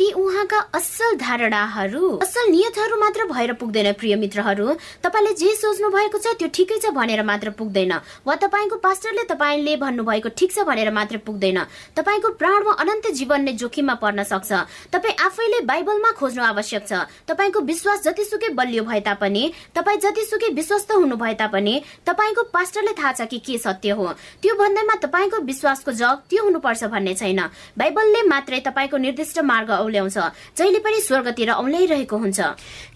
ती 0.00 0.10
उहाँका 0.16 0.58
असल 0.74 1.16
धारणाहरू 1.20 2.18
असल 2.22 2.48
नियतहरू 2.50 2.96
मात्र 3.00 3.24
भएर 3.30 3.52
पुग्दैन 3.60 3.90
प्रिय 4.00 4.14
मित्रहरू। 4.16 4.72
तपाईँले 5.04 5.32
जे 5.36 5.52
सोच्नु 5.54 5.88
भएको 5.92 6.18
छ 6.18 6.32
त्यो 6.40 6.48
ठिकै 6.48 6.78
छ 6.80 6.88
भनेर 6.96 7.22
मात्र 7.22 7.50
पुग्दैन। 7.52 7.92
वा 8.24 8.34
तपाईँको 8.40 8.76
पास्टरले 8.80 9.24
तपाईँले 9.28 9.76
भन्नुभएको 9.76 10.28
ठिक 10.32 10.52
छ 10.52 10.64
भनेर 10.64 10.90
मात्र 10.90 11.16
पुग्दैन। 11.20 11.58
तपाईँको 11.92 12.28
प्राणमा 12.40 12.72
अनन्त 12.80 13.10
जीवन 13.12 13.44
नै 13.44 13.52
जोखिममा 13.60 13.94
पर्न 14.00 14.24
सक्छ। 14.24 14.88
तपाईँ 14.88 15.20
आफैले 15.20 15.60
बाइबलमा 15.68 16.10
खोज्नु 16.16 16.42
आवश्यक 16.48 16.88
छ। 16.88 17.04
तपाईँको 17.28 17.60
विश्वास 17.60 18.00
जतिसुकै 18.00 18.56
बलियो 18.56 18.84
भए 18.88 19.00
तापनि 19.04 19.44
तपाईँ 19.76 20.00
जतिसुकै 20.00 20.48
विश्वस्त 20.56 20.96
हुनु 20.96 21.16
भए 21.20 21.34
तापनि 21.36 21.74
तपाईँको 22.08 22.42
पास्टरले 22.48 22.96
थाहा 22.96 23.12
छ 23.12 23.28
कि 23.28 23.38
के 23.44 23.58
सत्य 23.60 24.00
हो। 24.00 24.08
त्यो 24.40 24.56
भन्दैमा 24.56 24.96
तपाईँको 25.04 25.44
विश्वासको 25.44 25.92
जग 25.92 26.24
त्यो 26.32 26.40
हुनुपर्छ 26.48 26.88
भन्ने 26.88 27.14
छैन। 27.20 27.40
बाइबलले 27.76 28.22
मात्रै 28.32 28.64
तपाईँको 28.64 28.96
निर्दिष्ट 28.96 29.44
मार्ग 29.44 29.70
औल्याउँछ 29.90 30.16
जहिले 30.56 30.78
पनि 30.78 31.00
स्वर्गतिर 31.02 31.50
औल्याइरहेको 31.52 32.16
हुन्छ। 32.16 32.40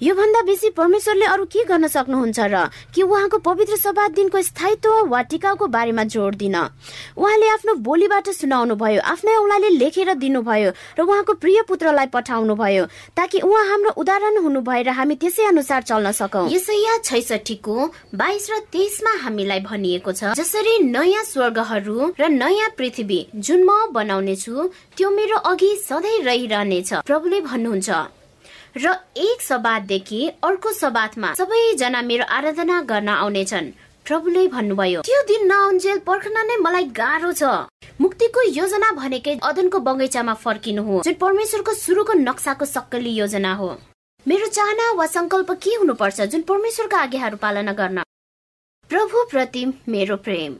योभन्दा 0.02 0.40
बेसी 0.46 0.70
परमेश्वरले 0.78 1.26
अरू 1.26 1.44
के 1.50 1.64
गर्न 1.66 1.86
सक्नुहुन्छ 1.90 2.38
र 2.46 2.70
कि 2.94 3.02
उहाँको 3.02 3.38
पवित्र 3.42 3.76
सभा 3.76 4.08
दिनको 4.14 4.42
स्थायित्व 4.42 5.10
वा 5.10 5.20
टिकाउको 5.26 5.66
बारेमा 5.66 6.04
जोड 6.14 6.34
दिन? 6.38 6.56
उहाँले 7.18 7.48
आफ्नो 7.50 7.74
बोलीबाट 7.82 8.28
सुनाउनु 8.30 8.74
भयो 8.78 9.00
आफ्नै 9.02 9.34
औलाले 9.34 9.68
लेखेर 9.74 10.14
दिनुभयो 10.14 10.70
र 10.98 11.00
उहाँको 11.02 11.32
प्रिय 11.42 11.62
पुत्रलाई 11.68 12.06
पठाउनु 12.14 12.54
भयो 12.54 12.84
ताकि 13.16 13.40
उहाँ 13.40 13.64
हाम्रो 13.68 13.90
उदाहरण 13.98 14.36
हुनु 14.44 14.60
भएर 14.62 14.88
हामी 14.94 15.14
त्यसै 15.16 15.44
अनुसार 15.50 15.82
चल्न 15.82 16.12
सकौँ। 16.12 16.48
यसैया 16.50 16.96
छैसठीको 17.04 17.76
बाइस 18.14 18.50
र 18.50 18.58
तेइसमा 18.72 19.12
हामीलाई 19.24 19.60
भनिएको 19.60 20.12
छ 20.12 20.34
जसरी 20.38 20.78
नयाँ 20.86 21.24
स्वर्गहरू 21.24 22.12
र 22.20 22.28
नयाँ 22.30 22.68
पृथ्वी 22.78 23.20
जुन 23.36 23.64
म 23.64 23.92
बनाउने 23.92 24.36
छु 24.36 24.68
त्यो 24.96 25.10
मेरो 25.10 25.36
अघि 25.50 25.70
सधैँ 25.84 26.18
रहिरहनेछ 26.74 27.06
प्रभुले 27.06 27.40
भन्नुहुन्छ 27.40 27.90
र 28.76 28.94
एक 29.16 29.42
सबातदेखि 29.42 30.20
अर्को 30.42 30.72
सबातमा 30.74 31.32
सबैजना 31.34 32.02
मेरो 32.02 32.24
आराधना 32.26 32.80
गर्न 32.82 33.08
आउनेछन्। 33.08 33.70
प्रभुले 34.06 34.46
भन्नुभयो 34.48 35.00
त्यो 35.02 35.20
दिन 35.30 35.46
नआउन्जेल 35.46 35.98
पर्खन 36.06 36.36
नै 36.46 36.56
मलाई 36.58 36.84
गाह्रो 36.92 37.32
छ। 37.32 37.70
मुक्तिको 38.00 38.40
योजना 38.50 38.90
भनेकै 38.92 39.38
अदनको 39.42 39.78
बगैँचामा 39.80 40.34
फर्किनु 40.34 40.82
हो 40.82 41.02
जुन 41.04 41.14
परमेश्वरको 41.14 41.72
सुरुको 41.74 42.12
नक्साको 42.20 42.64
सक्कली 42.66 43.12
योजना 43.14 43.54
हो। 43.54 43.70
मेरो 44.26 44.46
चाहना 44.50 44.90
वा 44.98 45.06
संकल्प 45.06 45.50
के 45.62 45.78
हुनुपर्छ 45.78 46.20
जुन 46.34 46.42
परमेश्वरका 46.42 46.98
आज्ञाहरू 46.98 47.36
पालना 47.38 47.72
गर्न? 47.72 48.02
प्रभु 48.90 49.24
प्रति 49.30 49.64
मेरो 49.88 50.16
प्रेम। 50.18 50.52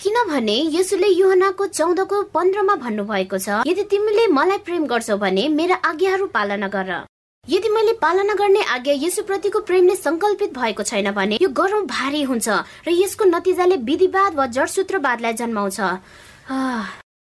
किनभने 0.00 0.54
यसुले 0.72 1.08
युहनाको 1.08 1.66
चौधको 1.68 2.22
पन्ध्रमा 2.34 2.74
भन्नुभएको 2.74 3.38
छ 3.38 3.56
यदि 3.66 3.82
तिमीले 3.90 4.26
मलाई 4.32 4.58
प्रेम 4.66 4.86
गर्छौ 4.86 5.16
भने 5.16 5.48
मेरा 5.50 5.76
आज्ञाहरू 5.84 6.26
पालना 6.26 6.68
गर। 6.68 6.92
यदि 7.44 7.68
मैले 7.68 7.92
पालना 8.00 8.34
गर्ने 8.34 8.62
आज्ञा 8.74 8.94
यसु 9.02 9.22
प्रतिको 9.22 9.60
प्रेमले 9.60 9.96
संकल्पित 9.96 10.56
भएको 10.58 10.82
छैन 10.82 11.10
भने 11.12 11.38
यो 11.42 11.48
गरौँ 11.52 11.84
भारी 11.86 12.22
हुन्छ 12.22 12.48
र 12.48 12.90
यसको 12.92 13.24
नतिजाले 13.26 13.76
विधिवाद 13.90 14.34
वा 14.34 14.46
जडसूत्रवादलाई 14.48 15.32
जन्माउँछ। 15.34 15.80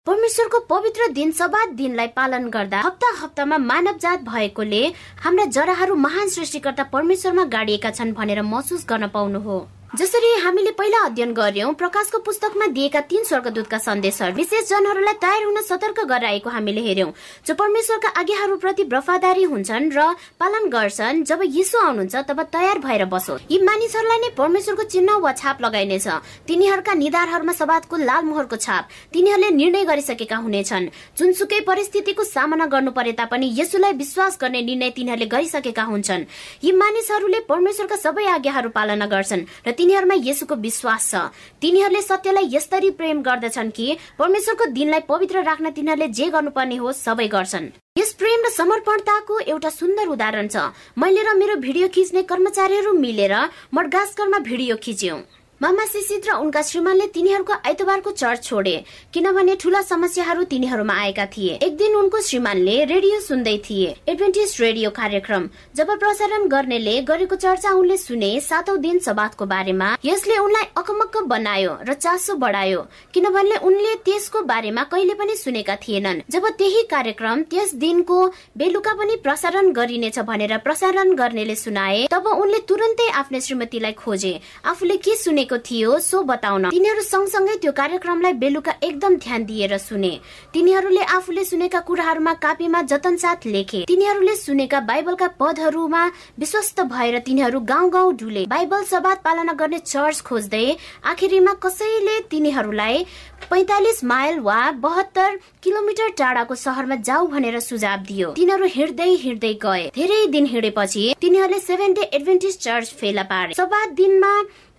परमेश्वरको 0.06 0.58
पवित्र 0.64 1.12
दिन 1.12 1.30
सबात 1.36 1.68
दिनलाई 1.76 2.08
पालन 2.16 2.48
गर्दा 2.48 2.80
हप्ता 2.80 3.12
हप्तामा 3.20 3.58
मानव 3.60 3.98
जात 4.00 4.20
भएकोले 4.24 4.82
हाम्रा 5.20 5.44
जराहरू 5.52 5.94
महान 6.00 6.28
सृष्टिकर्ता 6.30 6.82
परमेश्वरमा 6.92 7.44
गाडिएका 7.52 7.90
छन् 7.90 8.12
भनेर 8.14 8.42
महसुस 8.44 8.86
गर्न 8.88 9.08
पाउनु 9.08 9.40
हो। 9.40 9.66
जसरी 9.94 10.28
हामीले 10.42 10.70
पहिला 10.78 10.98
अध्ययन 11.06 11.32
गर्यौं 11.32 11.72
प्रकाशको 11.80 12.18
पुस्तकमा 12.26 12.66
दिएका 12.74 13.00
तीन 13.10 13.24
स्वर्गदूतका 13.24 13.78
सन्देशहरू 13.78 14.34
विशेष 14.34 14.68
जनहरूलाई 14.68 15.14
तयार 15.22 15.44
हुन 15.44 15.60
सतर्क 15.62 16.00
गराएको 16.10 16.50
हामीले 16.50 16.80
हेर्यौं 16.82 17.10
जो 17.46 17.54
परमेश्वरका 17.54 18.08
आज्ञाहरू 18.20 18.56
प्रति 18.58 18.82
वफादारी 18.92 19.42
हुन्छन् 19.44 19.86
र 19.94 20.06
पालन 20.40 20.66
गर्छन् 20.68 21.22
जब 21.24 21.42
यीशु 21.46 21.78
आउनुहुन्छ 21.78 22.16
तब 22.26 22.42
तयार 22.50 22.78
भएर 22.78 23.04
बसो। 23.06 23.38
यी 23.50 23.58
मानिसहरूलाई 23.62 24.18
नै 24.18 24.30
परमेश्वरको 24.34 24.82
चिन्ह 24.82 25.14
वा 25.22 25.32
छाप 25.32 25.62
लगाइनेछ। 25.62 26.08
तिनीहरूका 26.48 26.94
निधारहरूमा 26.94 27.52
सवादको 27.54 27.96
लाल 28.02 28.24
मोहरको 28.24 28.56
छाप। 28.56 28.88
तिनीहरूले 29.14 29.50
निर्णय 29.52 29.84
गरिसकेका 29.84 30.36
हुनेछन्। 30.42 30.90
जुनसुकै 31.18 31.60
परिस्थितिको 31.70 32.24
सामना 32.24 32.66
गर्नु 32.66 32.90
परे 32.90 33.12
तापनि 33.14 33.52
यसुलाई 33.60 33.92
विश्वास 34.02 34.38
गर्ने 34.42 34.62
निर्णय 34.66 34.90
तिनीहरूले 34.90 35.30
गरिसकेका 35.30 35.82
हुन्छन्। 35.86 36.26
यी 36.64 36.72
मानिसहरूले 36.82 37.40
परमेश्वरका 37.46 37.96
सबै 38.02 38.26
आज्ञाहरू 38.34 38.74
पालना 38.74 39.06
गर्छन् 39.06 39.46
र 39.66 39.83
तिनीहरूमा 39.84 40.16
यसुको 40.24 40.54
विश्वास 40.56 41.10
छ। 41.10 41.14
तिनीहरूले 41.60 42.00
सत्यलाई 42.02 42.48
यस्तरी 42.48 42.90
प्रेम 42.96 43.20
गर्दछन् 43.20 43.70
कि 43.70 43.86
परमेश्वरको 44.16 44.64
दिनलाई 44.72 45.00
पवित्र 45.04 45.42
राख्न 45.44 45.70
तिनीहरूले 45.76 46.08
जे 46.08 46.28
गर्नुपर्ने 46.32 46.76
हो 46.80 46.92
सबै 46.96 47.28
गर्छन्। 47.28 47.68
यस 48.00 48.12
प्रेम 48.16 48.40
र 48.40 48.50
समर्पणताको 48.56 49.38
एउटा 49.44 49.70
सुन्दर 49.70 50.08
उदाहरण 50.08 50.48
छ। 50.48 50.72
मैले 50.96 51.20
र 51.20 51.36
मेरो 51.36 51.60
भिडियो 51.60 51.88
खिच्ने 51.92 52.22
कर्मचारीहरू 52.24 52.92
मिलेर 52.96 53.34
मडगास्करमा 53.76 54.38
भिडियो 54.40 54.76
खिच्यौं। 54.80 55.20
मामा 55.62 55.84
सिसित 55.86 56.26
र 56.26 56.32
उनका 56.34 56.60
श्रीमानले 56.62 57.06
तिनीहरूको 57.14 57.52
आइतबारको 57.64 58.10
चर्च 58.12 58.42
छोडे 58.44 58.74
किनभने 59.14 59.54
ठूला 59.56 59.82
समस्याहरू 59.82 60.42
तिनीहरूमा 60.44 60.94
आएका 60.94 61.26
थिए। 61.26 61.52
एक 61.62 61.76
दिन 61.76 61.94
उनको 61.96 62.20
श्रीमानले 62.20 62.74
रेडियो 62.84 63.20
सुन्दै 63.20 63.56
थिए। 63.64 63.94
एडभेन्टिस 64.08 64.60
रेडियो 64.60 64.90
कार्यक्रम 64.90 65.48
जब 65.76 65.90
प्रसारण 65.98 66.46
गर्नेले 66.48 67.00
गरेको 67.02 67.36
चर्चा 67.36 67.70
उनले 67.72 67.96
सुने 67.96 68.30
सातौं 68.40 68.80
दिन 68.80 68.98
सबातको 68.98 69.46
बारेमा 69.46 69.88
यसले 70.04 70.38
उनलाई 70.38 70.66
अकमक्क 70.76 71.22
बनायो 71.28 71.78
र 71.88 71.94
चासो 71.94 72.34
बढायो 72.34 72.80
किनभने 73.14 73.56
उनले 73.62 73.94
त्यसको 74.04 74.42
बारेमा 74.42 74.82
कहिले 74.90 75.14
पनि 75.14 75.36
सुनेका 75.36 75.76
थिएनन्। 75.78 76.22
जब 76.30 76.48
त्यही 76.58 76.82
कार्यक्रम 76.90 77.42
त्यस 77.46 77.74
दिनको 77.78 78.18
बेलुका 78.58 78.92
पनि 78.98 79.16
प्रसारण 79.22 79.70
गरिनेछ 79.72 80.18
भनेर 80.26 80.56
प्रसारण 80.66 81.14
गर्नेले 81.14 81.56
सुनाए 81.56 82.06
तब 82.10 82.26
उनले 82.34 82.58
तुरन्तै 82.68 83.08
आफ्नो 83.14 83.40
श्रीमतीलाई 83.40 83.92
खोजे 84.02 84.34
आफूले 84.66 84.96
के 84.98 85.16
सुनेको 85.16 85.42
गरेको 85.44 85.58
थियो 85.60 85.98
सो 86.00 86.22
बताउन। 86.24 86.70
तिनीहरू 86.70 87.02
सँगसँगै 87.02 87.56
त्यो 87.60 87.72
कार्यक्रमलाई 87.72 88.32
बेलुका 88.40 88.72
एकदम 88.82 89.16
ध्यान 89.16 89.44
दिएर 89.44 89.76
सुने। 89.78 90.12
तिनीहरूले 90.52 91.04
आफूले 91.04 91.44
सुनेका 91.44 91.80
कुराहरूमा 91.80 92.32
कापीमा 92.40 92.80
जतन 92.82 93.16
साथ 93.16 93.46
लेखे। 93.46 93.84
तिनीहरूले 93.84 94.34
सुनेका 94.36 94.80
बाइबलका 94.80 95.28
पदहरूमा 95.36 96.02
विश्वस्त 96.38 96.80
भएर 96.88 97.18
तिनीहरू 97.20 97.60
गाउँ 97.62 97.90
गाउँ 97.90 98.14
डुले। 98.16 98.44
बाइबल 98.48 98.82
सवाद 98.84 99.18
पालना 99.24 99.52
गर्ने 99.52 99.78
चर्च 99.84 100.20
खोज्दै 100.24 100.66
आखिरीमा 101.04 101.52
कसैले 101.60 102.20
तिनीहरूलाई 102.30 103.04
पैतालिस 103.44 104.04
माइल 104.04 104.38
वा 104.40 104.60
बहत्तर 104.80 105.38
किलोमिटर 105.62 106.08
टाढाको 106.18 106.54
सहरमा 106.56 106.96
जाऊ 107.04 107.26
भनेर 107.28 107.60
सुझाव 107.60 107.98
दियो। 108.08 108.32
तिनीहरू 108.32 108.66
हिँड्दै 108.72 109.10
हिँड्दै 109.20 109.52
गए। 109.60 109.84
धेरै 109.94 110.26
दिन 110.32 110.46
हिँडेपछि 110.46 111.04
तिनीहरूले 111.20 111.58
सेभेन 111.60 111.92
डे 111.94 112.02
एडभेन्टिस 112.14 112.58
चर्च 112.60 112.94
फेला 112.96 113.22
पारे। 113.28 113.54
सभा 113.54 113.84
दिनमा 113.92 114.32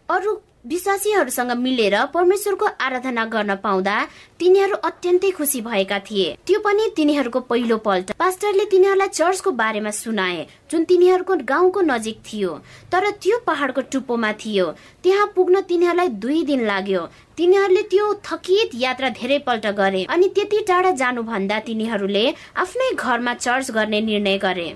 अरू 0.09 0.34
विश्वासीहरूसँग 0.66 1.51
मिलेर 1.57 1.95
परमेश्वरको 2.13 2.66
आराधना 2.82 3.26
गर्न 3.26 3.55
पाउँदा 3.63 3.95
तिनीहरू 4.39 4.76
अत्यन्तै 4.84 5.30
खुसी 5.32 5.61
भएका 5.61 5.99
थिए। 5.99 6.26
त्यो 6.47 6.59
पनि 6.59 6.89
तिनीहरूको 6.97 7.39
पहिलो 7.39 7.78
पल्ट। 7.78 8.11
पास्टरले 8.18 8.66
तिनीहरूलाई 8.66 9.07
चर्चको 9.09 9.51
बारेमा 9.51 9.91
सुनाए 9.93 10.45
जुन 10.72 10.84
तिनीहरूको 10.84 11.36
गाउँको 11.45 11.82
नजिक 11.84 12.18
थियो। 12.26 12.51
तर 12.91 13.09
त्यो 13.22 13.38
पहाडको 13.45 13.82
टुप्पोमा 13.93 14.32
थियो। 14.34 14.66
त्यहाँ 15.03 15.32
पुग्न 15.36 15.61
तिनीहरूलाई 15.61 16.09
दुई 16.18 16.43
दिन 16.43 16.66
लाग्यो। 16.66 17.01
तिनीहरूले 17.38 17.82
त्यो 17.91 18.13
थकित 18.26 18.70
यात्रा 18.76 19.09
धेरै 19.22 19.38
पल्ट 19.45 19.66
गरे 19.78 20.03
अनि 20.09 20.28
त्यति 20.36 20.59
टाढा 20.68 20.91
जानुभन्दा 20.97 21.59
तिनीहरूले 21.59 22.26
आफ्नै 22.57 22.91
घरमा 22.95 23.34
चर्च 23.36 23.72
गर्ने 23.72 24.01
निर्णय 24.01 24.38
गरे। 24.38 24.70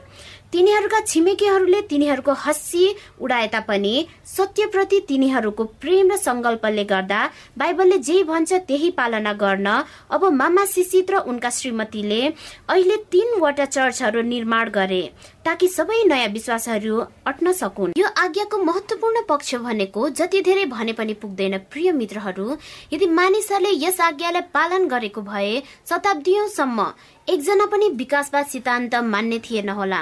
तिनीहरूका 0.54 1.00
छिमेकीहरूले 1.02 1.82
तिनीहरूको 1.90 2.34
हस्सी 2.44 2.86
उडाए 3.22 3.48
तापनि 3.48 3.94
सत्यप्रति 4.28 5.00
तिनीहरूको 5.08 5.64
प्रेम 5.82 6.10
र 6.12 6.16
संकल्पले 6.18 6.84
गर्दा 6.84 7.20
बाइबलले 7.58 7.98
जे 8.08 8.24
भन्छ 8.24 8.54
त्यही 8.66 8.90
पालना 8.98 9.34
गर्न 9.38 9.68
अब 10.10 10.26
मामा 10.34 10.66
सिसित 10.66 11.12
र 11.12 11.18
उनका 11.30 11.50
श्रीमतीले 11.50 12.22
अहिले 12.70 12.98
तीनवटा 13.12 13.66
चर्चहरू 13.68 14.22
निर्माण 14.26 14.70
गरे 14.70 15.02
ताकि 15.46 15.68
सबै 15.68 16.02
नयाँ 16.06 16.30
विश्वासहरू 16.30 16.96
अट्न 17.26 17.52
सकुन्। 17.54 17.94
यो 17.98 18.08
आज्ञाको 18.18 18.58
महत्वपूर्ण 18.64 19.22
पक्ष 19.30 19.56
भनेको 19.64 20.10
जति 20.18 20.42
धेरै 20.42 20.66
भने 20.66 20.94
पनि 20.94 21.14
पुग्दैन 21.22 21.58
प्रिय 21.70 21.92
मित्रहरू 21.92 22.58
यदि 22.94 23.08
मानिसहरूले 23.20 23.72
यस 23.86 24.02
आज्ञालाई 24.02 24.50
पालन 24.54 24.88
गरेको 24.88 25.22
भए 25.22 25.54
शताब्दीसम्म 25.90 26.90
एकजना 27.30 27.66
पनि 27.66 27.88
विकासवाद 27.90 28.46
सिद्धान्त 28.46 28.96
मान्ने 29.06 29.38
थिएन 29.40 29.70
होला। 29.70 30.02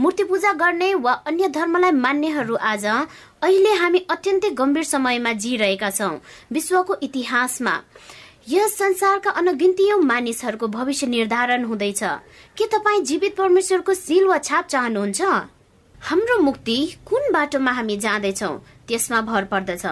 मूर्ति 0.00 0.24
पूजा 0.24 0.52
गर्ने 0.52 0.92
वा 0.96 1.12
अन्य 1.26 1.48
धर्मलाई 1.48 1.90
मान्नेहरू 1.92 2.54
आज 2.54 2.84
अहिले 2.86 3.72
हामी 3.74 3.98
अत्यन्तै 4.10 4.50
गम्भीर 4.50 4.84
समयमा 4.84 5.32
जिरहेका 5.34 5.90
छौँ 5.90 6.20
विश्वको 6.52 6.96
इतिहासमा। 7.02 7.74
यस 8.48 8.76
संसारका 8.78 9.30
अनगिन्तीय 9.32 9.94
मानिसहरूको 10.04 10.66
भविष्य 10.68 11.06
निर्धारण 11.06 11.64
हुँदैछ। 11.64 12.02
के 12.56 12.66
तपाईँ 12.68 13.02
जीवित 13.02 13.36
परमेश्वरको 13.36 13.94
सिल 13.96 14.26
वा 14.26 14.38
छाप 14.38 14.66
चाहनुहुन्छ? 14.66 15.22
हाम्रो 16.02 16.38
मुक्ति 16.38 16.78
कुन 17.06 17.32
बाटोमा 17.32 17.72
हामी 17.72 17.96
जाँदैछौ 17.96 18.54
त्यसमा 18.88 19.20
भर 19.20 19.44
पर्दछ। 19.44 19.86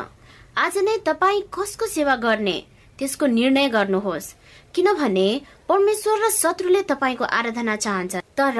आज 0.56 0.78
नै 0.78 0.96
तपाईँ 1.06 1.42
कसको 1.52 1.86
सेवा 1.86 2.16
गर्ने 2.16 2.58
त्यसको 2.98 3.26
निर्णय 3.28 3.68
गर्नुहोस्। 3.68 4.34
किनभने 4.76 5.28
परमेश्वर 5.68 6.18
र 6.20 6.30
शत्रुले 6.32 6.82
तपाईँको 6.90 7.24
आराधना 7.36 7.76
चाहन्छ 7.76 8.16
तर 8.36 8.58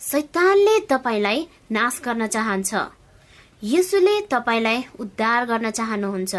सैतानले 0.00 0.78
तपाईँलाई 0.90 1.46
नाश 1.70 2.00
गर्न 2.04 2.26
चाहन्छ। 2.26 2.70
यसुले 3.62 4.14
तपाईँलाई 4.32 4.82
उद्धार 5.00 5.44
गर्न 5.46 5.70
चाहनुहुन्छ। 5.70 6.34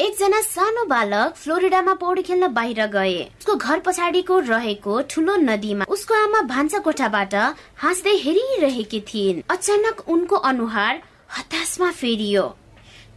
एकजना 0.00 0.40
सानो 0.42 0.84
बालक 0.84 1.34
फ्लोरिडामा 1.36 1.94
पौडी 1.94 2.22
खेल्न 2.22 2.48
बाहिर 2.52 2.86
गए। 2.92 3.16
उसको 3.40 3.54
घर 3.56 3.78
पछाडिको 3.86 4.38
रहेको 4.52 5.00
ठुलो 5.10 5.36
नदीमा 5.48 5.84
उसको 5.88 6.14
आमा 6.14 6.40
भान्सा 6.52 6.78
कोठाबाट 6.86 7.34
हाँस्दै 7.82 8.16
हेरिरहेकी 8.24 9.00
थिइन्। 9.08 9.42
अचानक 9.48 10.08
उनको 10.08 10.36
अनुहार 10.50 11.02
हताशमा 11.36 11.90
फेरियो। 12.00 12.44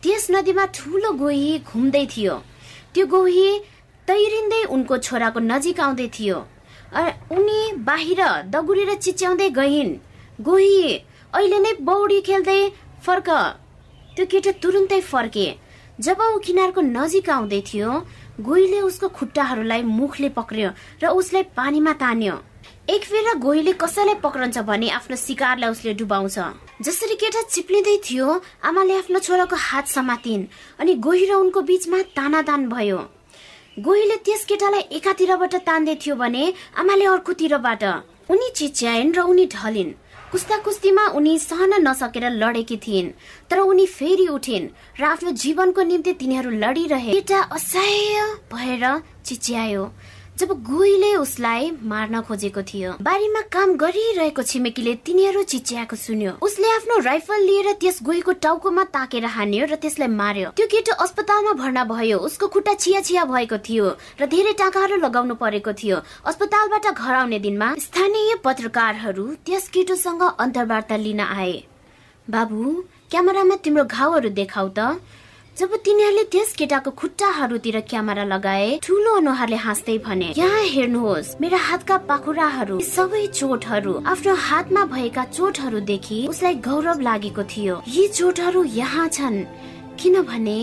त्यस 0.03 0.27
नदीमा 0.31 0.65
ठुलो 0.75 1.11
गोही 1.21 1.53
घुम्दै 1.59 2.05
थियो। 2.15 2.35
त्यो 2.93 3.05
गोही 3.07 3.47
तैरिँदै 4.07 4.63
उनको 4.75 4.97
छोराको 4.97 5.39
नजिक 5.41 5.79
आउँदै 5.79 6.07
थियो। 6.15 6.37
उनी 7.35 7.59
बाहिर 7.83 8.21
दगुरेर 8.53 8.93
चिच्याउँदै 8.95 9.49
गइन्। 9.59 9.91
गोही 10.39 10.77
अहिले 11.33 11.59
नै 11.59 11.71
बौडी 11.81 12.19
खेल्दै 12.21 12.59
फर्क 13.05 13.29
त्यो 14.15 14.25
केटा 14.31 14.51
तुरुन्तै 14.63 15.01
फर्के। 15.01 15.47
जब 15.97 16.19
ऊ 16.21 16.37
किनारको 16.45 16.81
नजिक 16.81 17.29
आउँदै 17.29 17.61
थियो 17.69 17.89
गोहीले 18.41 18.79
उसको 18.81 19.07
खुट्टाहरूलाई 19.17 19.81
मुखले 19.81 20.29
पक्रियो 20.37 20.69
र 21.01 21.03
उसलाई 21.19 21.43
पानीमा 21.57 21.93
तान्यो। 22.03 22.35
एक 22.89 23.03
फेर 23.09 23.27
गोहीले 23.39 23.73
कसैलाई 23.81 24.15
पक्रन्छ 24.21 24.57
भने 24.69 24.87
आफ्नो 24.91 25.15
शिकारलाई 25.17 25.69
उसले 25.71 25.93
डुबाउँछ 25.95 26.37
जसरी 26.85 27.15
केटा 27.15 27.41
चिप्लिँदै 27.49 27.97
थियो 28.05 28.27
आमाले 28.69 28.93
आफ्नो 29.01 29.19
छोराको 29.19 29.55
हात 29.67 29.87
समातिन् 29.87 30.43
अनि 30.79 30.93
गोही 31.01 31.25
र 31.25 31.33
उनको 31.41 31.61
बीचमा 31.63 32.01
तानादान 32.13 32.69
भयो। 32.69 32.99
गोहीले 33.75 34.15
त्यस 34.25 34.43
केटालाई 34.47 34.83
एकातिरबाट 34.97 35.55
तान्दै 35.67 35.95
थियो 35.99 36.15
भने 36.15 36.43
आमाले 36.79 37.05
अर्कोतिरबाट। 37.05 37.83
उनी 38.31 38.47
चिच्याइन् 38.55 39.11
र 39.11 39.19
उनी 39.27 39.45
ढलिन्। 39.51 39.91
कुस्ता 40.31 40.57
कुस्तीमा 40.63 41.03
उनी 41.11 41.33
सहन 41.39 41.73
नसकेर 41.83 42.25
लडेकी 42.31 42.77
थिइन् 42.79 43.11
तर 43.51 43.59
उनी 43.59 43.85
फेरि 43.91 44.27
उठिन् 44.31 44.71
र 44.99 45.03
आफ्नो 45.11 45.31
जीवनको 45.43 45.81
निम्ति 45.91 46.13
तिनीहरू 46.15 46.49
लडिरहे। 46.63 47.11
केटा 47.19 47.39
असह्य 47.51 48.23
भएर 48.47 48.83
चिच्यायो। 49.27 49.83
जब 50.35 50.49
गोहीले 50.67 51.13
उसलाई 51.15 51.69
मार्न 51.87 52.19
खोजेको 52.27 52.61
थियो 52.67 52.91
बारीमा 53.01 53.41
काम 53.47 53.75
गरिरहेको 53.79 54.43
छिमेकीले 54.43 54.93
तिनीहरू 55.07 55.43
चिच्याएको 55.43 55.95
सुन्यो। 55.95 56.31
उसले 56.43 56.71
आफ्नो 56.71 56.97
राइफल 57.07 57.39
लिएर 57.41 57.71
त्यस 57.79 57.99
गोहीको 58.03 58.31
टाउकोमा 58.43 58.83
ताकेर 58.91 59.25
हान्यो 59.31 59.65
र 59.71 59.75
त्यसलाई 59.79 60.11
मार्यो। 60.11 60.49
त्यो 60.59 60.67
केटो 60.67 60.93
अस्पतालमा 60.99 61.53
भर्ना 61.55 61.83
भयो। 61.87 62.17
उसको 62.19 62.47
खुट्टा 62.51 62.73
चिया 62.83 63.01
चिया 63.07 63.23
भएको 63.31 63.57
थियो 63.63 63.85
र 64.19 64.25
धेरै 64.27 64.53
टाकाहरू 64.59 64.95
लगाउनु 64.99 65.35
परेको 65.39 65.71
थियो। 65.71 66.03
अस्पतालबाट 66.27 66.85
घर 66.91 67.13
आउने 67.15 67.39
दिनमा 67.39 67.73
स्थानीय 67.79 68.35
पत्रकारहरू 68.43 69.25
त्यस 69.47 69.71
केटोसँग 69.71 70.23
अन्तर्वार्ता 70.35 70.95
लिन 70.99 71.19
आए। 71.31 71.55
बाबु 72.27 72.59
क्यामेरामा 73.07 73.55
तिम्रो 73.63 73.83
घाउहरू 73.87 74.29
देखाउ 74.35 74.67
त। 74.75 74.99
जब 75.55 75.75
तिनीहरूले 75.79 76.23
त्यस 76.31 76.51
केटाको 76.59 76.91
खुट्टाहरूतिर 76.99 77.79
क्यामेरा 77.87 78.23
लगाए 78.27 78.67
ठुलो 78.83 79.11
अनुहारले 79.15 79.55
हाँस्दै 79.55 79.97
भने 80.03 80.27
यहाँ 80.37 80.63
हेर्नुहोस् 80.67 81.29
मेरा 81.41 81.59
हातका 81.67 81.97
पाखुराहरू 82.09 82.79
सबै 82.83 83.25
चोटहरू 83.31 83.93
आफ्नो 84.03 84.33
हातमा 84.47 84.83
भएका 84.91 85.23
चोटहरूदेखि 85.31 86.19
उसलाई 86.27 86.55
गौरव 86.67 86.99
लागेको 87.07 87.43
थियो। 87.47 87.75
यी 87.87 88.07
चोटहरू 88.19 88.63
यहाँ 88.75 89.07
छन्। 89.15 89.37
किनभने 89.95 90.59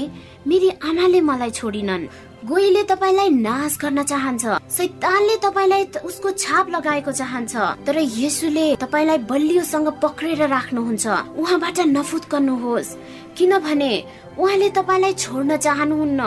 मेरी 0.46 0.68
आमाले 0.84 1.20
मलाई 1.24 1.50
छोडिनन्। 1.50 2.06
गोहीले 2.44 2.82
तपाईँलाई 2.84 3.28
नाश 3.30 3.78
गर्न 3.80 4.02
चाहन्छ। 4.02 4.44
सैतानले 4.76 5.36
तपाईँलाई 5.40 5.84
उसको 6.04 6.30
छाप 6.36 6.70
लगाएको 6.70 7.12
चाहन्छ। 7.12 7.54
तर 7.86 7.96
यसुले 8.18 8.66
तपाईँलाई 8.76 9.18
बलियोसँग 9.30 9.88
पक्रेर 10.02 10.42
राख्नुहुन्छ। 10.50 11.06
उहाँबाट 11.40 11.78
नफुत्कनुहोस् 11.96 12.96
किनभने 13.36 13.92
उहाँले 14.38 14.68
तपाईँलाई 14.70 15.12
छोड्न 15.14 15.56
चाहनुहुन्न। 15.56 16.22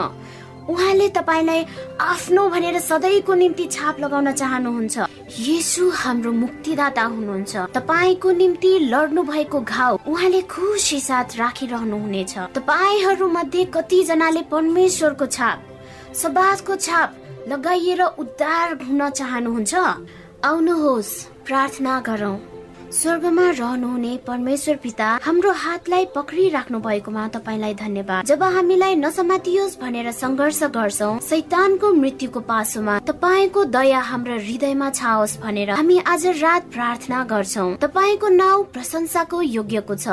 उहाँले 0.70 1.08
तपाईँलाई 1.10 1.66
आफ्नो 2.02 2.48
भनेर 2.50 2.80
सधैँको 2.80 3.34
निम्ति 3.34 3.66
छाप 3.72 4.00
लगाउन 4.00 4.32
चाहनुहुन्छ। 4.32 4.98
यसु 5.40 5.90
हाम्रो 5.94 6.32
मुक्तिदाता 6.34 7.04
हुनुहुन्छ। 7.04 7.54
तपाईँको 7.76 8.32
निम्ति 8.32 8.72
लड्नु 8.90 9.24
भएको 9.24 9.60
घाउ 9.62 9.98
उहाँले 10.08 10.42
खुसी 10.50 11.00
साथ 11.00 11.38
राखिरहनु 11.38 11.98
हुनेछ 12.02 12.34
तपाईँहरू 12.58 13.28
मध्ये 13.30 13.66
कतिजनाले 13.76 14.42
परमेश्वरको 14.50 15.26
छाप 15.28 15.58
सबाजको 16.16 16.76
छाप 16.76 17.10
लगाइएर 17.48 18.02
उद्धार 18.18 18.68
हुन 18.84 19.10
चाहनुहुन्छ? 19.10 19.74
आउनुहोस् 20.46 21.14
प्रार्थना 21.46 22.00
गरौँ। 22.00 22.55
स्वर्गमा 22.92 23.50
रहनुहुने 23.50 24.18
परमेश्वर 24.28 24.76
पिता 24.84 25.08
हाम्रो 25.24 25.52
हातलाई 25.52 26.06
पक्रिराख्नु 26.16 26.80
भएकोमा 26.80 27.28
तपाईँलाई 27.28 27.74
धन्यवाद। 27.74 28.26
जब 28.26 28.44
हामीलाई 28.44 28.96
नसमातियोस् 28.96 29.80
भनेर 29.80 30.12
सङ्घर्ष 30.12 30.64
गर्छौ 30.76 31.10
सैतानको 31.20 31.92
मृत्युको 31.94 32.40
पासोमा 32.40 33.00
तपाईँको 33.10 33.64
दया 33.66 34.00
हाम्रो 34.00 34.38
हृदयमा 34.38 34.90
छाओस् 34.90 35.40
भनेर 35.42 35.70
हामी 35.72 35.98
आज 36.06 36.28
रात 36.42 36.64
प्रार्थना 36.74 37.24
गर्छौ। 37.26 37.68
तपाईँको 37.82 38.28
नाउँ 38.30 38.64
प्रशंसाको 38.74 39.42
योग्यको 39.42 39.96
छ। 39.96 40.08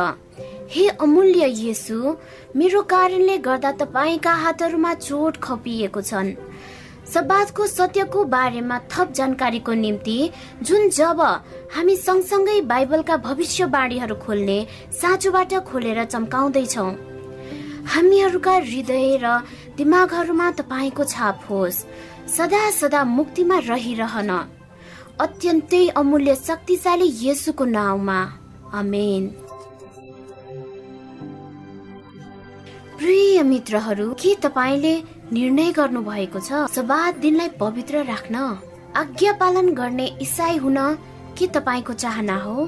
हे 0.73 0.89
अमूल्य 0.89 1.47
येसु 1.47 2.17
मेरो 2.57 2.83
कारणले 2.89 3.37
गर्दा 3.39 3.73
तपाईँका 3.83 4.33
हातहरूमा 4.33 4.93
चोट 4.95 5.37
खपिएको 5.43 6.01
छन्। 6.01 6.35
सबादको 7.13 7.67
सत्यको 7.67 8.25
बारेमा 8.25 8.79
थप 8.93 9.13
जानकारीको 9.13 9.73
निम्ति 9.75 10.17
जुन 10.63 10.89
जब 10.91 11.21
हामी 11.75 11.97
सँगसँगै 11.97 12.61
बाइबलका 12.71 13.17
भविष्यवाणीहरू 13.27 14.15
खोल्ने 14.25 14.59
साँचोबाट 15.01 15.53
खोलेर 15.69 16.05
चम्काउँदैछौ। 16.05 16.87
हामीहरूका 17.93 18.55
हृदय 18.65 19.17
र 19.23 19.27
दिमागहरूमा 19.77 20.51
तपाईँको 20.59 21.05
छाप 21.05 21.41
होस्। 21.51 21.85
सदा 22.37 22.63
सदा 22.71 23.05
मुक्तिमा 23.05 23.59
रहिरहन। 23.69 24.31
अत्यन्तै 25.21 25.87
अमूल्य 26.01 26.35
शक्तिशाली 26.39 27.09
येसुको 27.21 27.65
नाउँमा। 27.77 28.21
अमेन 28.73 29.23
प्रिय 32.99 33.43
मित्रहरू 33.43 34.13
के 34.15 34.35
तपाईँले 34.43 34.95
निर्णय 35.33 35.71
गर्नु 35.73 36.01
भएको 36.03 36.41
छ। 36.41 36.67
सबात 36.71 37.19
दिनलाई 37.19 37.49
पवित्र 37.61 38.05
राख्न 38.05 38.37
आज्ञा 38.97 39.33
पालन 39.41 39.69
गर्ने 39.75 40.07
इसाई 40.21 40.57
हुन 40.57 40.79
के 41.39 41.47
तपाईँको 41.57 41.93
चाहना 41.93 42.37
हो? 42.45 42.67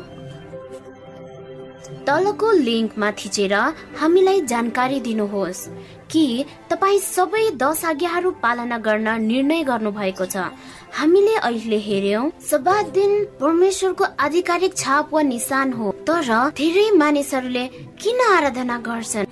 तलको 2.07 2.53
लिङ्कमा 2.53 3.11
थिचेर 3.21 3.55
हामीलाई 4.01 4.41
जानकारी 4.53 5.01
दिनुहोस् 5.01 5.69
कि 6.11 6.25
तपाईँ 6.71 6.99
सबै 7.01 7.45
दस 7.61 7.85
आज्ञाहरू 7.85 8.31
पालना 8.43 8.79
गर्न 8.79 9.09
निर्णय 9.21 9.63
गर्नु 9.65 9.91
भएको 9.93 10.25
छ। 10.27 10.49
हामीले 10.97 11.35
अहिले 11.37 11.79
हेर्यौं 11.87 12.31
सबात 12.41 12.93
दिन 12.97 13.13
परमेश्वरको 13.41 14.05
आधिकारिक 14.25 14.77
छाप 14.77 15.15
वा 15.15 15.23
निशान 15.23 15.73
हो 15.73 15.93
तर 16.09 16.29
धेरै 16.57 16.91
मानिसहरूले 16.97 17.65
किन 18.01 18.21
आराधना 18.33 18.79
गर्छन्? 18.89 19.27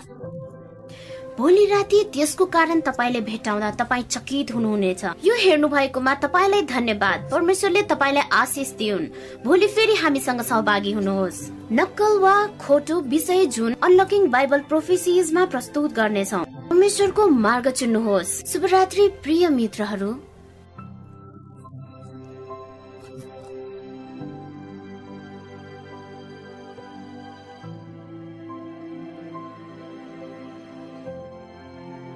भोलि 1.42 1.64
राति 1.66 2.04
त्यसको 2.14 2.46
कारण 2.46 2.80
तपाईँले 2.80 3.20
भेटाउँदा 3.20 3.70
तपाईँ 3.70 4.02
चकित 4.02 4.54
हुनुहुनेछ। 4.54 5.04
यो 5.04 5.34
हेर्नु 5.34 5.68
भएकोमा 5.68 6.14
तपाईँलाई 6.14 6.62
धन्यवाद। 6.62 7.28
परमेश्वरले 7.32 7.82
तपाईँलाई 7.82 8.28
आशिष 8.32 8.70
दिउन्। 8.72 9.08
भोलि 9.44 9.66
फेरि 9.66 9.94
हामीसँग 9.94 10.40
सहभागी 10.40 10.92
हुनुहोस्। 10.92 11.50
नक्कल 11.72 12.18
वा 12.18 12.46
खोटो 12.46 13.00
विषय 13.00 13.46
जुन 13.46 13.74
अनलकिङ 13.82 14.30
बाइबल 14.30 14.60
प्रोफेसिजमा 14.60 15.44
प्रस्तुत 15.44 15.92
गर्नेछौ। 15.92 16.44
परमेश्वरको 16.70 17.26
मार्ग 17.26 17.70
चुन्नुहोस्। 17.70 18.52
शुभरात्रि 18.52 19.08
प्रिय 19.08 19.48
मित्रहरू। 19.48 20.14